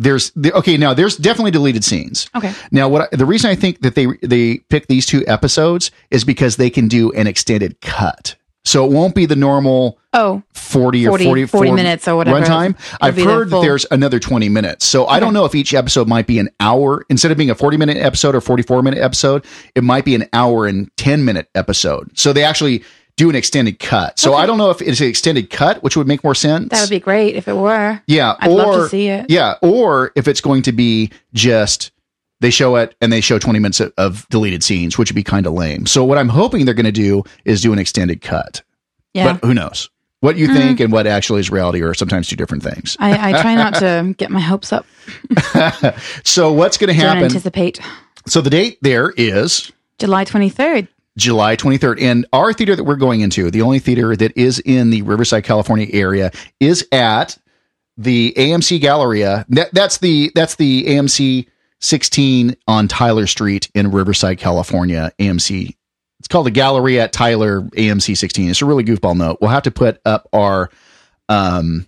there's 0.01 0.31
okay 0.35 0.77
now 0.77 0.93
there's 0.93 1.15
definitely 1.15 1.51
deleted 1.51 1.83
scenes. 1.83 2.27
okay, 2.35 2.53
Now, 2.71 2.89
what 2.89 3.03
I, 3.03 3.15
the 3.15 3.25
reason 3.25 3.51
I 3.51 3.55
think 3.55 3.81
that 3.81 3.93
they 3.95 4.07
they 4.23 4.57
pick 4.69 4.87
these 4.87 5.05
two 5.05 5.23
episodes 5.27 5.91
is 6.09 6.23
because 6.23 6.57
they 6.57 6.69
can 6.71 6.87
do 6.87 7.11
an 7.11 7.27
extended 7.27 7.79
cut, 7.81 8.35
so 8.65 8.83
it 8.83 8.91
won't 8.91 9.13
be 9.13 9.27
the 9.27 9.35
normal 9.35 9.99
oh, 10.13 10.41
forty 10.55 11.05
or 11.05 11.11
40 11.11 11.25
40, 11.25 11.45
40 11.45 11.71
minutes 11.73 12.07
or 12.07 12.15
whatever. 12.15 12.39
runtime. 12.39 12.75
I've 12.99 13.15
be 13.15 13.23
the 13.23 13.29
heard 13.29 13.49
that 13.51 13.61
there's 13.61 13.85
another 13.91 14.19
twenty 14.19 14.49
minutes, 14.49 14.85
so 14.85 15.05
I 15.05 15.19
don't 15.19 15.35
know 15.35 15.45
if 15.45 15.53
each 15.53 15.75
episode 15.75 16.07
might 16.07 16.25
be 16.25 16.39
an 16.39 16.49
hour 16.59 17.05
instead 17.09 17.31
of 17.31 17.37
being 17.37 17.51
a 17.51 17.55
forty 17.55 17.77
minute 17.77 17.97
episode 17.97 18.33
or 18.33 18.41
forty 18.41 18.63
four 18.63 18.81
minute 18.81 18.99
episode. 18.99 19.45
It 19.75 19.83
might 19.83 20.03
be 20.03 20.15
an 20.15 20.27
hour 20.33 20.65
and 20.65 20.89
ten 20.97 21.23
minute 21.25 21.47
episode. 21.53 22.17
So 22.17 22.33
they 22.33 22.43
actually 22.43 22.83
do 23.17 23.29
an 23.29 23.35
extended 23.35 23.79
cut. 23.79 24.19
So 24.19 24.33
I 24.33 24.45
don't 24.45 24.57
know 24.57 24.69
if 24.71 24.81
it's 24.81 24.99
an 25.01 25.07
extended 25.07 25.49
cut, 25.49 25.83
which 25.83 25.95
would 25.97 26.07
make 26.07 26.23
more 26.23 26.33
sense. 26.35 26.69
that 26.69 26.81
would 26.81 26.89
be 26.89 26.99
great 26.99 27.35
if 27.35 27.47
it 27.47 27.53
were. 27.55 28.01
Yeah, 28.07 28.35
I'd 28.39 28.49
or 28.49 28.55
love 28.55 28.75
to 28.83 28.89
see 28.89 29.07
it. 29.09 29.25
yeah, 29.29 29.55
or 29.61 30.11
if 30.15 30.27
it's 30.27 30.41
going 30.41 30.61
to 30.63 30.71
be 30.71 31.11
just 31.33 31.91
they 32.39 32.49
show 32.49 32.75
it 32.77 32.95
and 33.01 33.13
they 33.13 33.21
show 33.21 33.37
20 33.37 33.59
minutes 33.59 33.79
of, 33.79 33.93
of 33.97 34.27
deleted 34.29 34.63
scenes, 34.63 34.97
which 34.97 35.11
would 35.11 35.15
be 35.15 35.23
kind 35.23 35.45
of 35.45 35.53
lame. 35.53 35.85
So 35.85 36.03
what 36.03 36.17
I'm 36.17 36.29
hoping 36.29 36.65
they're 36.65 36.73
going 36.73 36.85
to 36.87 36.91
do 36.91 37.23
is 37.45 37.61
do 37.61 37.71
an 37.73 37.77
extended 37.77 38.21
cut. 38.21 38.63
Yeah. 39.13 39.33
But 39.33 39.45
who 39.45 39.53
knows? 39.53 39.89
What 40.21 40.37
you 40.37 40.47
Mhm. 40.47 40.53
think 40.55 40.79
and 40.79 40.91
what 40.91 41.05
actually 41.05 41.39
is 41.41 41.51
reality 41.51 41.81
are 41.81 41.93
sometimes 41.93 42.27
two 42.27 42.35
different 42.35 42.63
things. 42.63 42.95
I, 42.99 43.29
I 43.35 43.41
try 43.41 43.53
not 43.55 43.75
to 43.75 44.13
get 44.17 44.31
my 44.31 44.39
hopes 44.39 44.71
up. 44.73 44.85
so 46.23 46.51
what's 46.51 46.77
going 46.77 46.87
to 46.89 46.93
happen? 46.93 47.15
Don't 47.17 47.23
anticipate. 47.25 47.79
So 48.27 48.41
the 48.41 48.49
date 48.49 48.77
there 48.81 49.11
is 49.17 49.71
July 49.99 50.23
twenty 50.23 50.49
third. 50.49 50.87
July 51.17 51.55
23rd. 51.55 52.01
And 52.01 52.25
our 52.33 52.53
theater 52.53 52.75
that 52.75 52.83
we're 52.83 52.95
going 52.95 53.21
into, 53.21 53.51
the 53.51 53.61
only 53.61 53.79
theater 53.79 54.15
that 54.15 54.35
is 54.37 54.59
in 54.59 54.89
the 54.89 55.01
Riverside, 55.01 55.43
California 55.43 55.87
area, 55.91 56.31
is 56.59 56.87
at 56.91 57.37
the 57.97 58.33
AMC 58.37 58.79
Galleria. 58.81 59.45
That, 59.49 59.73
that's 59.73 59.97
the 59.97 60.31
that's 60.33 60.55
the 60.55 60.85
AMC 60.85 61.47
16 61.79 62.55
on 62.67 62.87
Tyler 62.87 63.27
Street 63.27 63.69
in 63.75 63.91
Riverside, 63.91 64.37
California. 64.37 65.11
AMC. 65.19 65.75
It's 66.19 66.27
called 66.27 66.45
the 66.45 66.51
Galleria 66.51 67.03
at 67.03 67.13
Tyler 67.13 67.61
AMC 67.61 68.15
16. 68.15 68.49
It's 68.49 68.61
a 68.61 68.65
really 68.65 68.83
goofball 68.83 69.17
note. 69.17 69.39
We'll 69.41 69.49
have 69.49 69.63
to 69.63 69.71
put 69.71 69.99
up 70.05 70.27
our 70.31 70.69
um 71.29 71.87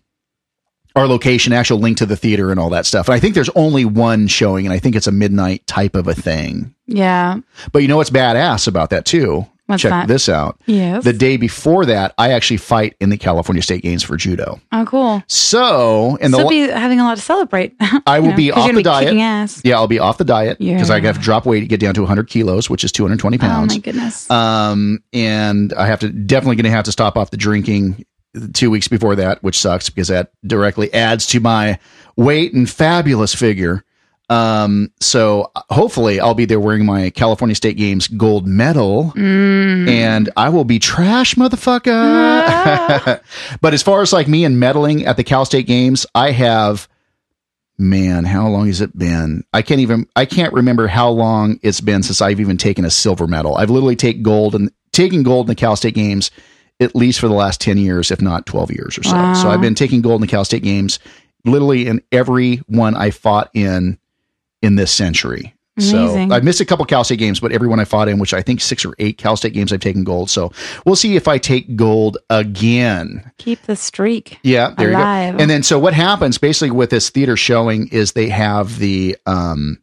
our 0.96 1.08
location, 1.08 1.54
actual 1.54 1.80
link 1.80 1.98
to 1.98 2.06
the 2.06 2.16
theater 2.16 2.52
and 2.52 2.60
all 2.60 2.70
that 2.70 2.86
stuff. 2.86 3.08
And 3.08 3.16
I 3.16 3.20
think 3.20 3.36
there's 3.36 3.50
only 3.56 3.86
one 3.86 4.28
showing, 4.28 4.66
and 4.66 4.74
I 4.74 4.80
think 4.80 4.96
it's 4.96 5.08
a 5.08 5.12
midnight 5.12 5.66
type 5.68 5.96
of 5.96 6.08
a 6.08 6.14
thing. 6.14 6.74
Yeah. 6.86 7.39
But 7.72 7.82
you 7.82 7.88
know 7.88 7.98
what's 7.98 8.10
badass 8.10 8.68
about 8.68 8.91
that 8.91 9.06
too? 9.06 9.48
What's 9.68 9.82
Check 9.82 9.91
that? 9.91 10.08
this 10.10 10.28
out. 10.28 10.60
Yes. 10.66 11.06
The 11.06 11.14
day 11.14 11.38
before 11.38 11.86
that, 11.86 12.14
I 12.18 12.34
actually 12.34 12.58
fight 12.58 12.98
in 13.00 13.10
the 13.10 13.18
California 13.18 13.62
State 13.62 13.82
Games 13.82 14.04
for 14.04 14.18
judo. 14.18 14.60
Oh, 14.74 14.84
cool. 14.86 15.24
So, 15.28 16.18
and 16.20 16.34
so 16.34 16.44
the 16.44 16.50
be 16.50 16.60
having 16.68 17.00
a 17.00 17.06
lot 17.06 17.16
to 17.16 17.24
celebrate. 17.24 17.74
I 18.06 18.20
will 18.20 18.32
know, 18.32 18.36
be 18.36 18.52
off 18.52 18.68
the 18.68 18.76
be 18.76 18.84
diet. 18.84 19.62
Yeah, 19.64 19.78
I'll 19.78 19.88
be 19.88 20.00
off 20.00 20.18
the 20.18 20.26
diet 20.26 20.60
because 20.60 20.89
I 20.89 21.00
have 21.00 21.16
to 21.16 21.22
drop 21.22 21.46
weight 21.46 21.62
to 21.62 21.66
get 21.66 21.80
down 21.80 21.94
to 21.94 22.02
100 22.02 22.28
kilos, 22.28 22.70
which 22.70 22.84
is 22.84 22.91
220 22.91 23.38
pounds. 23.38 23.72
Oh 23.72 23.76
my 23.76 23.80
goodness. 23.80 24.30
Um, 24.30 25.02
and 25.14 25.74
I 25.74 25.88
have 25.88 26.02
to 26.02 26.10
definitely 26.10 26.58
going 26.58 26.66
to 26.66 26.72
have 26.72 26.86
to 26.86 26.91
stop 26.91 27.16
off 27.16 27.32
the 27.32 27.38
drinking 27.38 28.06
two 28.54 28.70
weeks 28.72 28.88
before 28.88 29.16
that, 29.16 29.42
which 29.44 29.58
sucks 29.58 29.90
because 29.90 30.08
that 30.08 30.32
directly 30.46 30.94
adds 30.94 31.28
to 31.28 31.40
my 31.40 31.80
weight 32.16 32.54
and 32.54 32.70
fabulous 32.70 33.34
figure. 33.36 33.84
Um, 34.30 34.90
so 35.00 35.52
hopefully 35.70 36.20
I'll 36.20 36.34
be 36.34 36.46
there 36.46 36.60
wearing 36.60 36.86
my 36.86 37.10
California 37.12 37.56
State 37.56 37.78
Games 37.78 38.08
gold 38.08 38.48
medal 38.48 39.12
Mm. 39.16 39.88
and 39.90 40.30
I 40.38 40.50
will 40.50 40.64
be 40.64 40.80
trash, 40.80 41.36
motherfucker. 41.36 43.22
but 43.62 43.74
as 43.74 43.84
far 43.84 44.02
as 44.02 44.14
like 44.14 44.28
me 44.28 44.46
and 44.46 44.56
medaling 44.62 45.06
at 45.06 45.18
the 45.18 45.24
Cal 45.24 45.46
State 45.46 45.68
Games, 45.68 46.06
I 46.16 46.32
have 46.32 46.88
man, 47.78 48.24
how 48.24 48.48
long 48.48 48.68
has 48.68 48.82
it 48.82 48.98
been? 48.98 49.44
I 49.54 49.62
can't 49.62 49.82
even 49.82 50.08
I 50.16 50.26
can't 50.26 50.54
remember 50.54 50.88
how 50.88 51.10
long 51.10 51.60
it's 51.62 51.82
been 51.82 52.02
since 52.04 52.22
I've 52.22 52.40
even 52.40 52.58
taken 52.58 52.86
a 52.86 52.90
silver 52.90 53.28
medal. 53.28 53.56
I've 53.56 53.70
literally 53.70 53.96
taken 53.96 54.24
gold 54.24 54.56
and 54.56 54.72
taking 54.92 55.24
gold 55.24 55.48
in 55.48 55.50
the 55.50 55.56
Cal 55.56 55.76
State 55.76 55.96
Games 55.96 56.32
at 56.84 56.96
least 56.96 57.20
for 57.20 57.28
the 57.28 57.34
last 57.34 57.62
10 57.62 57.78
years, 57.78 58.12
if 58.12 58.22
not 58.22 58.46
12 58.46 58.72
years 58.72 58.98
or 58.98 59.04
so. 59.04 59.14
Wow. 59.14 59.34
So 59.34 59.50
I've 59.50 59.62
been 59.62 59.76
taking 59.76 60.02
gold 60.02 60.22
in 60.22 60.22
the 60.22 60.32
Cal 60.32 60.46
State 60.46 60.64
Games 60.64 61.00
literally 61.46 61.88
in 61.88 62.02
every 62.12 62.58
one 62.68 62.96
I 62.96 63.10
fought 63.10 63.50
in 63.54 63.98
in 64.62 64.76
this 64.76 64.92
century. 64.92 65.54
Amazing. 65.76 66.30
So 66.30 66.36
I've 66.36 66.44
missed 66.44 66.62
a 66.62 66.66
couple 66.66 66.86
Cal 66.86 67.04
State 67.04 67.18
games, 67.18 67.40
but 67.40 67.52
every 67.52 67.68
one 67.68 67.80
I 67.80 67.86
fought 67.86 68.08
in, 68.08 68.20
which 68.20 68.34
I 68.34 68.44
think 68.44 68.62
six 68.62 68.86
or 68.86 68.94
eight 69.00 69.18
Cal 69.18 69.36
State 69.36 69.54
games, 69.54 69.74
I've 69.74 69.80
taken 69.80 70.04
gold. 70.04 70.30
So 70.30 70.52
we'll 70.86 70.96
see 70.96 71.16
if 71.16 71.28
I 71.28 71.40
take 71.40 71.76
gold 71.76 72.20
again. 72.30 73.32
Keep 73.40 73.64
the 73.64 73.76
streak. 73.76 74.38
Yeah, 74.44 74.76
there 74.78 74.92
alive. 74.92 75.34
you 75.34 75.38
go. 75.38 75.42
And 75.42 75.50
then 75.50 75.64
so 75.64 75.80
what 75.80 75.94
happens 75.96 76.38
basically 76.38 76.70
with 76.72 76.92
this 76.92 77.10
theater 77.10 77.36
showing 77.36 77.88
is 77.88 78.12
they 78.12 78.30
have 78.30 78.78
the 78.78 79.18
um 79.26 79.80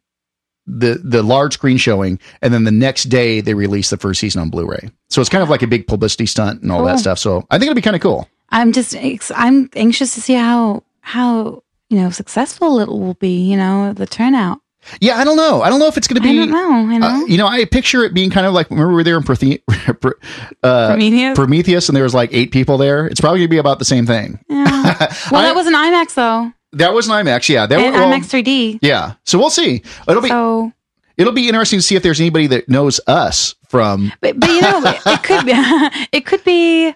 the 0.79 1.01
the 1.03 1.23
large 1.23 1.55
screen 1.55 1.77
showing, 1.77 2.19
and 2.43 2.53
then 2.55 2.65
the 2.65 2.71
next 2.71 3.05
day 3.05 3.41
they 3.41 3.55
release 3.55 3.91
the 3.91 3.97
first 3.97 4.21
season 4.21 4.41
on 4.43 4.51
Blu-ray. 4.51 4.91
So 5.09 5.21
it's 5.21 5.31
kind 5.31 5.43
of 5.43 5.51
like 5.51 5.63
a 5.63 5.67
big 5.67 5.87
publicity 5.87 6.27
stunt 6.27 6.63
and 6.63 6.71
all 6.71 6.85
that 6.85 6.99
stuff. 6.99 7.19
So 7.19 7.47
I 7.51 7.59
think 7.59 7.71
it'll 7.71 7.75
be 7.75 7.83
kind 7.83 7.97
of 7.97 8.03
cool. 8.03 8.29
I'm 8.51 8.73
just 8.73 8.95
I'm 9.35 9.71
anxious 9.75 10.15
to 10.15 10.21
see 10.21 10.35
how 10.35 10.83
how 11.01 11.63
you 11.89 11.99
know 12.01 12.11
successful 12.11 12.79
it 12.81 12.89
will 12.89 13.15
be. 13.15 13.51
You 13.51 13.57
know 13.57 13.93
the 13.93 14.07
turnout. 14.07 14.61
Yeah, 15.01 15.19
I 15.19 15.25
don't 15.25 15.37
know. 15.37 15.61
I 15.61 15.69
don't 15.69 15.79
know 15.79 15.89
if 15.89 15.99
it's 15.99 16.09
going 16.09 16.23
to 16.23 16.27
be. 16.27 16.31
I 16.31 16.47
don't 16.47 16.51
know. 16.51 16.93
You 16.93 16.99
know. 16.99 17.07
Uh, 17.07 17.25
you 17.27 17.37
know, 17.37 17.47
I 17.47 17.67
picture 17.67 18.03
it 18.03 18.15
being 18.15 18.31
kind 18.31 18.47
of 18.47 18.55
like 18.55 18.71
remember 18.71 18.89
we 18.89 18.95
were 18.95 19.05
there 19.05 19.19
in 19.19 19.23
uh, 20.63 20.89
Prometheus? 20.89 21.37
Prometheus, 21.37 21.89
and 21.89 21.97
there 21.97 22.05
was 22.05 22.15
like 22.15 22.31
eight 22.33 22.51
people 22.51 22.79
there. 22.79 23.07
It's 23.07 23.21
probably 23.21 23.41
going 23.41 23.49
to 23.49 23.51
be 23.51 23.59
about 23.59 23.79
the 23.79 23.85
same 23.85 24.07
thing. 24.07 24.39
yeah. 24.49 25.15
Well, 25.31 25.43
that 25.43 25.55
was 25.55 25.67
an 25.67 25.75
IMAX 25.75 26.15
though. 26.15 26.53
That 26.73 26.93
was 26.95 27.09
an 27.09 27.15
IMAX, 27.15 27.49
yeah. 27.49 27.67
That 27.67 27.81
And 27.81 27.93
was, 27.93 28.01
well, 28.01 28.13
IMAX 28.13 28.45
3D. 28.45 28.79
yeah. 28.83 29.15
So 29.25 29.39
we'll 29.39 29.51
see. 29.51 29.83
It'll 30.09 30.23
be 30.23 30.29
So, 30.29 30.73
it'll 31.17 31.33
be 31.33 31.49
interesting 31.49 31.79
to 31.79 31.83
see 31.83 31.97
if 31.97 32.03
there's 32.03 32.21
anybody 32.21 32.47
that 32.49 32.69
knows 32.69 33.01
us 33.07 33.55
from. 33.69 34.13
but 34.21 34.39
but 34.39 34.49
you 34.51 34.61
know 34.63 34.81
it 34.85 35.23
could 35.23 35.45
be 35.47 35.53
it 36.13 36.27
could 36.27 36.45
be 36.45 36.95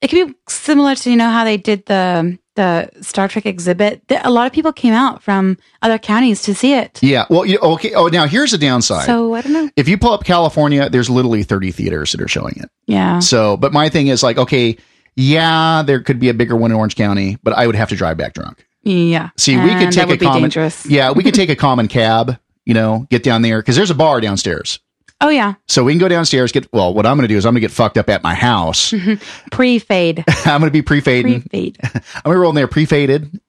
it 0.00 0.08
could 0.08 0.28
be 0.28 0.34
similar 0.48 0.94
to 0.94 1.10
you 1.10 1.16
know 1.16 1.30
how 1.30 1.44
they 1.44 1.56
did 1.56 1.84
the 1.86 2.38
the 2.54 2.90
Star 3.02 3.28
Trek 3.28 3.46
exhibit, 3.46 4.02
a 4.10 4.30
lot 4.32 4.48
of 4.48 4.52
people 4.52 4.72
came 4.72 4.92
out 4.92 5.22
from 5.22 5.56
other 5.80 5.96
counties 5.96 6.42
to 6.42 6.56
see 6.56 6.74
it. 6.74 6.98
Yeah. 7.00 7.24
Well, 7.30 7.46
you 7.46 7.56
okay. 7.60 7.94
Oh, 7.94 8.08
now 8.08 8.26
here's 8.26 8.50
the 8.50 8.58
downside. 8.58 9.06
So 9.06 9.34
I 9.34 9.42
don't 9.42 9.52
know. 9.52 9.70
if 9.76 9.86
you 9.88 9.96
pull 9.96 10.10
up 10.12 10.24
California, 10.24 10.90
there's 10.90 11.08
literally 11.08 11.44
30 11.44 11.70
theaters 11.70 12.10
that 12.10 12.20
are 12.20 12.26
showing 12.26 12.54
it. 12.56 12.68
Yeah. 12.88 13.20
So, 13.20 13.56
but 13.56 13.72
my 13.72 13.88
thing 13.88 14.08
is 14.08 14.24
like, 14.24 14.38
okay, 14.38 14.76
yeah, 15.14 15.82
there 15.86 16.00
could 16.02 16.18
be 16.18 16.30
a 16.30 16.34
bigger 16.34 16.56
one 16.56 16.72
in 16.72 16.76
Orange 16.76 16.96
County, 16.96 17.38
but 17.44 17.52
I 17.54 17.64
would 17.64 17.76
have 17.76 17.90
to 17.90 17.96
drive 17.96 18.16
back 18.16 18.34
drunk. 18.34 18.66
Yeah. 18.82 19.30
See, 19.36 19.56
we 19.56 19.70
could 19.74 19.92
take 19.92 20.08
a 20.08 20.16
common, 20.16 20.42
dangerous. 20.42 20.86
yeah, 20.86 21.10
we 21.12 21.22
could 21.22 21.34
take 21.34 21.50
a 21.50 21.56
common 21.56 21.88
cab, 21.88 22.38
you 22.64 22.74
know, 22.74 23.06
get 23.10 23.22
down 23.22 23.42
there 23.42 23.60
because 23.60 23.76
there's 23.76 23.90
a 23.90 23.94
bar 23.94 24.20
downstairs. 24.20 24.80
Oh 25.20 25.30
yeah. 25.30 25.54
So 25.66 25.82
we 25.82 25.92
can 25.92 25.98
go 25.98 26.06
downstairs, 26.08 26.52
get, 26.52 26.72
well, 26.72 26.94
what 26.94 27.04
I'm 27.04 27.16
going 27.16 27.26
to 27.26 27.32
do 27.32 27.36
is 27.36 27.44
I'm 27.44 27.52
going 27.52 27.60
to 27.60 27.68
get 27.68 27.72
fucked 27.72 27.98
up 27.98 28.08
at 28.08 28.22
my 28.22 28.34
house. 28.34 28.94
Pre-fade. 29.50 30.24
I'm 30.44 30.60
going 30.60 30.70
to 30.70 30.72
be 30.72 30.82
pre-fading. 30.82 31.42
Pre-fade. 31.42 31.78
I'm 31.82 32.22
going 32.24 32.36
to 32.36 32.38
roll 32.38 32.50
in 32.50 32.54
there 32.54 32.68
pre-faded, 32.68 33.40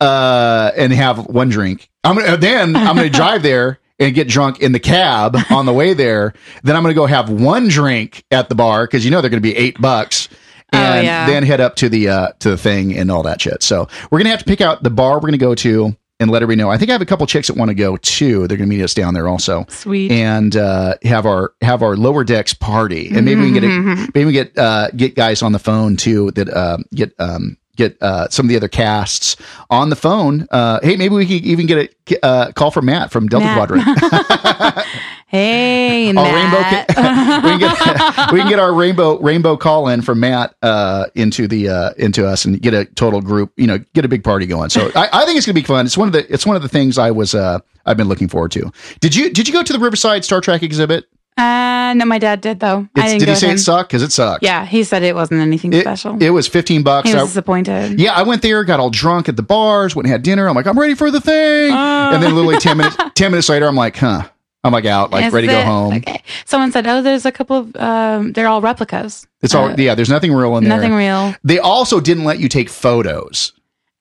uh, 0.00 0.70
and 0.76 0.92
have 0.92 1.26
one 1.26 1.50
drink. 1.50 1.90
I'm 2.02 2.16
gonna, 2.16 2.36
then 2.38 2.76
I'm 2.76 2.96
going 2.96 3.10
to 3.10 3.16
drive 3.16 3.42
there 3.42 3.78
and 3.98 4.14
get 4.14 4.26
drunk 4.26 4.60
in 4.60 4.72
the 4.72 4.80
cab 4.80 5.36
on 5.50 5.66
the 5.66 5.72
way 5.72 5.92
there. 5.94 6.32
Then 6.62 6.76
I'm 6.76 6.82
going 6.82 6.94
to 6.94 6.98
go 6.98 7.06
have 7.06 7.28
one 7.30 7.68
drink 7.68 8.24
at 8.30 8.48
the 8.48 8.54
bar 8.54 8.86
because 8.86 9.04
you 9.04 9.10
know 9.10 9.20
they're 9.20 9.30
going 9.30 9.42
to 9.42 9.48
be 9.48 9.56
eight 9.56 9.80
bucks. 9.80 10.28
Oh, 10.72 10.78
And 10.78 11.06
yeah. 11.06 11.26
then 11.26 11.42
head 11.44 11.60
up 11.60 11.76
to 11.76 11.88
the 11.88 12.08
uh, 12.08 12.28
to 12.40 12.50
the 12.50 12.56
thing 12.56 12.96
and 12.96 13.10
all 13.10 13.22
that 13.24 13.40
shit. 13.40 13.62
So 13.62 13.88
we're 14.10 14.18
gonna 14.18 14.30
have 14.30 14.40
to 14.40 14.44
pick 14.44 14.60
out 14.60 14.82
the 14.82 14.90
bar 14.90 15.14
we're 15.16 15.28
gonna 15.28 15.38
go 15.38 15.54
to 15.56 15.96
and 16.20 16.30
let 16.30 16.42
everybody 16.42 16.62
know. 16.62 16.70
I 16.70 16.78
think 16.78 16.90
I 16.90 16.92
have 16.94 17.02
a 17.02 17.06
couple 17.06 17.26
chicks 17.26 17.48
that 17.48 17.56
want 17.56 17.68
to 17.70 17.74
go 17.74 17.96
too. 17.96 18.46
They're 18.48 18.56
gonna 18.56 18.68
meet 18.68 18.82
us 18.82 18.94
down 18.94 19.14
there 19.14 19.28
also. 19.28 19.66
Sweet. 19.68 20.10
And 20.10 20.56
uh, 20.56 20.94
have 21.02 21.26
our 21.26 21.52
have 21.60 21.82
our 21.82 21.96
lower 21.96 22.24
decks 22.24 22.54
party, 22.54 23.08
and 23.14 23.24
maybe 23.24 23.40
we 23.40 23.52
can 23.52 23.54
get 23.60 23.64
a, 23.64 24.10
maybe 24.14 24.24
we 24.24 24.32
get 24.32 24.56
uh, 24.58 24.90
get 24.96 25.14
guys 25.14 25.42
on 25.42 25.52
the 25.52 25.58
phone 25.58 25.96
too 25.96 26.30
that 26.32 26.48
uh, 26.48 26.78
get 26.94 27.12
um, 27.18 27.56
get 27.76 27.96
uh, 28.00 28.28
some 28.30 28.46
of 28.46 28.48
the 28.50 28.56
other 28.56 28.68
casts 28.68 29.36
on 29.70 29.90
the 29.90 29.96
phone. 29.96 30.46
Uh, 30.50 30.78
hey, 30.82 30.96
maybe 30.96 31.14
we 31.14 31.26
could 31.26 31.44
even 31.46 31.66
get 31.66 31.94
a 32.12 32.24
uh, 32.24 32.52
call 32.52 32.70
from 32.70 32.86
Matt 32.86 33.10
from 33.10 33.28
Delta 33.28 33.44
Matt. 33.46 33.56
Quadrant. 33.68 34.86
Hey, 35.34 36.06
rainbow. 36.06 36.22
Matt. 36.22 36.88
Ca- 36.88 37.40
we, 37.44 37.50
can 37.50 37.58
get, 37.58 38.32
we 38.32 38.38
can 38.40 38.48
get 38.48 38.58
our 38.60 38.72
rainbow 38.72 39.18
rainbow 39.18 39.56
call 39.56 39.88
in 39.88 40.00
from 40.02 40.20
Matt 40.20 40.54
uh, 40.62 41.06
into 41.16 41.48
the 41.48 41.68
uh, 41.68 41.90
into 41.98 42.26
us 42.26 42.44
and 42.44 42.60
get 42.62 42.72
a 42.72 42.84
total 42.84 43.20
group. 43.20 43.52
You 43.56 43.66
know, 43.66 43.78
get 43.94 44.04
a 44.04 44.08
big 44.08 44.22
party 44.22 44.46
going. 44.46 44.70
So 44.70 44.90
I, 44.94 45.08
I 45.12 45.24
think 45.24 45.36
it's 45.36 45.46
gonna 45.46 45.54
be 45.54 45.62
fun. 45.62 45.86
It's 45.86 45.96
one 45.98 46.06
of 46.08 46.12
the 46.12 46.32
it's 46.32 46.46
one 46.46 46.54
of 46.56 46.62
the 46.62 46.68
things 46.68 46.98
I 46.98 47.10
was 47.10 47.34
uh, 47.34 47.58
I've 47.84 47.96
been 47.96 48.08
looking 48.08 48.28
forward 48.28 48.52
to. 48.52 48.70
Did 49.00 49.14
you 49.16 49.30
did 49.30 49.48
you 49.48 49.52
go 49.54 49.62
to 49.64 49.72
the 49.72 49.78
Riverside 49.80 50.24
Star 50.24 50.40
Trek 50.40 50.62
exhibit? 50.62 51.06
uh, 51.36 51.92
no, 51.96 52.04
my 52.04 52.18
dad 52.20 52.40
did 52.40 52.60
though. 52.60 52.88
I 52.94 53.08
didn't 53.08 53.18
did 53.18 53.28
he 53.30 53.34
say 53.34 53.48
him. 53.48 53.56
it 53.56 53.58
sucked? 53.58 53.88
Because 53.90 54.02
it 54.04 54.12
sucked. 54.12 54.44
Yeah, 54.44 54.64
he 54.64 54.84
said 54.84 55.02
it 55.02 55.16
wasn't 55.16 55.40
anything 55.40 55.72
It, 55.72 55.80
special. 55.80 56.16
it 56.22 56.30
was 56.30 56.46
fifteen 56.46 56.84
bucks. 56.84 57.08
he 57.08 57.14
was 57.14 57.24
I- 57.24 57.26
disappointed. 57.26 57.98
yeah, 57.98 58.12
I 58.14 58.22
went 58.22 58.40
there, 58.42 58.62
got 58.62 58.78
all 58.78 58.90
drunk 58.90 59.28
at 59.28 59.34
the 59.34 59.42
bars, 59.42 59.96
went 59.96 60.06
and 60.06 60.12
had 60.12 60.22
dinner. 60.22 60.48
I'm 60.48 60.54
like, 60.54 60.68
I'm 60.68 60.78
ready 60.78 60.94
for 60.94 61.10
the 61.10 61.20
thing. 61.20 61.72
Uh. 61.72 62.12
and 62.14 62.22
then 62.22 62.36
literally 62.36 62.58
ten 62.60 62.76
minutes 62.78 62.96
ten 63.16 63.32
minutes 63.32 63.48
later, 63.48 63.66
I'm 63.66 63.74
like, 63.74 63.96
huh. 63.96 64.28
I'm 64.64 64.72
like 64.72 64.86
out, 64.86 65.10
like 65.12 65.26
Is 65.26 65.32
ready 65.32 65.46
to 65.46 65.52
go 65.52 65.58
it- 65.60 65.66
home. 65.66 65.94
Okay. 65.94 66.22
Someone 66.46 66.72
said, 66.72 66.86
"Oh, 66.86 67.02
there's 67.02 67.26
a 67.26 67.32
couple 67.32 67.56
of 67.58 67.76
um, 67.76 68.32
they're 68.32 68.48
all 68.48 68.60
replicas 68.62 69.26
It's 69.42 69.54
all 69.54 69.68
Uh, 69.70 69.74
yeah. 69.76 69.94
There's 69.94 70.08
nothing 70.08 70.32
real 70.32 70.56
in 70.56 70.64
there. 70.64 70.76
nothing 70.76 70.94
real 70.94 71.34
They 71.44 71.58
also 71.58 72.00
didn't 72.00 72.24
let 72.24 72.38
you 72.40 72.48
take 72.48 72.68
photos. 72.70 73.52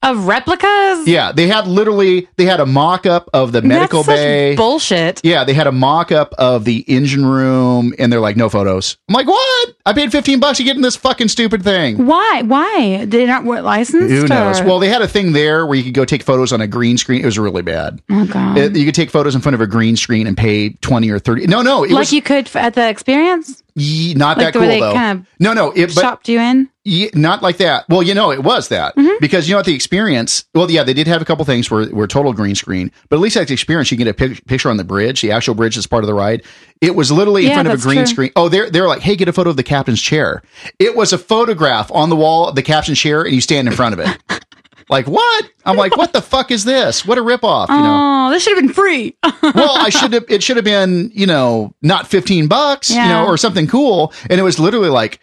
Of 0.04 0.28
replicas." 0.28 1.08
Yeah, 1.08 1.32
they 1.32 1.48
had 1.48 1.68
literally 1.68 2.28
they 2.38 2.46
had 2.46 2.60
a 2.60 2.66
mock 2.66 3.06
up 3.06 3.30
of 3.34 3.52
the 3.52 3.62
medical 3.62 4.04
bay. 4.04 4.56
bullshit. 4.56 5.22
yeah, 5.24 5.44
they 5.44 5.54
had 5.54 5.68
a 5.68 5.72
mock 5.72 6.12
up 6.12 6.34
of 6.38 6.66
the 6.66 6.80
engine 6.88 7.26
room, 7.26 7.94
and 7.98 8.12
they're 8.12 8.20
like, 8.20 8.38
no 8.38 8.50
photos. 8.50 8.98
I'm 9.10 9.14
like, 9.16 9.28
what? 9.28 9.70
I 9.86 9.94
paid 9.94 10.12
15 10.12 10.40
bucks 10.40 10.58
to 10.60 10.64
get 10.64 10.76
in 10.76 10.82
this 10.82 10.96
fucking 10.96 11.28
stupid 11.30 11.64
thing. 11.64 12.06
Why? 12.06 12.42
Why 12.46 12.98
did 13.00 13.12
they 13.12 13.26
not 13.26 13.44
weren't 13.44 13.66
licensed? 13.66 14.10
Who 14.10 14.28
knows? 14.28 14.62
or- 14.62 14.66
Well, 14.66 14.80
they 14.80 14.90
had 14.90 15.02
a 15.02 15.08
thing 15.08 15.34
there 15.34 15.66
where 15.66 15.78
you 15.78 15.84
could 15.84 15.94
go 15.94 16.06
take 16.06 16.24
photos 16.24 16.54
on 16.54 16.62
a 16.62 16.68
green 16.68 16.98
screen. 16.98 17.22
It 17.22 17.26
was 17.26 17.40
really 17.40 17.62
bad. 17.64 18.02
oh 18.12 18.26
god. 18.26 18.58
It- 18.58 18.76
you 18.76 18.86
could 18.86 18.96
take 18.96 19.10
photos 19.10 19.36
in 19.36 19.42
front 19.42 19.56
of 19.56 19.62
a 19.62 19.68
green 19.68 19.96
screen 19.96 20.28
and 20.28 20.38
pay 20.38 20.70
20 20.70 21.10
or 21.10 21.20
30. 21.20 21.48
No, 21.48 21.62
no, 21.62 21.84
it 21.84 21.92
like 21.92 22.00
was 22.00 22.14
you 22.14 22.22
could 22.22 22.46
f- 22.46 22.56
at 22.56 22.74
the 22.76 22.88
experience 22.90 23.62
ye- 23.76 24.14
not 24.14 24.38
like 24.38 24.54
that 24.54 24.60
cool 24.60 24.68
though. 24.68 24.94
kind 24.94 25.20
of 25.22 25.26
no, 25.40 25.54
no, 25.54 25.72
it, 25.72 25.94
but 25.96 26.02
shopped 26.02 26.30
you 26.30 26.40
in. 26.40 26.70
Ye- 26.86 27.10
not 27.14 27.42
like 27.42 27.58
that. 27.58 27.86
Well, 27.88 28.04
you 28.04 28.14
know, 28.14 28.32
it 28.32 28.44
was 28.44 28.68
that 28.70 28.96
Mm-hmm. 28.96 29.14
because 29.22 29.48
you 29.48 29.56
know 29.56 29.60
at 29.60 29.66
the 29.66 29.74
experience. 29.74 30.44
Well, 30.54 30.70
yeah, 30.70 30.84
they 30.84 30.94
did 30.94 31.08
have 31.08 31.22
a 31.22 31.26
couple 31.26 31.46
things 31.46 31.72
where 31.72 31.88
were 31.94 32.08
total 32.08 32.34
green 32.34 32.56
screen, 32.56 32.92
but 33.10 33.16
at 33.16 33.22
least 33.22 33.38
at 33.38 33.48
the 33.48 33.54
experience, 33.54 33.90
you 33.92 33.98
get 33.98 34.08
a 34.08 34.14
pic- 34.14 34.46
picture 34.46 34.70
on 34.70 34.78
the 34.78 34.84
bridge, 34.84 35.22
the 35.22 35.32
actual 35.32 35.56
bridge 35.56 35.76
that's 35.76 35.88
part 35.88 36.04
of 36.04 36.08
the 36.08 36.14
ride. 36.14 36.44
It 36.82 36.96
was 36.96 37.12
literally 37.12 37.44
in 37.46 37.50
Yeah, 37.50 37.56
front 37.56 37.68
of 37.70 37.80
a 37.80 37.82
green 37.82 37.98
true. 38.00 38.06
screen. 38.08 38.32
Oh, 38.36 38.50
they're 38.50 38.70
they're 38.70 38.88
like, 38.88 39.02
hey, 39.02 39.16
get 39.16 39.28
a 39.30 39.34
photo 39.34 39.50
of 39.50 39.56
the 39.58 39.64
captain's 39.64 40.02
chair. 40.02 40.44
It 40.80 40.96
was 40.96 41.14
a 41.14 41.18
photograph 41.18 41.90
on 41.94 42.10
the 42.10 42.16
wall 42.18 42.48
of 42.50 42.56
the 42.56 42.64
captain's 42.64 43.00
chair, 43.00 43.22
and 43.24 43.34
you 43.34 43.42
stand 43.42 43.68
in 43.68 43.74
front 43.74 43.94
of 43.94 44.00
it. 44.00 44.44
like 44.90 45.08
what? 45.08 45.50
I'm 45.66 45.78
like, 45.78 45.96
what 45.98 46.14
the 46.14 46.22
fuck 46.22 46.52
is 46.52 46.64
this? 46.66 47.06
What 47.06 47.18
a 47.18 47.22
ripoff, 47.22 47.70
you 47.70 47.76
know? 47.76 48.28
Oh, 48.28 48.30
this 48.32 48.44
should 48.44 48.56
have 48.56 48.64
been 48.64 48.74
free. 48.74 49.16
well, 49.42 49.78
I 49.78 49.90
should 49.90 50.14
have. 50.14 50.26
It 50.30 50.44
should 50.44 50.58
have 50.58 50.66
been, 50.66 51.12
you 51.14 51.26
know, 51.26 51.74
not 51.82 52.08
fifteen 52.08 52.48
bucks, 52.48 52.90
you 52.90 52.98
know, 52.98 53.26
or 53.26 53.38
something 53.38 53.68
cool. 53.68 54.14
And 54.30 54.40
it 54.40 54.44
was 54.44 54.60
literally 54.60 54.90
like, 54.90 55.20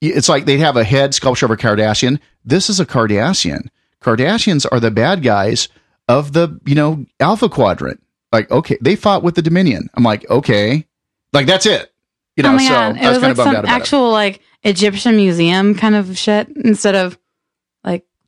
it's 0.00 0.28
like 0.28 0.44
they'd 0.46 0.60
have 0.60 0.76
a 0.76 0.84
head 0.84 1.14
sculpture 1.14 1.46
of 1.46 1.50
a 1.52 1.56
Cardassian. 1.56 2.20
This 2.44 2.70
is 2.70 2.80
a 2.80 2.86
Cardassian. 2.86 3.68
Cardassians 4.02 4.66
are 4.70 4.80
the 4.80 4.90
bad 4.90 5.22
guys 5.22 5.68
of 6.08 6.32
the, 6.32 6.58
you 6.64 6.74
know, 6.74 7.04
Alpha 7.20 7.48
Quadrant. 7.48 8.02
Like, 8.32 8.50
okay, 8.50 8.78
they 8.80 8.96
fought 8.96 9.22
with 9.22 9.34
the 9.34 9.42
Dominion. 9.42 9.88
I'm 9.94 10.04
like, 10.04 10.28
okay, 10.30 10.86
like 11.32 11.46
that's 11.46 11.66
it. 11.66 11.92
You 12.36 12.44
oh 12.44 12.52
know, 12.52 12.54
oh 12.56 12.58
so 12.58 12.68
god, 12.68 12.96
I 12.96 13.04
it 13.04 13.08
was 13.08 13.08
was 13.08 13.18
kind 13.18 13.22
like 13.22 13.30
of 13.30 13.36
bummed 13.36 13.36
some 13.36 13.56
out 13.56 13.64
about 13.64 13.76
it. 13.76 13.80
actual 13.80 14.10
like 14.10 14.40
Egyptian 14.62 15.16
museum 15.16 15.74
kind 15.74 15.94
of 15.94 16.16
shit 16.16 16.48
instead 16.64 16.94
of 16.94 17.18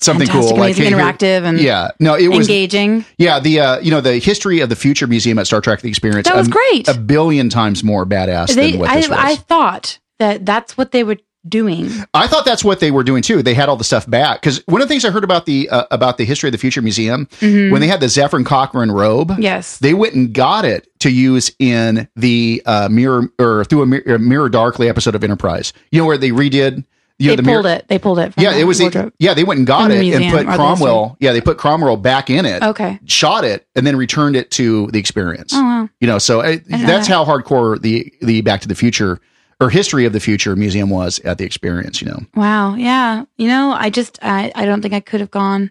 Something 0.02 0.26
fantastic, 0.26 0.50
cool, 0.54 0.60
like 0.60 0.76
amazing, 0.76 0.84
hey, 0.84 0.90
here- 0.90 1.12
interactive, 1.12 1.42
and 1.44 1.60
Yeah, 1.60 1.90
no, 2.00 2.14
it 2.14 2.28
was 2.28 2.48
engaging. 2.48 3.04
Yeah, 3.18 3.40
the 3.40 3.60
uh, 3.60 3.80
you 3.80 3.90
know 3.90 4.00
the 4.00 4.18
history 4.18 4.60
of 4.60 4.68
the 4.68 4.76
future 4.76 5.06
museum 5.06 5.38
at 5.38 5.46
Star 5.46 5.60
Trek: 5.60 5.80
The 5.80 5.88
Experience. 5.88 6.28
That 6.28 6.36
was 6.36 6.48
a- 6.48 6.50
great. 6.50 6.88
A 6.88 6.94
billion 6.98 7.48
times 7.48 7.82
more 7.84 8.04
badass 8.04 8.54
They, 8.54 8.72
than 8.72 8.80
what 8.80 8.90
I, 8.90 8.96
this 8.96 9.08
was. 9.08 9.18
I 9.20 9.36
thought 9.36 9.98
that 10.18 10.44
that's 10.44 10.76
what 10.76 10.92
they 10.92 11.04
were 11.04 11.16
doing. 11.48 11.90
I 12.14 12.28
thought 12.28 12.44
that's 12.44 12.62
what 12.62 12.78
they 12.78 12.92
were 12.92 13.02
doing 13.02 13.20
too. 13.20 13.42
They 13.42 13.54
had 13.54 13.68
all 13.68 13.76
the 13.76 13.82
stuff 13.84 14.08
back 14.08 14.40
because 14.40 14.62
one 14.66 14.80
of 14.80 14.86
the 14.86 14.92
things 14.92 15.04
I 15.04 15.10
heard 15.10 15.24
about 15.24 15.44
the 15.46 15.68
uh, 15.70 15.86
about 15.90 16.16
the 16.16 16.24
history 16.24 16.48
of 16.48 16.52
the 16.52 16.58
future 16.58 16.80
museum 16.82 17.28
when 17.40 17.80
they 17.80 17.88
had 17.88 17.98
the 18.00 18.06
Zefram 18.06 18.46
Cochrane 18.46 18.90
robe. 18.92 19.30
Mm-hmm. 19.30 19.42
Yes. 19.42 19.78
they 19.78 19.92
went 19.94 20.14
and 20.14 20.32
got 20.32 20.64
it 20.64 20.86
to 21.00 21.10
use 21.10 21.50
in 21.58 22.08
the 22.14 22.62
uh, 22.64 22.88
mirror 22.90 23.28
or 23.40 23.64
through 23.64 23.82
a 23.82 23.86
mirror, 23.86 24.18
mirror 24.18 24.48
darkly 24.48 24.88
episode 24.88 25.14
of 25.16 25.24
Enterprise. 25.24 25.72
You 25.90 26.00
know 26.00 26.06
where 26.06 26.18
they 26.18 26.30
redid. 26.30 26.84
You 27.18 27.28
know, 27.28 27.32
they 27.32 27.36
the 27.36 27.42
pulled 27.42 27.64
mirror, 27.64 27.76
it. 27.76 27.88
They 27.88 27.98
pulled 27.98 28.18
it. 28.18 28.34
From 28.34 28.42
Yeah, 28.42 28.54
it 28.56 28.64
was. 28.64 28.80
Wardrobe. 28.80 29.12
yeah, 29.18 29.34
they 29.34 29.44
went 29.44 29.58
and 29.58 29.66
got 29.66 29.90
it 29.90 30.14
and 30.14 30.32
put 30.32 30.46
Cromwell. 30.46 31.16
Yeah, 31.20 31.32
they 31.32 31.40
put 31.40 31.58
Cromwell 31.58 31.96
back 31.96 32.30
in 32.30 32.44
it. 32.46 32.62
Okay. 32.62 32.98
shot 33.06 33.44
it 33.44 33.66
and 33.76 33.86
then 33.86 33.96
returned 33.96 34.34
it 34.36 34.50
to 34.52 34.88
the 34.88 34.98
experience. 34.98 35.52
Oh 35.54 35.62
wow. 35.62 35.88
You 36.00 36.06
know, 36.08 36.18
so 36.18 36.40
uh, 36.40 36.56
that's 36.68 37.06
how 37.06 37.24
hardcore 37.24 37.80
the 37.80 38.12
the 38.22 38.40
Back 38.40 38.60
to 38.62 38.68
the 38.68 38.74
Future 38.74 39.20
or 39.60 39.70
history 39.70 40.04
of 40.06 40.12
the 40.12 40.18
future 40.20 40.56
museum 40.56 40.90
was 40.90 41.20
at 41.20 41.38
the 41.38 41.44
experience. 41.44 42.02
You 42.02 42.08
know. 42.08 42.20
Wow. 42.34 42.74
Yeah. 42.74 43.24
You 43.36 43.46
know, 43.48 43.72
I 43.72 43.90
just 43.90 44.18
I, 44.22 44.50
I 44.56 44.64
don't 44.64 44.82
think 44.82 44.94
I 44.94 45.00
could 45.00 45.20
have 45.20 45.30
gone 45.30 45.70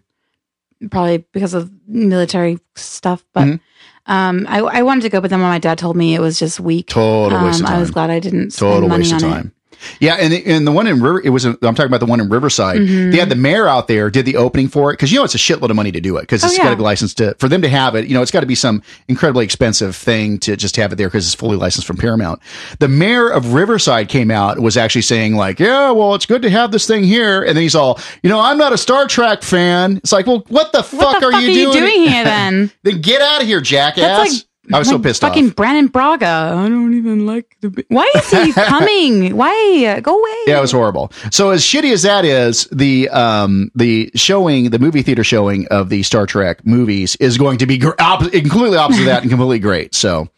probably 0.89 1.19
because 1.33 1.53
of 1.53 1.69
military 1.87 2.59
stuff, 2.75 3.25
but 3.33 3.45
Mm-hmm. 3.47 4.11
um 4.11 4.45
I 4.49 4.59
I 4.59 4.81
wanted 4.83 5.01
to 5.01 5.09
go, 5.09 5.21
but 5.21 5.29
then 5.29 5.39
when 5.41 5.49
my 5.49 5.59
dad 5.59 5.77
told 5.77 5.95
me 5.95 6.15
it 6.15 6.21
was 6.21 6.39
just 6.39 6.59
weak. 6.59 6.87
Total 6.87 7.43
waste 7.43 7.59
um, 7.61 7.67
of 7.67 7.71
I 7.73 7.79
was 7.79 7.91
glad 7.91 8.09
I 8.09 8.19
didn't 8.19 8.51
spend 8.51 8.73
Total 8.73 8.89
money 8.89 9.03
waste 9.03 9.13
of 9.13 9.23
on 9.23 9.31
time. 9.31 9.51
Yeah, 9.99 10.15
and 10.15 10.31
the, 10.33 10.45
and 10.45 10.65
the 10.67 10.71
one 10.71 10.87
in 10.87 11.01
River, 11.01 11.21
it 11.23 11.29
was. 11.29 11.45
I'm 11.45 11.57
talking 11.57 11.85
about 11.85 11.99
the 11.99 12.05
one 12.05 12.19
in 12.19 12.29
Riverside. 12.29 12.79
Mm-hmm. 12.79 13.11
They 13.11 13.17
had 13.17 13.29
the 13.29 13.35
mayor 13.35 13.67
out 13.67 13.87
there, 13.87 14.09
did 14.09 14.25
the 14.25 14.35
opening 14.37 14.67
for 14.67 14.91
it 14.91 14.93
because 14.93 15.11
you 15.11 15.17
know 15.19 15.23
it's 15.23 15.35
a 15.35 15.39
shitload 15.39 15.69
of 15.69 15.75
money 15.75 15.91
to 15.91 16.01
do 16.01 16.17
it 16.17 16.21
because 16.21 16.43
Oh, 16.43 16.47
it's 16.47 16.57
yeah. 16.57 16.63
got 16.65 16.69
to 16.71 16.75
be 16.77 16.83
licensed 16.83 17.17
to 17.17 17.35
for 17.39 17.47
them 17.49 17.61
to 17.61 17.69
have 17.69 17.95
it. 17.95 18.07
You 18.07 18.13
know, 18.13 18.21
it's 18.21 18.31
got 18.31 18.41
to 18.41 18.45
be 18.45 18.55
some 18.55 18.81
incredibly 19.07 19.43
expensive 19.45 19.95
thing 19.95 20.39
to 20.39 20.55
just 20.55 20.75
have 20.77 20.91
it 20.93 20.95
there 20.97 21.07
because 21.07 21.25
it's 21.25 21.35
fully 21.35 21.57
licensed 21.57 21.87
from 21.87 21.97
Paramount. 21.97 22.41
The 22.79 22.87
mayor 22.87 23.29
of 23.29 23.53
Riverside 23.53 24.09
came 24.09 24.31
out 24.31 24.59
was 24.59 24.77
actually 24.77 25.01
saying 25.03 25.35
like, 25.35 25.59
yeah, 25.59 25.91
well, 25.91 26.15
it's 26.15 26.25
good 26.25 26.41
to 26.43 26.49
have 26.49 26.71
this 26.71 26.87
thing 26.87 27.03
here, 27.03 27.41
and 27.43 27.55
then 27.55 27.61
he's 27.63 27.75
all, 27.75 27.99
you 28.23 28.29
know, 28.29 28.39
I'm 28.39 28.57
not 28.57 28.73
a 28.73 28.77
Star 28.77 29.07
Trek 29.07 29.41
fan. 29.43 29.97
It's 29.97 30.11
like, 30.11 30.27
well, 30.27 30.43
what 30.49 30.71
the 30.71 30.83
fuck 30.83 30.99
What 31.01 31.19
the 31.21 31.27
are 31.27 31.31
fuck 31.31 31.41
you 31.43 31.47
are 31.47 31.51
you 31.51 31.71
doing? 31.73 31.85
doing 31.85 32.09
here 32.09 32.23
then? 32.25 32.71
then 32.83 33.01
get 33.01 33.21
out 33.21 33.41
of 33.41 33.47
here, 33.47 33.61
jackass. 33.61 34.01
That's 34.01 34.33
like 34.33 34.41
I 34.71 34.79
was 34.79 34.87
so 34.89 34.99
pissed 34.99 35.21
fucking 35.21 35.45
off. 35.45 35.49
Fucking 35.49 35.55
Brannon 35.55 35.87
Braga. 35.87 36.53
I 36.55 36.69
don't 36.69 36.93
even 36.93 37.25
like 37.25 37.57
the. 37.61 37.83
Why 37.87 38.09
is 38.15 38.29
he 38.29 38.53
coming? 38.53 39.35
Why 39.35 39.99
go 40.01 40.19
away? 40.19 40.37
Yeah, 40.47 40.59
it 40.59 40.61
was 40.61 40.71
horrible. 40.71 41.11
So 41.31 41.49
as 41.49 41.61
shitty 41.63 41.91
as 41.91 42.03
that 42.03 42.25
is, 42.25 42.65
the 42.71 43.09
um 43.09 43.71
the 43.75 44.11
showing, 44.15 44.69
the 44.69 44.79
movie 44.79 45.01
theater 45.01 45.23
showing 45.23 45.67
of 45.69 45.89
the 45.89 46.03
Star 46.03 46.25
Trek 46.27 46.65
movies 46.65 47.15
is 47.17 47.37
going 47.37 47.57
to 47.57 47.65
be 47.65 47.79
gr- 47.79 47.89
op- 47.99 48.31
completely 48.31 48.77
opposite 48.77 49.01
of 49.01 49.05
that 49.07 49.21
and 49.23 49.31
completely 49.31 49.59
great. 49.59 49.95
So 49.95 50.29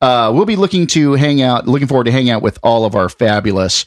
uh, 0.00 0.30
we'll 0.34 0.46
be 0.46 0.56
looking 0.56 0.86
to 0.88 1.12
hang 1.14 1.42
out, 1.42 1.68
looking 1.68 1.86
forward 1.88 2.04
to 2.04 2.12
hang 2.12 2.30
out 2.30 2.42
with 2.42 2.58
all 2.62 2.84
of 2.86 2.94
our 2.94 3.08
fabulous 3.08 3.84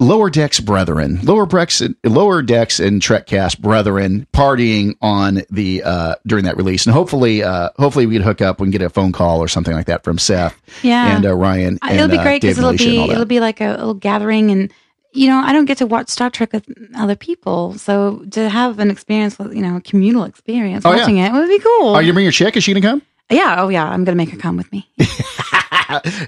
lower 0.00 0.30
decks 0.30 0.60
brethren, 0.60 1.20
lower 1.22 1.46
decks, 1.46 1.82
lower 2.04 2.42
decks 2.42 2.78
and 2.80 3.00
Trekcast 3.02 3.58
brethren 3.60 4.26
partying 4.32 4.94
on 5.02 5.42
the 5.50 5.82
uh 5.82 6.14
during 6.26 6.44
that 6.44 6.56
release, 6.56 6.86
and 6.86 6.94
hopefully, 6.94 7.42
uh 7.42 7.70
hopefully 7.76 8.06
we 8.06 8.14
can 8.14 8.22
hook 8.22 8.40
up 8.40 8.60
and 8.60 8.70
get 8.72 8.82
a 8.82 8.90
phone 8.90 9.12
call 9.12 9.40
or 9.40 9.48
something 9.48 9.74
like 9.74 9.86
that 9.86 10.04
from 10.04 10.18
Seth, 10.18 10.60
Yeah. 10.82 11.16
and 11.16 11.26
uh, 11.26 11.34
Ryan. 11.34 11.78
Uh, 11.82 11.90
it'll 11.92 12.08
be 12.08 12.18
uh, 12.18 12.22
great 12.22 12.42
because 12.42 12.58
it'll 12.58 12.72
be 12.76 12.98
it'll 13.10 13.24
be 13.24 13.40
like 13.40 13.60
a 13.60 13.70
little 13.70 13.94
gathering 13.94 14.50
and 14.50 14.72
you 15.14 15.26
know, 15.26 15.38
I 15.38 15.54
don't 15.54 15.64
get 15.64 15.78
to 15.78 15.86
watch 15.86 16.10
Star 16.10 16.28
Trek 16.28 16.52
with 16.52 16.68
other 16.94 17.16
people. 17.16 17.72
So 17.78 18.18
to 18.32 18.48
have 18.50 18.78
an 18.78 18.90
experience 18.90 19.38
with, 19.38 19.54
you 19.54 19.62
know, 19.62 19.76
a 19.76 19.80
communal 19.80 20.24
experience 20.24 20.84
Oh, 20.84 20.90
yeah. 20.92 20.98
watching 20.98 21.16
it 21.16 21.32
would 21.32 21.48
be 21.48 21.58
cool. 21.58 21.94
Are 21.94 22.02
you 22.02 22.12
bring 22.12 22.24
your 22.26 22.30
chick? 22.32 22.56
Is 22.58 22.62
she 22.64 22.74
gonna 22.74 22.86
come? 22.86 23.02
Yeah. 23.30 23.56
Oh, 23.58 23.68
yeah. 23.68 23.84
I'm 23.84 24.04
going 24.04 24.16
to 24.16 24.22
make 24.24 24.30
her 24.30 24.38
come 24.38 24.56
with 24.56 24.70
me. 24.72 24.88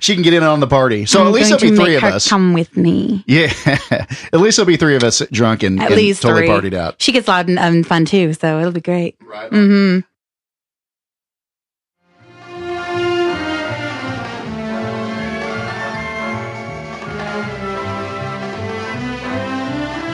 She 0.01 0.15
can 0.15 0.23
get 0.23 0.33
in 0.33 0.43
on 0.43 0.61
the 0.61 0.67
party. 0.67 1.05
So 1.05 1.21
I'm 1.21 1.27
at 1.27 1.33
least 1.35 1.51
there'll 1.51 1.61
be 1.61 1.77
three 1.77 1.95
make 1.95 1.97
of 1.97 2.03
her 2.03 2.09
us. 2.17 2.27
Come 2.27 2.55
with 2.55 2.79
me. 2.79 3.23
Yeah, 3.27 3.53
at 3.91 4.41
least 4.41 4.57
there'll 4.57 4.67
be 4.67 4.79
three 4.79 4.97
of 4.97 5.05
us 5.05 5.21
drunk 5.31 5.63
and, 5.63 5.79
At 5.79 5.89
and 5.89 5.97
least 5.97 6.23
totally 6.23 6.47
three. 6.47 6.71
partied 6.71 6.75
out. 6.75 6.95
She 7.03 7.13
gets 7.13 7.29
loud 7.29 7.49
and, 7.49 7.59
and 7.59 7.87
fun 7.87 8.07
too. 8.07 8.33
So 8.33 8.59
it'll 8.59 8.73
be 8.73 8.81
great. 8.81 9.17
Right. 9.21 9.51
Mm-hmm. 9.51 10.01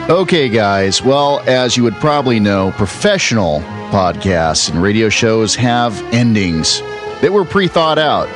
Okay, 0.09 0.49
guys. 0.49 1.03
Well, 1.03 1.41
as 1.49 1.77
you 1.77 1.83
would 1.83 1.95
probably 1.97 2.39
know, 2.39 2.71
professional 2.73 3.61
podcasts 3.87 4.71
and 4.71 4.83
radio 4.83 5.09
shows 5.09 5.55
have 5.55 6.01
endings 6.13 6.81
that 7.21 7.33
were 7.33 7.45
pre 7.45 7.69
thought 7.69 7.99
out. 7.99 8.29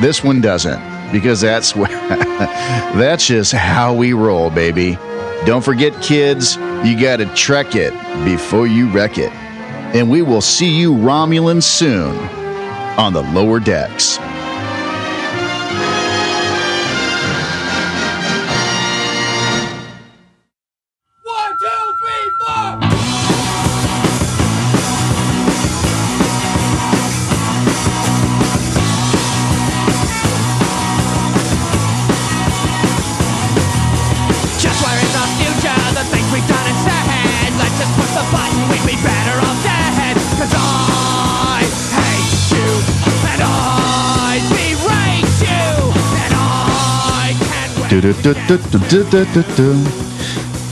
This 0.00 0.22
one 0.22 0.40
doesn't, 0.40 0.80
because 1.12 1.40
that's 1.40 1.72
that's 1.72 3.26
just 3.26 3.52
how 3.52 3.94
we 3.94 4.12
roll, 4.12 4.50
baby. 4.50 4.96
Don't 5.46 5.64
forget, 5.64 6.00
kids, 6.02 6.56
you 6.84 6.98
got 7.00 7.16
to 7.16 7.26
trek 7.34 7.74
it 7.74 7.92
before 8.24 8.66
you 8.66 8.90
wreck 8.90 9.18
it. 9.18 9.32
And 9.94 10.10
we 10.10 10.22
will 10.22 10.40
see 10.40 10.70
you 10.70 10.92
Romulans 10.92 11.64
soon 11.64 12.16
on 12.98 13.12
the 13.12 13.22
lower 13.22 13.60
decks. 13.60 14.18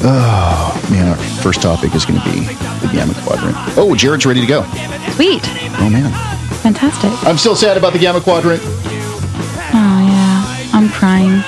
Oh, 0.05 0.89
man, 0.91 1.09
our 1.09 1.17
first 1.17 1.63
topic 1.63 1.95
is 1.95 2.05
going 2.05 2.21
to 2.21 2.31
be 2.31 2.41
the 2.41 2.91
Gamma 2.93 3.15
Quadrant. 3.23 3.57
Oh, 3.79 3.95
Jared's 3.95 4.27
ready 4.27 4.43
to 4.43 4.47
go. 4.47 4.65
Sweet. 5.13 5.41
Oh, 5.79 5.89
man. 5.91 6.13
Fantastic. 6.57 7.11
I'm 7.27 7.39
still 7.39 7.57
sad 7.57 7.79
about 7.79 7.95
the 7.95 7.99
Gamma 7.99 8.21
Quadrant. 8.21 8.61
Oh, 8.63 9.73
yeah. 9.73 10.71
I'm 10.75 10.91
crying. 10.91 11.43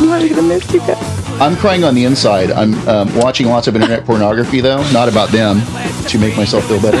I'm 0.00 0.10
really 0.10 0.28
going 0.28 0.42
to 0.42 0.48
miss 0.48 0.70
you 0.70 0.80
guys. 0.80 0.98
I'm 1.40 1.56
crying 1.56 1.84
on 1.84 1.94
the 1.94 2.04
inside. 2.04 2.50
I'm 2.50 2.74
um, 2.86 3.16
watching 3.16 3.46
lots 3.46 3.68
of 3.68 3.74
internet 3.74 4.04
pornography, 4.04 4.60
though, 4.60 4.82
not 4.92 5.08
about 5.08 5.30
them, 5.30 5.62
to 6.08 6.18
make 6.18 6.36
myself 6.36 6.66
feel 6.66 6.82
better. 6.82 7.00